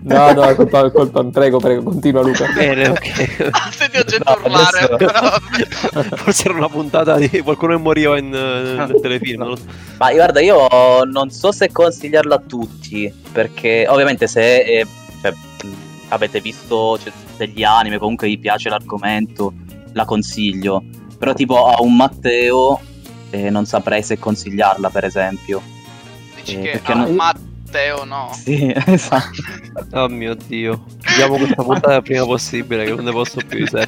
No, 0.00 0.32
no, 0.32 0.42
è 0.44 0.54
colpa, 0.54 0.86
è 0.86 0.92
colpa, 0.92 1.24
prego, 1.24 1.58
prego, 1.58 1.82
continua 1.82 2.22
Luca. 2.22 2.46
Bene, 2.52 2.88
ok. 2.88 3.48
ah, 3.50 3.70
senti 3.72 3.98
gente 4.06 4.22
no, 4.24 4.38
urlare. 4.44 4.80
Adesso... 5.92 6.16
Forse 6.16 6.48
era 6.48 6.56
una 6.56 6.68
puntata 6.68 7.16
di 7.16 7.28
qualcuno 7.40 7.76
che 7.76 7.82
moriva 7.82 8.16
in, 8.16 8.30
nel 8.30 8.98
telefilm. 9.02 9.42
No. 9.42 9.56
Ma 9.98 10.12
guarda, 10.12 10.40
io 10.40 11.02
non 11.04 11.30
so 11.30 11.50
se 11.50 11.72
consigliarlo 11.72 12.34
a 12.34 12.38
tutti, 12.38 13.12
perché 13.32 13.86
ovviamente 13.88 14.28
se 14.28 14.60
eh, 14.60 14.86
cioè, 15.20 15.34
avete 16.08 16.40
visto 16.40 16.96
cioè, 16.98 17.12
degli 17.36 17.64
anime, 17.64 17.98
comunque 17.98 18.28
vi 18.28 18.38
piace 18.38 18.68
l'argomento, 18.68 19.52
la 19.92 20.04
consiglio. 20.04 20.82
Però 21.18 21.34
tipo 21.34 21.66
a 21.66 21.82
un 21.82 21.96
Matteo 21.96 22.80
eh, 23.30 23.50
non 23.50 23.66
saprei 23.66 24.04
se 24.04 24.18
consigliarla, 24.18 24.90
per 24.90 25.04
esempio. 25.04 25.60
Dici 26.36 26.60
eh, 26.60 26.80
che 26.80 26.92
a 26.92 26.94
un 26.94 27.00
non... 27.00 27.14
Matteo 27.14 27.47
Matteo 27.68 28.04
no. 28.04 28.30
Sì, 28.32 28.72
esatto. 28.86 29.42
oh 29.92 30.08
mio 30.08 30.34
dio. 30.34 30.84
Chiudiamo 31.00 31.36
questa 31.36 31.62
puntata 31.62 31.96
il 31.96 32.02
prima 32.02 32.24
possibile 32.24 32.84
che 32.84 32.94
non 32.94 33.04
ne 33.04 33.12
posso 33.12 33.40
più 33.46 33.58
di 33.58 33.66
sé. 33.66 33.86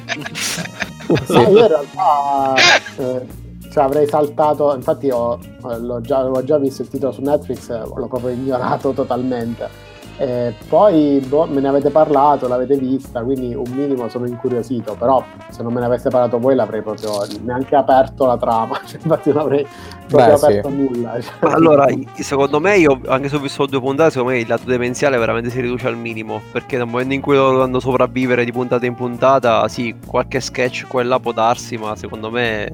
sì. 1.25 1.33
io 1.33 1.49
in 1.49 1.67
realtà 1.67 2.53
eh, 2.97 3.25
cioè, 3.71 3.83
avrei 3.83 4.07
saltato, 4.07 4.75
infatti 4.75 5.09
ho, 5.09 5.39
l'ho, 5.61 5.99
già, 6.01 6.21
l'ho 6.21 6.43
già 6.43 6.59
visto 6.59 6.83
il 6.83 6.89
titolo 6.89 7.11
su 7.11 7.21
Netflix, 7.21 7.69
l'ho 7.69 8.07
proprio 8.07 8.29
ignorato 8.29 8.91
totalmente 8.91 9.89
eh, 10.21 10.53
poi 10.67 11.19
boh, 11.27 11.47
me 11.47 11.61
ne 11.61 11.67
avete 11.67 11.89
parlato, 11.89 12.47
l'avete 12.47 12.77
vista, 12.77 13.23
quindi 13.23 13.55
un 13.55 13.65
minimo 13.73 14.07
sono 14.07 14.27
incuriosito, 14.27 14.95
però 14.95 15.23
se 15.49 15.63
non 15.63 15.73
me 15.73 15.79
ne 15.79 15.87
aveste 15.87 16.09
parlato 16.09 16.37
voi 16.37 16.53
l'avrei 16.53 16.83
proprio 16.83 17.25
neanche 17.41 17.75
aperto 17.75 18.27
la 18.27 18.37
trama, 18.37 18.79
cioè, 18.85 18.99
infatti 19.01 19.31
non 19.31 19.39
avrei 19.39 19.65
proprio 20.07 20.37
Beh, 20.37 20.45
aperto 20.45 20.69
sì. 20.69 20.75
nulla. 20.75 21.19
Cioè. 21.19 21.33
Allora, 21.51 21.87
secondo 22.13 22.59
me, 22.59 22.77
io 22.77 23.01
anche 23.07 23.29
se 23.29 23.35
ho 23.35 23.39
visto 23.39 23.65
due 23.65 23.79
puntate, 23.79 24.11
secondo 24.11 24.33
me 24.33 24.39
il 24.39 24.47
lato 24.47 24.65
demenziale 24.65 25.17
veramente 25.17 25.49
si 25.49 25.59
riduce 25.59 25.87
al 25.87 25.97
minimo, 25.97 26.39
perché 26.51 26.77
nel 26.77 26.85
momento 26.85 27.15
in 27.15 27.21
cui 27.21 27.35
lo 27.35 27.49
dovranno 27.49 27.79
sopravvivere 27.79 28.45
di 28.45 28.51
puntata 28.51 28.85
in 28.85 28.93
puntata, 28.93 29.67
sì, 29.69 29.95
qualche 30.05 30.39
sketch 30.39 30.85
quella 30.87 31.19
può 31.19 31.31
darsi, 31.31 31.77
ma 31.77 31.95
secondo 31.95 32.29
me 32.29 32.71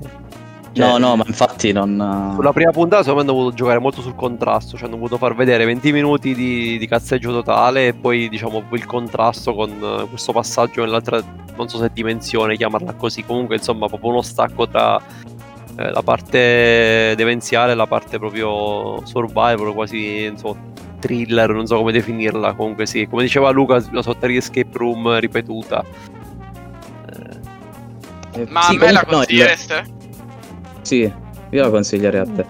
cioè, 0.78 0.88
no, 0.88 0.98
no, 0.98 1.16
ma 1.16 1.24
infatti 1.26 1.72
non. 1.72 2.32
Sulla 2.36 2.54
prima 2.54 2.72
puntata, 2.72 3.02
secondo 3.02 3.24
me, 3.24 3.30
hanno 3.30 3.40
voluto 3.40 3.56
giocare 3.56 3.80
molto 3.80 4.02
sul 4.02 4.16
contrasto. 4.16 4.78
Cioè, 4.78 4.88
hanno 4.88 4.98
voluto 4.98 5.18
far 5.18 5.36
vedere 5.36 5.66
20 5.66 5.92
minuti 5.92 6.36
di, 6.36 6.78
di 6.78 6.88
cazzeggio 6.88 7.32
totale 7.32 7.88
e 7.88 7.94
poi, 7.94 8.30
diciamo, 8.30 8.64
il 8.72 8.86
contrasto 8.86 9.54
con 9.56 9.72
uh, 9.72 10.08
questo 10.08 10.32
passaggio 10.32 10.84
nell'altra, 10.84 11.22
non 11.56 11.68
so 11.68 11.80
se 11.80 11.90
dimensione 11.92 12.56
chiamarla 12.56 12.94
così. 12.94 13.24
Comunque, 13.24 13.56
insomma, 13.56 13.88
proprio 13.88 14.12
uno 14.12 14.22
stacco 14.22 14.68
tra 14.68 15.02
eh, 15.78 15.92
la 15.92 16.02
parte 16.04 17.14
demenziale 17.16 17.72
e 17.72 17.76
la 17.76 17.88
parte 17.88 18.20
proprio 18.20 19.02
survival, 19.06 19.74
quasi, 19.74 20.26
insomma, 20.26 20.60
thriller, 21.00 21.52
non 21.52 21.66
so 21.66 21.78
come 21.78 21.92
definirla. 21.92 22.54
Comunque, 22.54 22.86
sì, 22.86 23.08
come 23.08 23.24
diceva 23.24 23.50
Luca, 23.50 23.84
una 23.90 24.04
sorta 24.04 24.28
di 24.28 24.38
escape 24.38 24.70
room 24.74 25.20
ripetuta. 25.20 25.84
Eh, 28.34 28.46
Ma 28.50 28.62
sì, 28.62 28.76
a 28.76 28.80
me 28.80 28.92
la 28.92 29.04
consigliereste? 29.04 29.96
Sì, 30.88 31.02
io 31.02 31.62
la 31.62 31.70
consiglierei 31.70 32.22
a 32.22 32.24
te. 32.24 32.46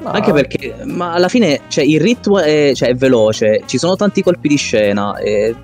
No. 0.00 0.10
Anche 0.10 0.32
perché, 0.32 0.74
ma 0.84 1.12
alla 1.12 1.28
fine, 1.28 1.60
cioè, 1.68 1.84
il 1.84 2.00
ritmo 2.00 2.38
è, 2.38 2.72
cioè, 2.74 2.88
è 2.88 2.94
veloce, 2.94 3.64
ci 3.66 3.76
sono 3.76 3.94
tanti 3.94 4.22
colpi 4.22 4.48
di 4.48 4.56
scena 4.56 5.18
e 5.18 5.54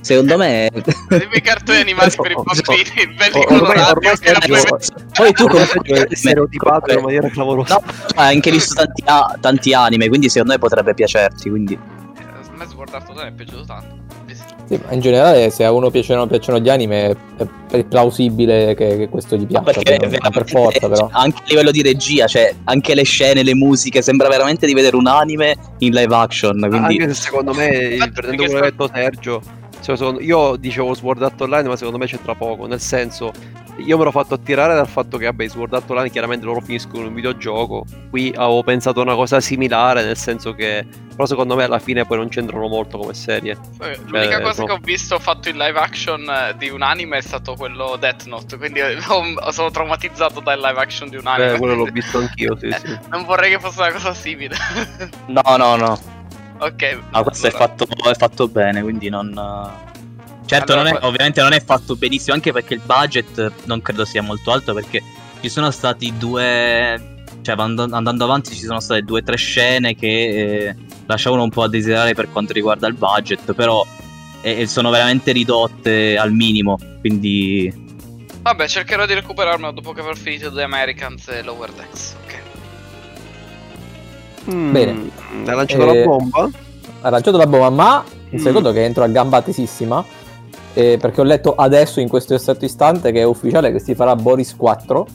secondo 0.00 0.36
me 0.36 0.68
i 0.72 1.40
cartoni 1.40 1.78
animati 1.80 2.16
per 2.20 2.32
i 2.32 2.34
bambini 2.34 3.14
belli 3.14 3.38
oh, 3.38 3.44
colorati 3.44 4.08
poi 5.14 5.32
tu 5.32 5.46
come 5.46 5.64
stereotipato 6.10 6.92
in 6.92 7.02
maniera 7.02 7.28
clamorosa. 7.28 7.76
No, 7.76 7.92
hai 8.16 8.34
anche 8.34 8.50
visto 8.50 8.74
tanti, 8.74 9.04
tanti 9.40 9.74
anime 9.74 10.08
quindi 10.08 10.28
secondo 10.28 10.54
me 10.54 10.58
potrebbe 10.58 10.92
piacerti 10.92 11.50
quindi. 11.50 11.74
Eh, 11.74 12.22
a 12.22 12.56
me 12.56 12.66
Sword 12.66 12.94
Art 12.94 13.08
Online 13.10 13.28
è 13.28 13.32
piaciuto 13.32 13.64
tanto 13.64 14.02
sì, 14.66 14.80
ma 14.84 14.92
in 14.92 15.00
generale 15.00 15.50
se 15.50 15.64
a 15.64 15.72
uno 15.72 15.90
piacciono, 15.90 16.26
piacciono 16.26 16.58
gli 16.58 16.68
anime 16.68 17.16
è, 17.36 17.46
è 17.70 17.84
plausibile 17.84 18.74
che, 18.74 18.96
che, 18.96 19.08
questo 19.08 19.36
gli 19.36 19.46
piaccia. 19.46 19.72
perché 19.72 19.96
per, 19.96 20.08
per, 20.08 20.30
per 20.30 20.48
forza, 20.48 20.88
però. 20.88 21.08
Anche 21.12 21.42
a 21.42 21.46
livello 21.48 21.70
di 21.70 21.82
regia, 21.82 22.26
cioè 22.26 22.54
anche 22.64 22.94
le 22.94 23.04
scene, 23.04 23.42
le 23.42 23.54
musiche, 23.54 24.00
sembra 24.00 24.28
veramente 24.28 24.66
di 24.66 24.74
vedere 24.74 24.96
un 24.96 25.06
anime 25.06 25.56
in 25.78 25.92
live 25.92 26.14
action. 26.14 26.58
Quindi... 26.58 27.02
Anche 27.02 27.14
se 27.14 27.22
secondo 27.22 27.52
me, 27.52 27.96
prendendo 28.14 28.44
quello 28.44 28.60
che 28.60 28.66
ha 28.66 28.70
detto 28.70 28.90
Sergio, 28.92 29.42
cioè, 29.80 30.22
io 30.22 30.56
dicevo 30.56 30.94
Sword 30.94 31.22
Art 31.22 31.40
Online, 31.42 31.68
ma 31.68 31.76
secondo 31.76 31.98
me 31.98 32.06
c'entra 32.06 32.34
poco, 32.34 32.66
nel 32.66 32.80
senso 32.80 33.32
io 33.78 33.98
me 33.98 34.04
l'ho 34.04 34.10
fatto 34.10 34.34
attirare 34.34 34.74
dal 34.74 34.88
fatto 34.88 35.18
che, 35.18 35.24
vabbè, 35.24 35.48
Sword 35.48 35.74
Art 35.74 35.90
Online 35.90 36.10
chiaramente 36.10 36.44
loro 36.44 36.60
finiscono 36.60 37.00
in 37.00 37.08
un 37.08 37.14
videogioco. 37.14 37.84
Qui 38.10 38.32
avevo 38.36 38.62
pensato 38.62 39.00
una 39.00 39.14
cosa 39.14 39.40
similare, 39.40 40.04
nel 40.04 40.16
senso 40.16 40.54
che. 40.54 40.86
Però 41.14 41.26
secondo 41.26 41.54
me 41.54 41.62
alla 41.62 41.78
fine 41.78 42.04
poi 42.04 42.18
non 42.18 42.28
c'entrano 42.28 42.66
molto 42.66 42.98
come 42.98 43.14
serie. 43.14 43.56
Cioè, 43.78 43.96
L'unica 44.06 44.40
cosa 44.40 44.62
no. 44.62 44.66
che 44.66 44.72
ho 44.72 44.78
visto 44.82 45.18
fatto 45.20 45.48
in 45.48 45.56
live 45.56 45.78
action 45.78 46.28
eh, 46.28 46.56
di 46.56 46.70
un 46.70 46.82
anime 46.82 47.18
è 47.18 47.20
stato 47.20 47.54
quello 47.54 47.96
Death 47.98 48.24
Note. 48.24 48.56
Quindi 48.56 48.80
sono 49.50 49.70
traumatizzato 49.70 50.40
dal 50.40 50.58
live 50.58 50.80
action 50.80 51.08
di 51.08 51.16
un 51.16 51.26
anime. 51.26 51.54
Eh, 51.54 51.58
quello 51.58 51.74
l'ho 51.74 51.84
visto 51.84 52.18
anch'io, 52.18 52.56
sì, 52.56 52.70
sì. 52.78 52.98
Non 53.10 53.24
vorrei 53.24 53.50
che 53.50 53.60
fosse 53.60 53.80
una 53.82 53.92
cosa 53.92 54.14
simile. 54.14 54.56
no, 55.26 55.56
no, 55.56 55.76
no. 55.76 55.98
Ok. 56.56 57.00
Ma 57.10 57.22
questo 57.22 57.48
allora. 57.48 57.64
è, 57.64 57.68
fatto, 57.68 57.86
è 58.10 58.14
fatto 58.14 58.48
bene, 58.48 58.80
quindi 58.80 59.08
non. 59.08 59.92
Certo, 60.46 60.72
allora, 60.74 60.90
non 60.90 60.98
è, 61.02 61.04
ovviamente 61.06 61.40
non 61.40 61.52
è 61.52 61.62
fatto 61.64 61.96
benissimo, 61.96 62.34
anche 62.34 62.52
perché 62.52 62.74
il 62.74 62.82
budget 62.84 63.52
non 63.64 63.80
credo 63.80 64.04
sia 64.04 64.22
molto 64.22 64.52
alto, 64.52 64.74
perché 64.74 65.02
ci 65.40 65.48
sono 65.48 65.70
stati 65.70 66.12
due, 66.18 67.24
cioè 67.42 67.54
and- 67.58 67.92
andando 67.92 68.24
avanti 68.24 68.54
ci 68.54 68.64
sono 68.64 68.78
state 68.80 69.02
due 69.02 69.20
o 69.20 69.22
tre 69.22 69.36
scene 69.36 69.94
che 69.94 70.06
eh, 70.68 70.74
lasciavano 71.06 71.42
un 71.42 71.50
po' 71.50 71.62
a 71.62 71.68
desiderare 71.68 72.14
per 72.14 72.30
quanto 72.30 72.52
riguarda 72.52 72.86
il 72.86 72.94
budget, 72.94 73.52
però 73.54 73.84
eh, 74.42 74.66
sono 74.66 74.90
veramente 74.90 75.32
ridotte 75.32 76.16
al 76.18 76.32
minimo, 76.32 76.78
quindi... 77.00 77.82
Vabbè, 78.42 78.68
cercherò 78.68 79.06
di 79.06 79.14
recuperarmelo 79.14 79.72
dopo 79.72 79.92
che 79.92 80.00
avrò 80.00 80.12
finito 80.14 80.52
The 80.52 80.62
Americans 80.62 81.26
e 81.28 81.42
Lower 81.42 81.70
Decks, 81.72 82.14
ok. 82.22 82.42
Mm, 84.54 84.72
Bene. 84.72 85.10
Ha 85.46 85.54
lanciato 85.54 85.90
Eh, 85.90 85.98
la 86.00 86.04
bomba? 86.04 86.50
Ha 87.00 87.08
lanciato 87.08 87.36
la 87.38 87.46
bomba, 87.46 87.70
ma 87.70 88.04
un 88.30 88.38
Mm. 88.38 88.42
secondo 88.42 88.72
che 88.72 88.84
entro 88.84 89.04
a 89.04 89.08
gamba 89.08 89.40
tesissima. 89.40 90.04
Eh, 90.74 90.98
perché 91.00 91.20
ho 91.20 91.24
letto 91.24 91.54
adesso, 91.54 92.00
in 92.00 92.08
questo 92.08 92.34
esatto 92.34 92.64
istante, 92.64 93.12
che 93.12 93.20
è 93.20 93.24
ufficiale 93.24 93.72
che 93.72 93.78
si 93.80 93.94
farà 93.94 94.14
Boris 94.16 94.54
4, 94.56 95.06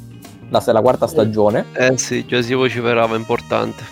la, 0.49 0.64
la 0.66 0.82
quarta 0.82 1.05
stagione. 1.07 1.66
Eh 1.74 1.97
sì, 1.97 2.26
già 2.26 2.41
si 2.41 2.53
vociferava 2.53 3.16
importante. 3.16 3.84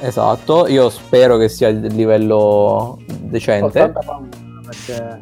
Esatto, 0.00 0.66
io 0.66 0.90
spero 0.90 1.38
che 1.38 1.48
sia 1.48 1.72
di 1.72 1.88
livello 1.94 2.98
decente. 3.06 3.80
80 3.80 4.00
paura, 4.00 4.26
perché 4.66 5.18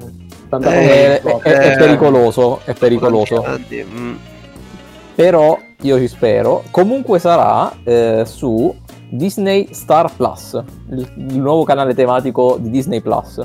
80 0.47 0.71
È, 0.73 1.21
è- 1.21 1.37
è 1.43 1.73
Eh. 1.73 1.77
pericoloso, 1.77 2.61
è 2.65 2.73
pericoloso. 2.75 3.45
Mm, 3.73 4.15
Però 5.15 5.57
io 5.83 5.99
ci 5.99 6.09
spero. 6.09 6.65
Comunque 6.73 7.21
sarà 7.21 7.73
eh, 7.85 8.25
su 8.27 8.75
Disney 9.11 9.69
Star 9.71 10.11
Plus, 10.17 10.61
il, 10.91 11.09
il 11.29 11.39
nuovo 11.41 11.63
canale 11.63 11.95
tematico 11.95 12.57
di 12.59 12.71
Disney 12.71 13.01
Plus. 13.01 13.41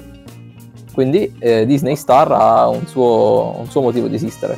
Quindi 1.00 1.34
eh, 1.40 1.66
Disney 1.66 1.96
Star 1.96 2.30
ha 2.30 2.68
un 2.68 2.86
suo, 2.86 3.56
un 3.58 3.70
suo 3.70 3.80
motivo 3.80 4.10
di 4.10 4.16
esistere. 4.16 4.58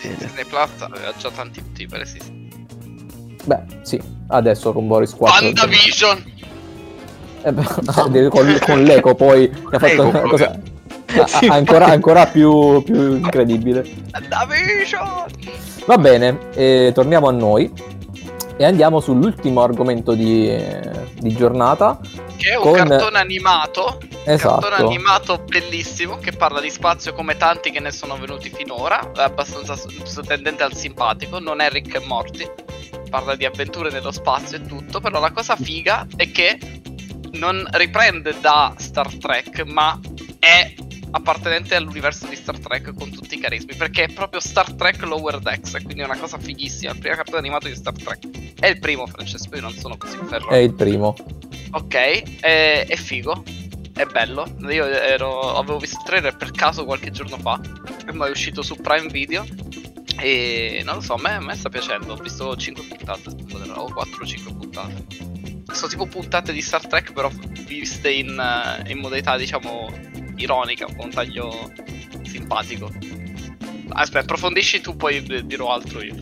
bene. 0.00 0.16
Disney 0.16 0.44
Plus 0.46 0.70
aveva 0.80 1.12
già 1.18 1.28
tanti 1.30 1.60
motivi 1.60 1.90
per 1.90 2.00
esistere. 2.00 2.32
Beh, 3.44 3.58
sì, 3.82 4.00
adesso 4.28 4.72
con 4.72 4.86
Boris 4.86 5.12
4. 5.12 5.44
WandaVision! 5.44 6.24
Eh, 7.42 7.52
beh, 7.52 7.64
con, 8.32 8.58
con 8.64 8.82
l'eco 8.82 9.14
poi 9.14 9.52
ha 9.72 9.78
fatto 9.78 10.06
una 10.06 10.20
cosa 10.22 10.58
a- 11.18 11.54
ancora, 11.54 11.84
ancora 11.88 12.24
più, 12.28 12.82
più 12.82 13.16
incredibile. 13.16 13.84
WandaVision! 14.10 15.24
Va 15.84 15.98
bene, 15.98 16.38
eh, 16.54 16.92
torniamo 16.94 17.28
a 17.28 17.32
noi 17.32 17.70
e 18.62 18.64
andiamo 18.64 19.00
sull'ultimo 19.00 19.60
argomento 19.60 20.14
di, 20.14 20.48
eh, 20.48 21.08
di 21.18 21.34
giornata. 21.34 21.98
Che 22.36 22.50
è 22.50 22.56
un 22.56 22.62
Con- 22.62 22.74
cartone 22.74 23.18
animato. 23.18 23.98
Esatto. 24.22 24.68
Cartone 24.68 24.88
animato 24.88 25.42
bellissimo 25.44 26.18
che 26.18 26.30
parla 26.30 26.60
di 26.60 26.70
spazio 26.70 27.12
come 27.12 27.36
tanti 27.36 27.72
che 27.72 27.80
ne 27.80 27.90
sono 27.90 28.16
venuti 28.16 28.50
finora. 28.50 29.10
È 29.10 29.22
abbastanza 29.22 29.74
tendente 30.24 30.62
al 30.62 30.74
simpatico. 30.74 31.40
Non 31.40 31.60
è 31.60 31.70
Rick 31.70 31.96
e 31.96 32.06
Morty. 32.06 32.48
Parla 33.10 33.34
di 33.34 33.44
avventure 33.44 33.90
nello 33.90 34.12
spazio 34.12 34.58
e 34.58 34.64
tutto. 34.64 35.00
Però 35.00 35.18
la 35.18 35.32
cosa 35.32 35.56
figa 35.56 36.06
è 36.14 36.30
che 36.30 36.56
non 37.32 37.66
riprende 37.72 38.36
da 38.40 38.74
Star 38.76 39.12
Trek, 39.16 39.64
ma 39.64 39.98
è 40.38 40.72
appartenente 41.12 41.74
all'universo 41.74 42.26
di 42.26 42.36
Star 42.36 42.58
Trek 42.58 42.92
con 42.94 43.10
tutti 43.10 43.36
i 43.36 43.38
carismi. 43.38 43.74
Perché 43.74 44.04
è 44.04 44.12
proprio 44.12 44.40
Star 44.40 44.72
Trek 44.72 45.02
Lower 45.02 45.38
Decks. 45.38 45.74
E 45.74 45.82
quindi 45.82 46.02
è 46.02 46.04
una 46.04 46.18
cosa 46.18 46.38
fighissima. 46.38 46.92
Il 46.92 46.98
primo 46.98 47.14
cartone 47.14 47.38
animato 47.38 47.68
di 47.68 47.74
Star 47.74 47.94
Trek. 47.94 48.54
È 48.58 48.66
il 48.66 48.78
primo, 48.78 49.06
Francesco. 49.06 49.54
Io 49.54 49.62
non 49.62 49.72
sono 49.72 49.96
così 49.96 50.18
ferro. 50.26 50.48
È 50.48 50.56
il 50.56 50.74
primo. 50.74 51.14
Ok, 51.74 52.40
è, 52.40 52.84
è 52.86 52.96
figo, 52.96 53.42
è 53.94 54.04
bello. 54.04 54.46
Io 54.68 54.84
ero, 54.84 55.56
avevo 55.56 55.78
visto 55.78 55.98
il 56.00 56.04
trailer 56.04 56.36
per 56.36 56.50
caso 56.50 56.84
qualche 56.84 57.10
giorno 57.10 57.38
fa, 57.38 57.58
e 58.06 58.12
poi 58.12 58.28
è 58.28 58.30
uscito 58.30 58.62
su 58.62 58.76
Prime 58.76 59.08
Video. 59.08 59.46
E 60.20 60.82
non 60.84 60.96
lo 60.96 61.00
so, 61.00 61.14
a 61.14 61.20
me, 61.20 61.34
a 61.34 61.40
me 61.40 61.54
sta 61.54 61.70
piacendo. 61.70 62.12
Ho 62.12 62.16
visto 62.16 62.54
5 62.54 62.84
puntate, 62.84 63.30
o 63.74 63.92
4 63.92 64.22
o 64.22 64.26
5 64.26 64.54
puntate. 64.54 65.06
Sono 65.72 65.88
tipo 65.88 66.06
puntate 66.06 66.52
di 66.52 66.60
Star 66.60 66.86
Trek, 66.86 67.12
però 67.12 67.30
viste 67.66 68.10
in, 68.10 68.38
eh, 68.38 68.90
in 68.90 68.98
modalità, 68.98 69.38
diciamo, 69.38 69.90
ironica, 70.42 70.86
un 70.98 71.10
taglio 71.10 71.70
simpatico. 72.22 72.90
Aspetta, 73.88 74.20
approfondisci 74.20 74.80
tu, 74.80 74.96
poi 74.96 75.22
dirò 75.44 75.72
altro 75.72 76.02
io. 76.02 76.14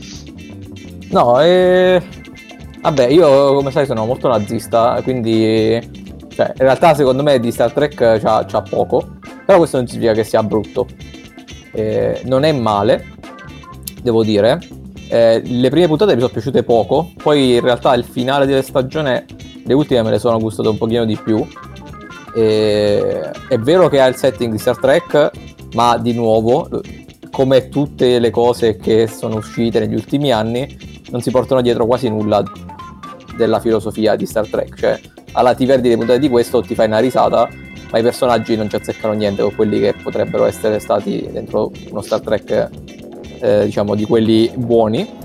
No, 1.11 1.41
eh... 1.41 2.03
Vabbè, 2.81 3.09
io 3.09 3.55
come 3.55 3.71
sai 3.71 3.87
sono 3.87 4.07
molto 4.07 4.29
nazista, 4.29 5.01
quindi... 5.03 6.09
Cioè, 6.33 6.53
in 6.57 6.63
realtà 6.63 6.95
secondo 6.95 7.23
me 7.23 7.39
di 7.41 7.51
Star 7.51 7.73
Trek 7.73 7.95
c'ha, 7.95 8.47
c'ha 8.47 8.63
poco, 8.63 9.19
però 9.45 9.59
questo 9.59 9.77
non 9.77 9.87
significa 9.87 10.15
che 10.15 10.25
sia 10.25 10.43
brutto. 10.43 10.87
Eh, 11.73 12.23
non 12.25 12.45
è 12.45 12.53
male, 12.53 13.05
devo 14.01 14.23
dire. 14.25 14.59
Eh, 15.09 15.43
le 15.45 15.69
prime 15.69 15.89
puntate 15.89 16.15
mi 16.15 16.21
sono 16.21 16.33
piaciute 16.33 16.63
poco, 16.63 17.13
poi 17.17 17.57
in 17.57 17.61
realtà 17.61 17.95
il 17.95 18.05
finale 18.05 18.47
della 18.47 18.63
stagione, 18.63 19.27
le 19.65 19.75
ultime 19.75 20.03
me 20.03 20.11
le 20.11 20.19
sono 20.19 20.39
gustate 20.39 20.69
un 20.69 20.79
pochino 20.79 21.05
di 21.05 21.19
più. 21.23 21.47
Eh, 22.35 23.31
è 23.49 23.59
vero 23.59 23.89
che 23.89 24.01
ha 24.01 24.07
il 24.07 24.17
setting 24.17 24.53
di 24.53 24.59
Star 24.59 24.79
Trek, 24.79 25.31
ma 25.75 25.99
di 25.99 26.13
nuovo, 26.13 26.69
come 27.31 27.69
tutte 27.69 28.19
le 28.19 28.31
cose 28.31 28.77
che 28.77 29.07
sono 29.07 29.37
uscite 29.37 29.81
negli 29.81 29.95
ultimi 29.95 30.33
anni, 30.33 31.01
non 31.11 31.21
si 31.21 31.31
portano 31.31 31.61
dietro 31.61 31.87
quasi 31.87 32.09
nulla 32.09 32.43
della 33.37 33.61
filosofia 33.61 34.17
di 34.17 34.27
Star 34.27 34.47
Trek. 34.49 34.75
Cioè, 34.75 35.01
alla 35.33 35.55
ti 35.55 35.67
perdi 35.67 35.89
le 35.89 35.97
puntate 35.97 36.19
di 36.19 36.29
questo, 36.29 36.61
ti 36.61 36.75
fai 36.75 36.87
una 36.87 36.99
risata, 36.99 37.49
ma 37.91 37.99
i 37.99 38.03
personaggi 38.03 38.57
non 38.57 38.69
ci 38.69 38.77
azzeccano 38.77 39.15
niente 39.15 39.43
con 39.43 39.55
quelli 39.55 39.81
che 39.81 39.95
potrebbero 39.95 40.45
essere 40.45 40.79
stati 40.79 41.29
dentro 41.31 41.73
uno 41.91 42.03
Star 42.03 42.21
Trek, 42.21 42.69
eh, 43.41 43.65
diciamo, 43.65 43.95
di 43.95 44.05
quelli 44.05 44.51
buoni. 44.55 45.19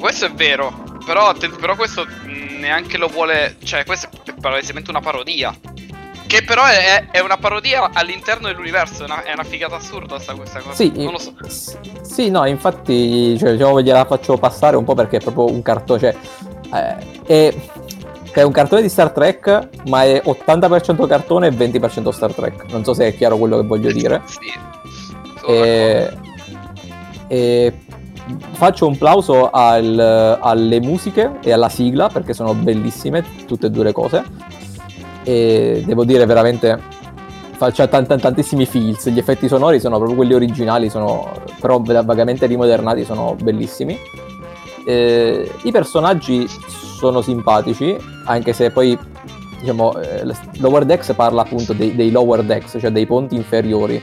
Questo 0.00 0.26
è 0.26 0.32
vero, 0.32 0.72
però, 1.04 1.32
però 1.60 1.76
questo 1.76 2.04
neanche 2.58 2.96
lo 2.96 3.08
vuole, 3.08 3.56
cioè 3.62 3.84
questo 3.84 4.08
è 4.24 4.32
palesemente 4.40 4.90
una 4.90 5.00
parodia. 5.00 5.54
Che 6.32 6.44
però 6.44 6.64
è, 6.64 7.08
è 7.10 7.20
una 7.20 7.36
parodia 7.36 7.90
all'interno 7.92 8.46
dell'universo, 8.46 9.02
è 9.02 9.04
una, 9.04 9.22
è 9.22 9.34
una 9.34 9.44
figata 9.44 9.76
assurda 9.76 10.18
sta 10.18 10.32
questa 10.32 10.60
cosa. 10.60 10.74
Sì, 10.74 10.90
non 10.96 11.12
lo 11.12 11.18
so. 11.18 11.34
s- 11.46 11.76
sì, 12.00 12.30
no, 12.30 12.46
infatti, 12.46 13.36
cioè, 13.36 13.52
diciamo 13.52 13.82
gliela 13.82 14.06
faccio 14.06 14.38
passare 14.38 14.76
un 14.76 14.84
po' 14.84 14.94
perché 14.94 15.18
è 15.18 15.20
proprio 15.20 15.54
un 15.54 15.60
cartone, 15.60 16.00
cioè, 16.00 16.16
eh, 16.72 17.50
è, 17.50 17.54
è 18.32 18.40
un 18.40 18.50
cartone 18.50 18.80
di 18.80 18.88
Star 18.88 19.10
Trek, 19.10 19.68
ma 19.88 20.04
è 20.04 20.22
80% 20.24 21.06
cartone 21.06 21.48
e 21.48 21.50
20% 21.50 22.08
Star 22.08 22.32
Trek. 22.32 22.64
Non 22.70 22.82
so 22.82 22.94
se 22.94 23.08
è 23.08 23.14
chiaro 23.14 23.36
quello 23.36 23.60
che 23.60 23.66
voglio 23.66 23.92
dire. 23.92 24.22
Sì. 24.24 24.50
E, 25.48 26.16
e 27.28 27.78
faccio 28.52 28.86
un 28.86 28.96
plauso 28.96 29.50
al- 29.50 30.38
alle 30.40 30.80
musiche 30.80 31.32
e 31.42 31.52
alla 31.52 31.68
sigla 31.68 32.08
perché 32.08 32.32
sono 32.32 32.54
bellissime 32.54 33.22
tutte 33.46 33.66
e 33.66 33.70
due 33.70 33.84
le 33.84 33.92
cose. 33.92 34.24
E 35.24 35.82
devo 35.86 36.04
dire 36.04 36.26
veramente 36.26 36.78
faccia 37.56 37.86
tan- 37.86 38.06
tan- 38.06 38.20
tantissimi 38.20 38.66
feels. 38.66 39.08
Gli 39.08 39.18
effetti 39.18 39.46
sonori 39.48 39.78
sono 39.78 39.96
proprio 39.96 40.16
quelli 40.16 40.34
originali, 40.34 40.90
sono 40.90 41.30
però 41.60 41.80
vagamente 41.80 42.46
rimodernati, 42.46 43.04
sono 43.04 43.36
bellissimi. 43.40 43.96
Eh, 44.84 45.48
I 45.62 45.70
personaggi 45.70 46.48
sono 46.48 47.20
simpatici, 47.20 47.96
anche 48.26 48.52
se 48.52 48.70
poi 48.70 48.98
diciamo 49.60 49.96
eh, 50.00 50.24
Lower 50.58 50.84
Decks 50.84 51.12
parla 51.14 51.42
appunto 51.42 51.72
dei, 51.72 51.94
dei 51.94 52.10
lower 52.10 52.42
decks, 52.42 52.78
cioè 52.80 52.90
dei 52.90 53.06
ponti 53.06 53.36
inferiori 53.36 54.02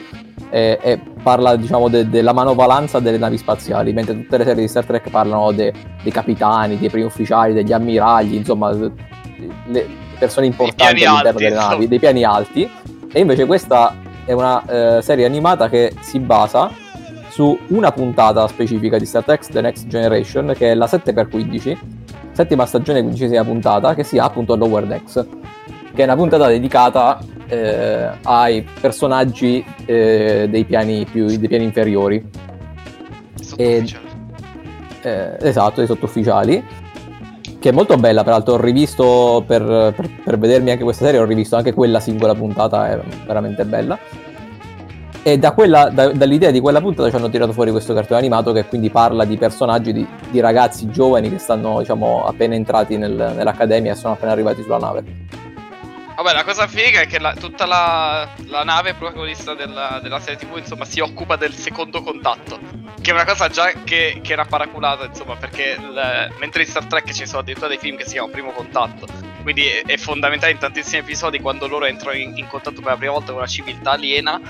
e, 0.50 0.80
e 0.82 1.00
parla 1.22 1.58
diciamo 1.58 1.90
de- 1.90 2.08
della 2.10 2.32
manovalanza 2.32 3.00
delle 3.00 3.18
navi 3.18 3.38
spaziali, 3.38 3.92
mentre 3.92 4.16
tutte 4.22 4.38
le 4.38 4.46
serie 4.46 4.62
di 4.62 4.70
Star 4.70 4.86
Trek 4.86 5.10
parlano 5.10 5.52
de- 5.52 5.74
dei 6.02 6.12
capitani, 6.14 6.78
dei 6.78 6.90
primi 6.90 7.06
ufficiali, 7.06 7.54
degli 7.54 7.74
ammiragli, 7.74 8.36
insomma 8.36 8.72
le 8.72 9.86
persone 10.20 10.46
importanti 10.46 11.04
all'interno 11.04 11.30
alti, 11.30 11.44
delle 11.44 11.56
navi, 11.56 11.88
dei 11.88 12.00
piani 12.00 12.24
alti. 12.24 12.70
E 13.12 13.20
invece 13.20 13.46
questa 13.46 13.96
è 14.26 14.34
una 14.34 14.98
eh, 14.98 15.02
serie 15.02 15.26
animata 15.26 15.70
che 15.70 15.94
si 16.02 16.20
basa 16.20 16.70
su 17.30 17.58
una 17.68 17.92
puntata 17.92 18.48
specifica 18.48 18.98
di 18.98 19.06
Star 19.06 19.24
Trek 19.24 19.48
The 19.48 19.62
Next 19.62 19.88
Generation, 19.88 20.54
che 20.56 20.72
è 20.72 20.76
la 20.76 20.86
7x15, 20.86 21.78
settima 22.34 22.66
stagione, 22.66 23.02
quindicesima 23.02 23.44
puntata, 23.44 23.96
che 23.96 24.04
si 24.04 24.18
ha 24.18 24.26
appunto 24.26 24.56
Lower 24.56 24.86
Decks, 24.86 25.26
che 25.94 26.02
è 26.02 26.04
una 26.04 26.16
puntata 26.16 26.48
dedicata 26.48 27.20
eh, 27.48 28.10
ai 28.24 28.68
personaggi 28.80 29.64
eh, 29.86 30.48
dei, 30.50 30.66
piani 30.66 31.06
più, 31.06 31.26
dei 31.26 31.48
piani 31.48 31.64
inferiori. 31.64 32.24
sottufficiali. 33.42 34.08
Eh, 35.02 35.38
esatto, 35.40 35.76
dei 35.78 35.88
sottufficiali. 35.88 36.64
Che 37.60 37.68
è 37.70 37.72
molto 37.74 37.98
bella, 37.98 38.24
peraltro 38.24 38.54
ho 38.54 38.58
rivisto 38.62 39.44
per, 39.46 39.62
per- 39.94 40.10
per 40.24 40.38
vedermi 40.40 40.72
anche 40.72 40.84
questa 40.84 41.04
serie, 41.06 41.20
ho 41.20 41.26
rivisto 41.26 41.58
anche 41.58 41.74
quella 41.74 42.00
singola 42.00 42.34
puntata, 42.34 42.90
è 42.90 43.00
veramente 43.26 43.66
bella. 43.66 44.00
E 45.22 45.38
da 45.38 45.52
quella- 45.52 45.90
da- 45.90 46.14
dall'idea 46.14 46.52
di 46.52 46.62
quella 46.62 46.80
puntata 46.80 47.10
ci 47.10 47.16
hanno 47.18 47.30
tirato 47.30 47.52
fuori 47.52 47.72
questo 47.72 47.94
cartone 47.94 48.20
animato 48.22 48.54
che 48.54 48.64
quindi 48.66 48.90
parla 48.90 49.26
di 49.26 49.36
personaggi, 49.38 49.92
di, 49.92 50.08
di 50.32 50.40
ragazzi 50.40 50.90
giovani 50.90 51.30
che 51.30 51.38
stanno 51.38 51.80
diciamo 51.80 52.24
appena 52.26 52.56
entrati 52.56 52.98
nel- 52.98 53.34
nell'accademia 53.36 53.92
e 53.92 53.96
sono 53.96 54.14
appena 54.14 54.32
arrivati 54.32 54.62
sulla 54.64 54.78
nave. 54.78 55.04
Vabbè, 56.22 56.34
la 56.34 56.44
cosa 56.44 56.68
figa 56.68 57.00
è 57.00 57.08
che 57.08 57.18
la- 57.18 57.34
tutta 57.34 57.66
la, 57.66 58.28
la 58.48 58.66
nave 58.66 58.94
protagonista 58.94 59.54
della, 59.54 60.02
della 60.04 60.20
serie 60.20 60.36
TV, 60.38 60.58
insomma, 60.58 60.84
si 60.84 61.00
occupa 61.00 61.38
del 61.38 61.54
secondo 61.54 62.02
contatto. 62.04 62.60
che 63.02 63.12
è 63.12 63.14
una 63.14 63.24
cosa 63.24 63.48
già 63.48 63.72
che, 63.86 64.20
che 64.22 64.34
era 64.34 64.44
paraculata, 64.44 65.06
insomma, 65.06 65.38
perché 65.38 65.78
il, 65.80 66.34
mentre 66.40 66.64
in 66.64 66.68
Star 66.68 66.88
Trek 66.88 67.10
ci 67.14 67.26
sono 67.26 67.40
addirittura 67.40 67.70
dei 67.70 67.78
film 67.78 67.96
che 67.96 68.04
si 68.04 68.12
chiamano 68.12 68.34
Primo 68.34 68.52
Contatto, 68.52 69.08
quindi 69.44 69.66
è, 69.66 69.84
è 69.86 69.96
fondamentale 69.96 70.52
in 70.52 70.58
tantissimi 70.58 71.00
episodi 71.00 71.40
quando 71.40 71.68
loro 71.68 71.86
entrano 71.86 72.18
in, 72.18 72.38
in, 72.38 72.48
contatto 72.48 72.82
per 72.82 72.92
la 72.92 72.98
prima 72.98 73.14
volta 73.14 73.32
con 73.32 73.40
la 73.40 73.48
civiltà 73.48 73.92
aliena 73.92 74.42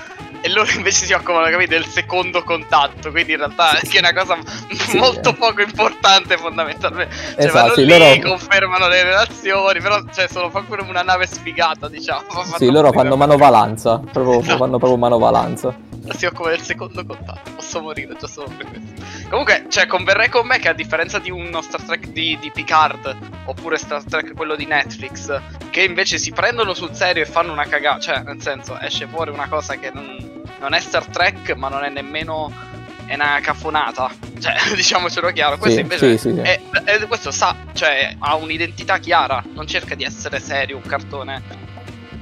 e 0.42 0.48
loro 0.48 0.70
invece 0.70 1.06
si 1.06 1.12
occupano 1.12 1.48
capito, 1.50 1.70
del 1.70 1.86
secondo 1.86 2.42
contatto, 2.42 3.10
quindi 3.10 3.32
in 3.32 3.38
realtà 3.38 3.78
è 3.78 3.98
una 3.98 4.12
cosa 4.12 4.38
sì, 4.70 4.96
molto 4.96 5.32
poco 5.32 5.60
importante 5.62 6.36
fondamentalmente. 6.36 7.14
Cioè 7.14 7.44
esatto, 7.44 7.74
sì, 7.74 7.84
lì, 7.84 7.98
loro... 7.98 8.18
confermano 8.20 8.88
le 8.88 9.02
relazioni, 9.02 9.80
però 9.80 10.02
cioè, 10.12 10.28
sono 10.28 10.50
proprio 10.50 10.84
una 10.88 11.02
nave 11.02 11.26
sfigata, 11.26 11.88
diciamo. 11.88 12.24
Sì, 12.56 12.70
loro 12.70 12.92
fanno 12.92 13.16
manovalanza, 13.16 13.98
proprio, 13.98 14.40
esatto. 14.40 14.56
fanno 14.56 14.78
proprio 14.78 14.96
manovalanza 14.96 15.88
si 16.16 16.26
occupa 16.26 16.50
del 16.50 16.60
secondo 16.60 17.04
contatto. 17.04 17.52
Posso 17.54 17.80
morire 17.80 18.16
già 18.18 18.26
solo 18.26 18.50
per 18.56 18.66
questo. 18.66 19.28
Comunque, 19.28 19.66
cioè, 19.68 19.86
converrei 19.86 20.28
con 20.28 20.46
me 20.46 20.58
che 20.58 20.68
a 20.68 20.72
differenza 20.72 21.18
di 21.18 21.30
uno 21.30 21.60
Star 21.62 21.82
Trek 21.82 22.08
di, 22.08 22.38
di, 22.40 22.50
Picard, 22.50 23.16
oppure 23.44 23.76
Star 23.76 24.02
Trek 24.04 24.34
quello 24.34 24.56
di 24.56 24.66
Netflix, 24.66 25.40
che 25.70 25.82
invece 25.82 26.18
si 26.18 26.32
prendono 26.32 26.74
sul 26.74 26.94
serio 26.94 27.22
e 27.22 27.26
fanno 27.26 27.52
una 27.52 27.66
cagata. 27.66 28.00
Cioè, 28.00 28.22
nel 28.22 28.40
senso, 28.40 28.78
esce 28.78 29.06
fuori 29.06 29.30
una 29.30 29.48
cosa 29.48 29.76
che 29.76 29.90
non, 29.92 30.29
non 30.60 30.74
è 30.74 30.80
Star 30.80 31.06
Trek, 31.06 31.54
ma 31.54 31.68
non 31.68 31.84
è 31.84 31.88
nemmeno. 31.88 32.68
È 33.04 33.14
una 33.14 33.40
cafonata, 33.42 34.08
cioè 34.38 34.54
diciamocelo 34.76 35.32
chiaro. 35.32 35.58
Questo 35.58 35.78
sì, 35.78 35.82
invece 35.82 36.16
sì, 36.16 36.32
sì, 36.32 36.38
è, 36.38 36.60
è, 36.84 37.06
questo 37.08 37.32
sa, 37.32 37.56
cioè 37.72 38.14
ha 38.20 38.36
un'identità 38.36 38.98
chiara, 38.98 39.42
non 39.52 39.66
cerca 39.66 39.96
di 39.96 40.04
essere 40.04 40.38
serio, 40.38 40.76
un 40.76 40.82
cartone 40.82 41.68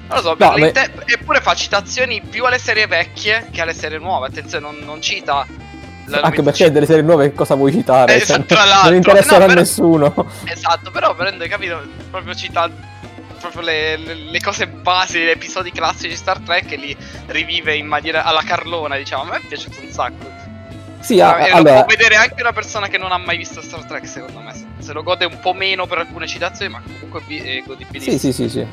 non 0.09 0.17
lo 0.17 0.23
so, 0.23 0.37
no, 0.39 0.55
beh... 0.55 0.73
eppure 1.05 1.41
fa 1.43 1.55
citazioni 1.55 2.23
più 2.23 2.47
alle 2.47 2.59
serie 2.59 2.87
vecchie 2.87 3.49
che 3.51 3.61
alle 3.61 3.75
serie 3.75 3.99
nuove. 3.99 4.29
Attenzione, 4.29 4.65
non, 4.65 4.79
non 4.83 5.03
cita. 5.03 5.47
Anche 6.11 6.43
perché 6.43 6.69
c- 6.69 6.71
delle 6.71 6.87
serie 6.87 7.03
nuove 7.03 7.35
cosa 7.35 7.55
vuoi 7.55 7.71
citare? 7.73 8.17
Eh, 8.17 8.25
cioè, 8.25 8.43
non 8.85 8.95
interesserà 8.95 9.45
no, 9.45 9.53
a 9.53 9.55
nessuno. 9.55 10.27
Esatto, 10.45 10.91
però 10.91 11.15
prende, 11.15 11.47
capito? 11.47 11.83
Proprio 12.11 12.35
cita 12.35 12.71
proprio 13.39 13.63
le, 13.63 13.97
le, 13.97 14.15
le, 14.15 14.41
cose 14.41 14.67
basi, 14.67 15.21
gli 15.21 15.29
episodi 15.29 15.71
classici 15.73 16.09
di 16.09 16.17
Star 16.17 16.41
Trek 16.41 16.73
e 16.73 16.77
li 16.77 16.97
rivive 17.27 17.75
in 17.75 17.87
maniera 17.87 18.25
alla 18.25 18.43
Carlona, 18.43 18.97
diciamo. 18.97 19.23
A 19.23 19.27
me 19.27 19.37
è 19.37 19.41
piaciuto 19.47 19.81
un 19.81 19.91
sacco. 19.91 20.27
Sì, 21.01 21.21
a, 21.21 21.47
e 21.47 21.51
allora... 21.51 21.79
lo 21.79 21.85
può 21.85 21.97
vedere 21.97 22.17
anche 22.17 22.41
una 22.41 22.53
persona 22.53 22.89
che 22.89 22.99
non 22.99 23.13
ha 23.13 23.19
mai 23.19 23.37
visto 23.37 23.63
Star 23.63 23.85
Trek, 23.85 24.07
secondo 24.07 24.41
me. 24.41 24.53
Se 24.79 24.93
lo 24.93 25.03
gode 25.03 25.25
un 25.25 25.39
po' 25.41 25.53
meno 25.53 25.87
per 25.87 25.99
alcune 25.99 26.27
citazioni, 26.27 26.73
ma 26.73 26.83
comunque 26.83 27.21
è 27.37 27.63
godibilissimo. 27.65 28.19
Sì, 28.19 28.33
sì, 28.33 28.33
sì, 28.33 28.49
sì. 28.49 28.67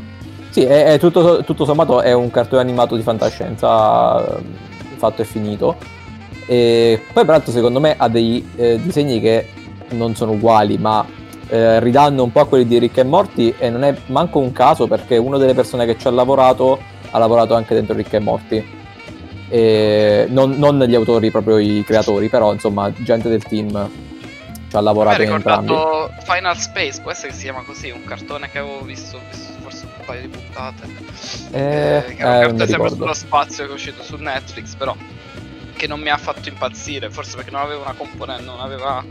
Sì, 0.49 0.63
è, 0.63 0.93
è 0.93 0.99
tutto, 0.99 1.43
tutto, 1.43 1.65
sommato 1.65 2.01
è 2.01 2.13
un 2.13 2.31
cartone 2.31 2.61
animato 2.61 2.95
di 2.95 3.03
fantascienza 3.03 4.37
ehm, 4.37 4.43
fatto 4.97 5.21
e 5.21 5.25
finito. 5.25 5.77
E 6.45 7.01
poi, 7.11 7.25
peraltro, 7.25 7.51
secondo 7.51 7.79
me 7.79 7.95
ha 7.97 8.07
dei 8.07 8.51
eh, 8.55 8.79
disegni 8.81 9.19
che 9.19 9.49
non 9.89 10.15
sono 10.15 10.31
uguali, 10.31 10.77
ma 10.77 11.05
eh, 11.47 11.79
ridanno 11.79 12.23
un 12.23 12.31
po' 12.31 12.41
a 12.41 12.47
quelli 12.47 12.65
di 12.65 12.79
Rick 12.79 12.97
e 12.97 13.03
Morty. 13.03 13.53
E 13.57 13.69
non 13.69 13.83
è 13.83 13.95
manco 14.07 14.39
un 14.39 14.51
caso 14.51 14.87
perché 14.87 15.17
una 15.17 15.37
delle 15.37 15.53
persone 15.53 15.85
che 15.85 15.97
ci 15.97 16.07
ha 16.07 16.11
lavorato 16.11 16.79
ha 17.11 17.17
lavorato 17.17 17.53
anche 17.53 17.73
dentro 17.73 17.95
Rick 17.95 18.13
e 18.13 18.19
Morty. 18.19 18.67
E 19.47 20.25
non, 20.29 20.51
non 20.51 20.83
gli 20.83 20.95
autori, 20.95 21.31
proprio 21.31 21.57
i 21.57 21.83
creatori, 21.85 22.29
però 22.29 22.51
insomma, 22.51 22.91
gente 22.91 23.29
del 23.29 23.43
team 23.43 23.89
ci 24.69 24.75
ha 24.75 24.81
lavorato 24.81 25.21
in 25.21 25.31
entrambi. 25.31 25.71
Ho 25.71 25.75
ricordato 25.75 26.31
Final 26.31 26.57
Space, 26.57 27.01
può 27.01 27.11
essere 27.11 27.29
che 27.29 27.35
si 27.35 27.43
chiama 27.43 27.61
così, 27.63 27.89
un 27.91 28.03
cartone 28.03 28.49
che 28.49 28.57
avevo 28.57 28.81
visto, 28.81 29.19
visto 29.31 29.53
paio 30.05 30.21
di 30.21 30.27
puntate. 30.27 30.87
Eh, 31.51 32.03
eh, 32.07 32.15
che 32.15 32.21
era 32.21 32.47
eh, 32.47 32.67
sempre 32.67 32.89
sullo 32.89 33.13
spazio 33.13 33.65
che 33.65 33.71
è 33.71 33.73
uscito 33.73 34.03
su 34.03 34.15
Netflix, 34.15 34.75
però 34.75 34.95
che 35.75 35.87
non 35.87 35.99
mi 35.99 36.09
ha 36.09 36.17
fatto 36.17 36.47
impazzire, 36.47 37.09
forse 37.09 37.35
perché 37.35 37.51
non 37.51 37.61
aveva 37.61 37.81
una 37.81 37.93
componente, 37.93 38.43
non 38.43 38.59
aveva 38.59 39.03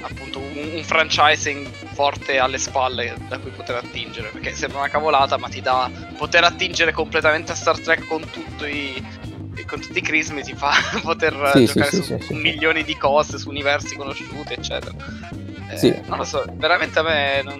appunto 0.00 0.38
un, 0.38 0.70
un, 0.74 0.84
franchising 0.84 1.66
forte 1.92 2.38
alle 2.38 2.58
spalle 2.58 3.16
da 3.28 3.38
cui 3.38 3.50
poter 3.50 3.76
attingere, 3.76 4.28
perché 4.28 4.54
sembra 4.54 4.80
una 4.80 4.88
cavolata, 4.88 5.36
ma 5.36 5.48
ti 5.48 5.60
dà 5.60 5.90
poter 6.16 6.44
attingere 6.44 6.92
completamente 6.92 7.52
a 7.52 7.54
Star 7.54 7.78
Trek 7.78 8.06
con 8.06 8.28
tutto 8.30 8.66
i 8.66 9.02
con 9.66 9.80
tutti 9.80 9.98
i 9.98 10.02
crismi 10.02 10.42
ti 10.42 10.54
fa 10.54 10.72
poter 11.02 11.52
sì, 11.54 11.64
giocare 11.64 11.90
sì, 11.90 12.02
su 12.02 12.18
sì, 12.20 12.34
milioni 12.34 12.84
di 12.84 12.96
cose, 12.96 13.38
su 13.38 13.48
universi 13.48 13.96
conosciuti, 13.96 14.52
eccetera. 14.52 14.94
Eh, 15.68 16.02
non 16.06 16.18
lo 16.18 16.24
so, 16.24 16.44
veramente 16.52 16.98
a 16.98 17.02
me 17.02 17.42
non, 17.42 17.58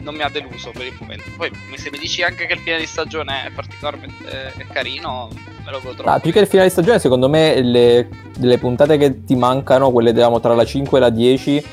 non 0.00 0.14
mi 0.14 0.22
ha 0.22 0.28
deluso 0.28 0.70
per 0.70 0.86
il 0.86 0.96
momento. 0.98 1.30
Poi 1.36 1.50
se 1.74 1.90
mi 1.90 1.98
dici 1.98 2.22
anche 2.22 2.46
che 2.46 2.54
il 2.54 2.60
fine 2.60 2.78
di 2.78 2.86
stagione 2.86 3.46
è 3.46 3.50
particolarmente 3.50 4.52
è 4.56 4.66
carino, 4.72 5.28
me 5.64 5.70
lo 5.70 5.80
godrò. 5.82 6.04
Ah, 6.04 6.20
più 6.20 6.32
che 6.32 6.40
il 6.40 6.46
fine 6.46 6.64
di 6.64 6.70
stagione, 6.70 6.98
secondo 6.98 7.28
me 7.28 7.60
le, 7.60 8.08
le 8.38 8.58
puntate 8.58 8.96
che 8.96 9.24
ti 9.24 9.34
mancano, 9.34 9.90
quelle 9.90 10.12
diciamo 10.12 10.40
tra 10.40 10.54
la 10.54 10.64
5 10.64 10.98
e 10.98 11.00
la 11.00 11.10
10, 11.10 11.64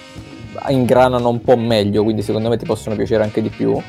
ingranano 0.70 1.30
un 1.30 1.42
po' 1.42 1.58
meglio, 1.58 2.04
quindi 2.04 2.22
secondo 2.22 2.50
me 2.50 2.58
ti 2.58 2.66
possono 2.66 2.96
piacere 2.96 3.24
anche 3.24 3.42
di 3.42 3.50
più. 3.50 3.80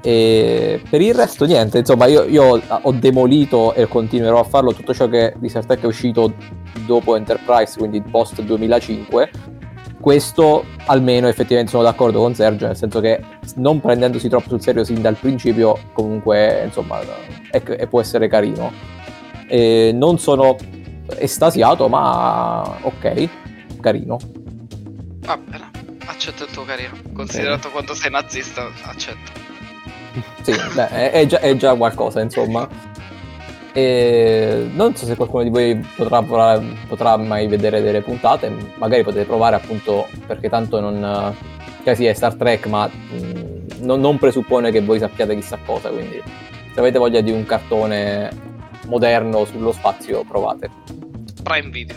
E 0.00 0.80
per 0.88 1.00
il 1.00 1.14
resto 1.14 1.44
niente, 1.44 1.78
insomma 1.78 2.06
io, 2.06 2.24
io, 2.24 2.60
ho 2.68 2.92
demolito 2.92 3.74
e 3.74 3.86
continuerò 3.86 4.40
a 4.40 4.44
farlo 4.44 4.72
tutto 4.72 4.94
ciò 4.94 5.08
che 5.08 5.34
di 5.36 5.48
Star 5.48 5.66
Trek 5.66 5.82
è 5.82 5.86
uscito 5.86 6.32
dopo 6.86 7.16
Enterprise, 7.16 7.78
quindi 7.78 8.00
post 8.00 8.40
2005 8.42 9.30
questo 10.00 10.64
almeno 10.86 11.26
effettivamente 11.26 11.72
sono 11.72 11.82
d'accordo 11.82 12.20
con 12.20 12.34
Sergio, 12.34 12.66
nel 12.66 12.76
senso 12.76 13.00
che 13.00 13.20
non 13.56 13.80
prendendosi 13.80 14.28
troppo 14.28 14.48
sul 14.48 14.62
serio 14.62 14.84
sin 14.84 15.02
dal 15.02 15.16
principio, 15.16 15.76
comunque 15.92 16.62
insomma 16.64 17.00
è, 17.50 17.60
è, 17.60 17.86
può 17.86 18.00
essere 18.00 18.28
carino. 18.28 18.97
E 19.48 19.90
non 19.92 20.18
sono 20.18 20.56
estasiato, 21.16 21.88
ma 21.88 22.78
ok, 22.82 23.28
carino. 23.80 24.18
Va 25.20 25.36
bene, 25.36 25.70
accetto 26.06 26.44
il 26.44 26.50
tuo 26.50 26.64
carino. 26.64 26.92
Considerato 27.12 27.62
bene. 27.62 27.72
quanto 27.72 27.94
sei 27.94 28.10
nazista, 28.10 28.70
accetto. 28.82 29.46
Sì, 30.42 30.52
beh, 30.74 30.88
è, 30.88 31.10
è, 31.12 31.26
già, 31.26 31.40
è 31.40 31.56
già 31.56 31.74
qualcosa, 31.74 32.20
insomma. 32.20 32.68
E 33.72 34.68
non 34.72 34.96
so 34.96 35.06
se 35.06 35.14
qualcuno 35.14 35.42
di 35.42 35.50
voi 35.50 35.76
potrà, 35.94 36.22
potrà, 36.88 37.16
mai 37.16 37.46
vedere 37.46 37.80
delle 37.80 38.00
puntate, 38.00 38.50
magari 38.76 39.02
potete 39.02 39.24
provare 39.24 39.56
appunto 39.56 40.08
perché 40.26 40.48
tanto 40.48 40.80
non... 40.80 41.34
Cioè 41.84 41.94
sì, 41.94 42.06
è 42.06 42.12
Star 42.12 42.34
Trek, 42.34 42.66
ma 42.66 42.86
mh, 42.88 43.16
mm, 43.16 43.58
non, 43.80 44.00
non, 44.00 44.18
presuppone 44.18 44.70
che 44.70 44.80
voi 44.80 44.98
sappiate 44.98 45.34
chissà 45.34 45.58
cosa, 45.64 45.90
quindi 45.90 46.20
se 46.72 46.80
avete 46.80 46.98
voglia 46.98 47.20
di 47.20 47.30
un 47.30 47.44
cartone 47.44 48.56
moderno 48.88 49.44
sullo 49.44 49.72
spazio, 49.72 50.24
provate. 50.24 50.70
Prime 51.42 51.70
Video. 51.70 51.96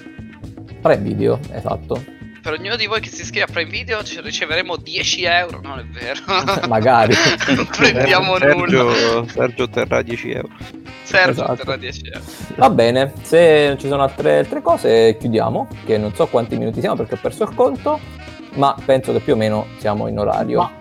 Prime 0.82 1.02
Video, 1.02 1.40
esatto. 1.52 2.20
Per 2.42 2.54
ognuno 2.54 2.76
di 2.76 2.88
voi 2.88 3.00
che 3.02 3.10
si 3.10 3.22
iscrive 3.22 3.46
a 3.46 3.52
Prime 3.52 3.70
Video 3.70 4.04
ci 4.04 4.20
riceveremo 4.20 4.76
10 4.76 5.24
euro, 5.24 5.62
non 5.62 5.80
è 5.80 5.86
vero? 5.86 6.68
Magari. 6.68 7.14
non 7.56 7.68
prendiamo 7.68 8.38
Sergio, 8.38 8.84
nulla. 8.84 9.28
Sergio 9.28 9.64
otterrà 9.64 10.02
10 10.02 10.32
euro. 10.32 10.50
Sergio 11.04 11.32
esatto. 11.32 11.52
otterrà 11.52 11.78
10 11.78 12.02
euro. 12.06 12.22
Va 12.56 12.70
bene, 12.72 13.14
se 13.22 13.68
non 13.68 13.80
ci 13.80 13.88
sono 13.88 14.02
altre, 14.02 14.40
altre 14.40 14.62
cose 14.62 15.18
chiudiamo, 15.20 15.68
che 15.86 15.98
non 15.98 16.16
so 16.16 16.26
quanti 16.28 16.58
minuti 16.58 16.80
siamo 16.80 16.96
perché 16.96 17.14
ho 17.14 17.20
perso 17.22 17.44
il 17.44 17.54
conto, 17.54 18.00
ma 18.56 18.76
penso 18.86 19.12
che 19.14 19.20
più 19.20 19.34
o 19.34 19.38
meno 19.38 19.68
siamo 19.78 20.08
in 20.08 20.18
orario. 20.18 20.72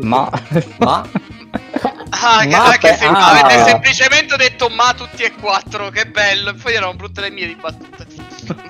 Ma... 0.00 0.30
Ma... 0.78 1.08
Ah, 2.20 2.44
ma 2.46 2.76
che, 2.78 2.96
pe- 2.98 3.04
ah. 3.06 3.30
avete 3.30 3.64
semplicemente 3.64 4.36
detto 4.36 4.68
ma 4.68 4.92
tutti 4.92 5.22
e 5.22 5.32
quattro, 5.32 5.88
che 5.90 6.06
bello. 6.06 6.50
E 6.50 6.54
poi 6.54 6.74
erano 6.74 6.94
brutte 6.94 7.20
le 7.20 7.30
mie 7.30 7.46
di 7.46 7.54
battute. 7.54 8.06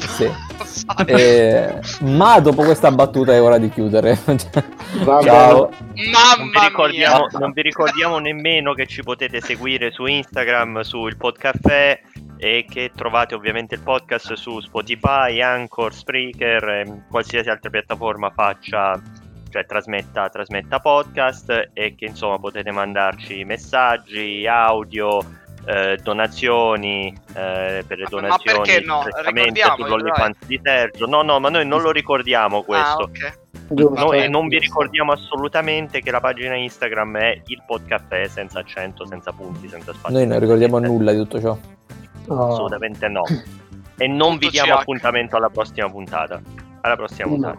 Sì. 0.06 0.30
eh, 1.06 1.80
ma 2.00 2.40
dopo 2.40 2.62
questa 2.62 2.90
battuta 2.90 3.32
è 3.32 3.40
ora 3.40 3.58
di 3.58 3.70
chiudere. 3.70 4.18
Ciao. 5.04 5.70
Mamma 5.94 6.36
non 6.36 6.50
vi, 6.50 6.58
ricordiamo, 6.60 7.26
non 7.38 7.52
vi 7.52 7.62
ricordiamo 7.62 8.18
nemmeno 8.18 8.74
che 8.74 8.86
ci 8.86 9.02
potete 9.02 9.40
seguire 9.40 9.90
su 9.90 10.04
Instagram, 10.04 10.80
sul 10.82 11.16
Podcaffè 11.16 12.00
e 12.36 12.66
che 12.68 12.92
trovate 12.94 13.34
ovviamente 13.34 13.74
il 13.74 13.80
podcast 13.80 14.34
su 14.34 14.60
Spotify, 14.60 15.40
Anchor, 15.40 15.92
Spreaker, 15.92 16.68
e 16.68 17.02
qualsiasi 17.10 17.48
altra 17.48 17.70
piattaforma 17.70 18.30
faccia 18.30 19.00
cioè 19.50 19.66
trasmetta, 19.66 20.28
trasmetta 20.28 20.80
podcast 20.80 21.70
e 21.72 21.94
che 21.94 22.06
insomma 22.06 22.38
potete 22.38 22.70
mandarci 22.70 23.44
messaggi, 23.44 24.46
audio, 24.46 25.20
eh, 25.64 25.98
donazioni 26.02 27.08
eh, 27.34 27.84
per 27.86 27.98
le 27.98 28.06
donazioni 28.08 28.58
ma 28.58 28.64
perché 28.64 28.80
no? 28.84 29.04
sull'OnlyFans 29.76 30.36
di 30.46 30.60
Sergio 30.62 31.06
no 31.06 31.22
no 31.22 31.38
ma 31.40 31.50
noi 31.50 31.66
non 31.66 31.82
lo 31.82 31.90
ricordiamo 31.90 32.62
questo 32.62 33.02
ah, 33.02 33.02
okay. 33.02 33.32
Noi 33.68 34.30
non 34.30 34.48
vi 34.48 34.58
ricordiamo 34.58 35.12
assolutamente 35.12 36.00
che 36.00 36.10
la 36.10 36.20
pagina 36.20 36.54
Instagram 36.54 37.18
è 37.18 37.42
il 37.44 37.62
podcast 37.66 38.24
senza 38.24 38.60
accento, 38.60 39.04
senza 39.04 39.30
punti, 39.32 39.68
senza 39.68 39.92
spazio. 39.92 40.16
Noi 40.16 40.26
non 40.26 40.40
ricordiamo 40.40 40.78
nulla 40.78 41.12
di 41.12 41.18
tutto 41.18 41.38
ciò. 41.38 41.58
Oh. 42.28 42.52
Assolutamente 42.52 43.08
no. 43.08 43.24
E 43.98 44.06
non 44.06 44.34
Tutto 44.34 44.46
vi 44.46 44.50
diamo 44.52 44.74
CH. 44.74 44.78
appuntamento 44.78 45.36
alla 45.36 45.50
prossima 45.50 45.90
puntata. 45.90 46.40
Alla 46.80 46.96
prossima 46.96 47.28
puntata. 47.28 47.58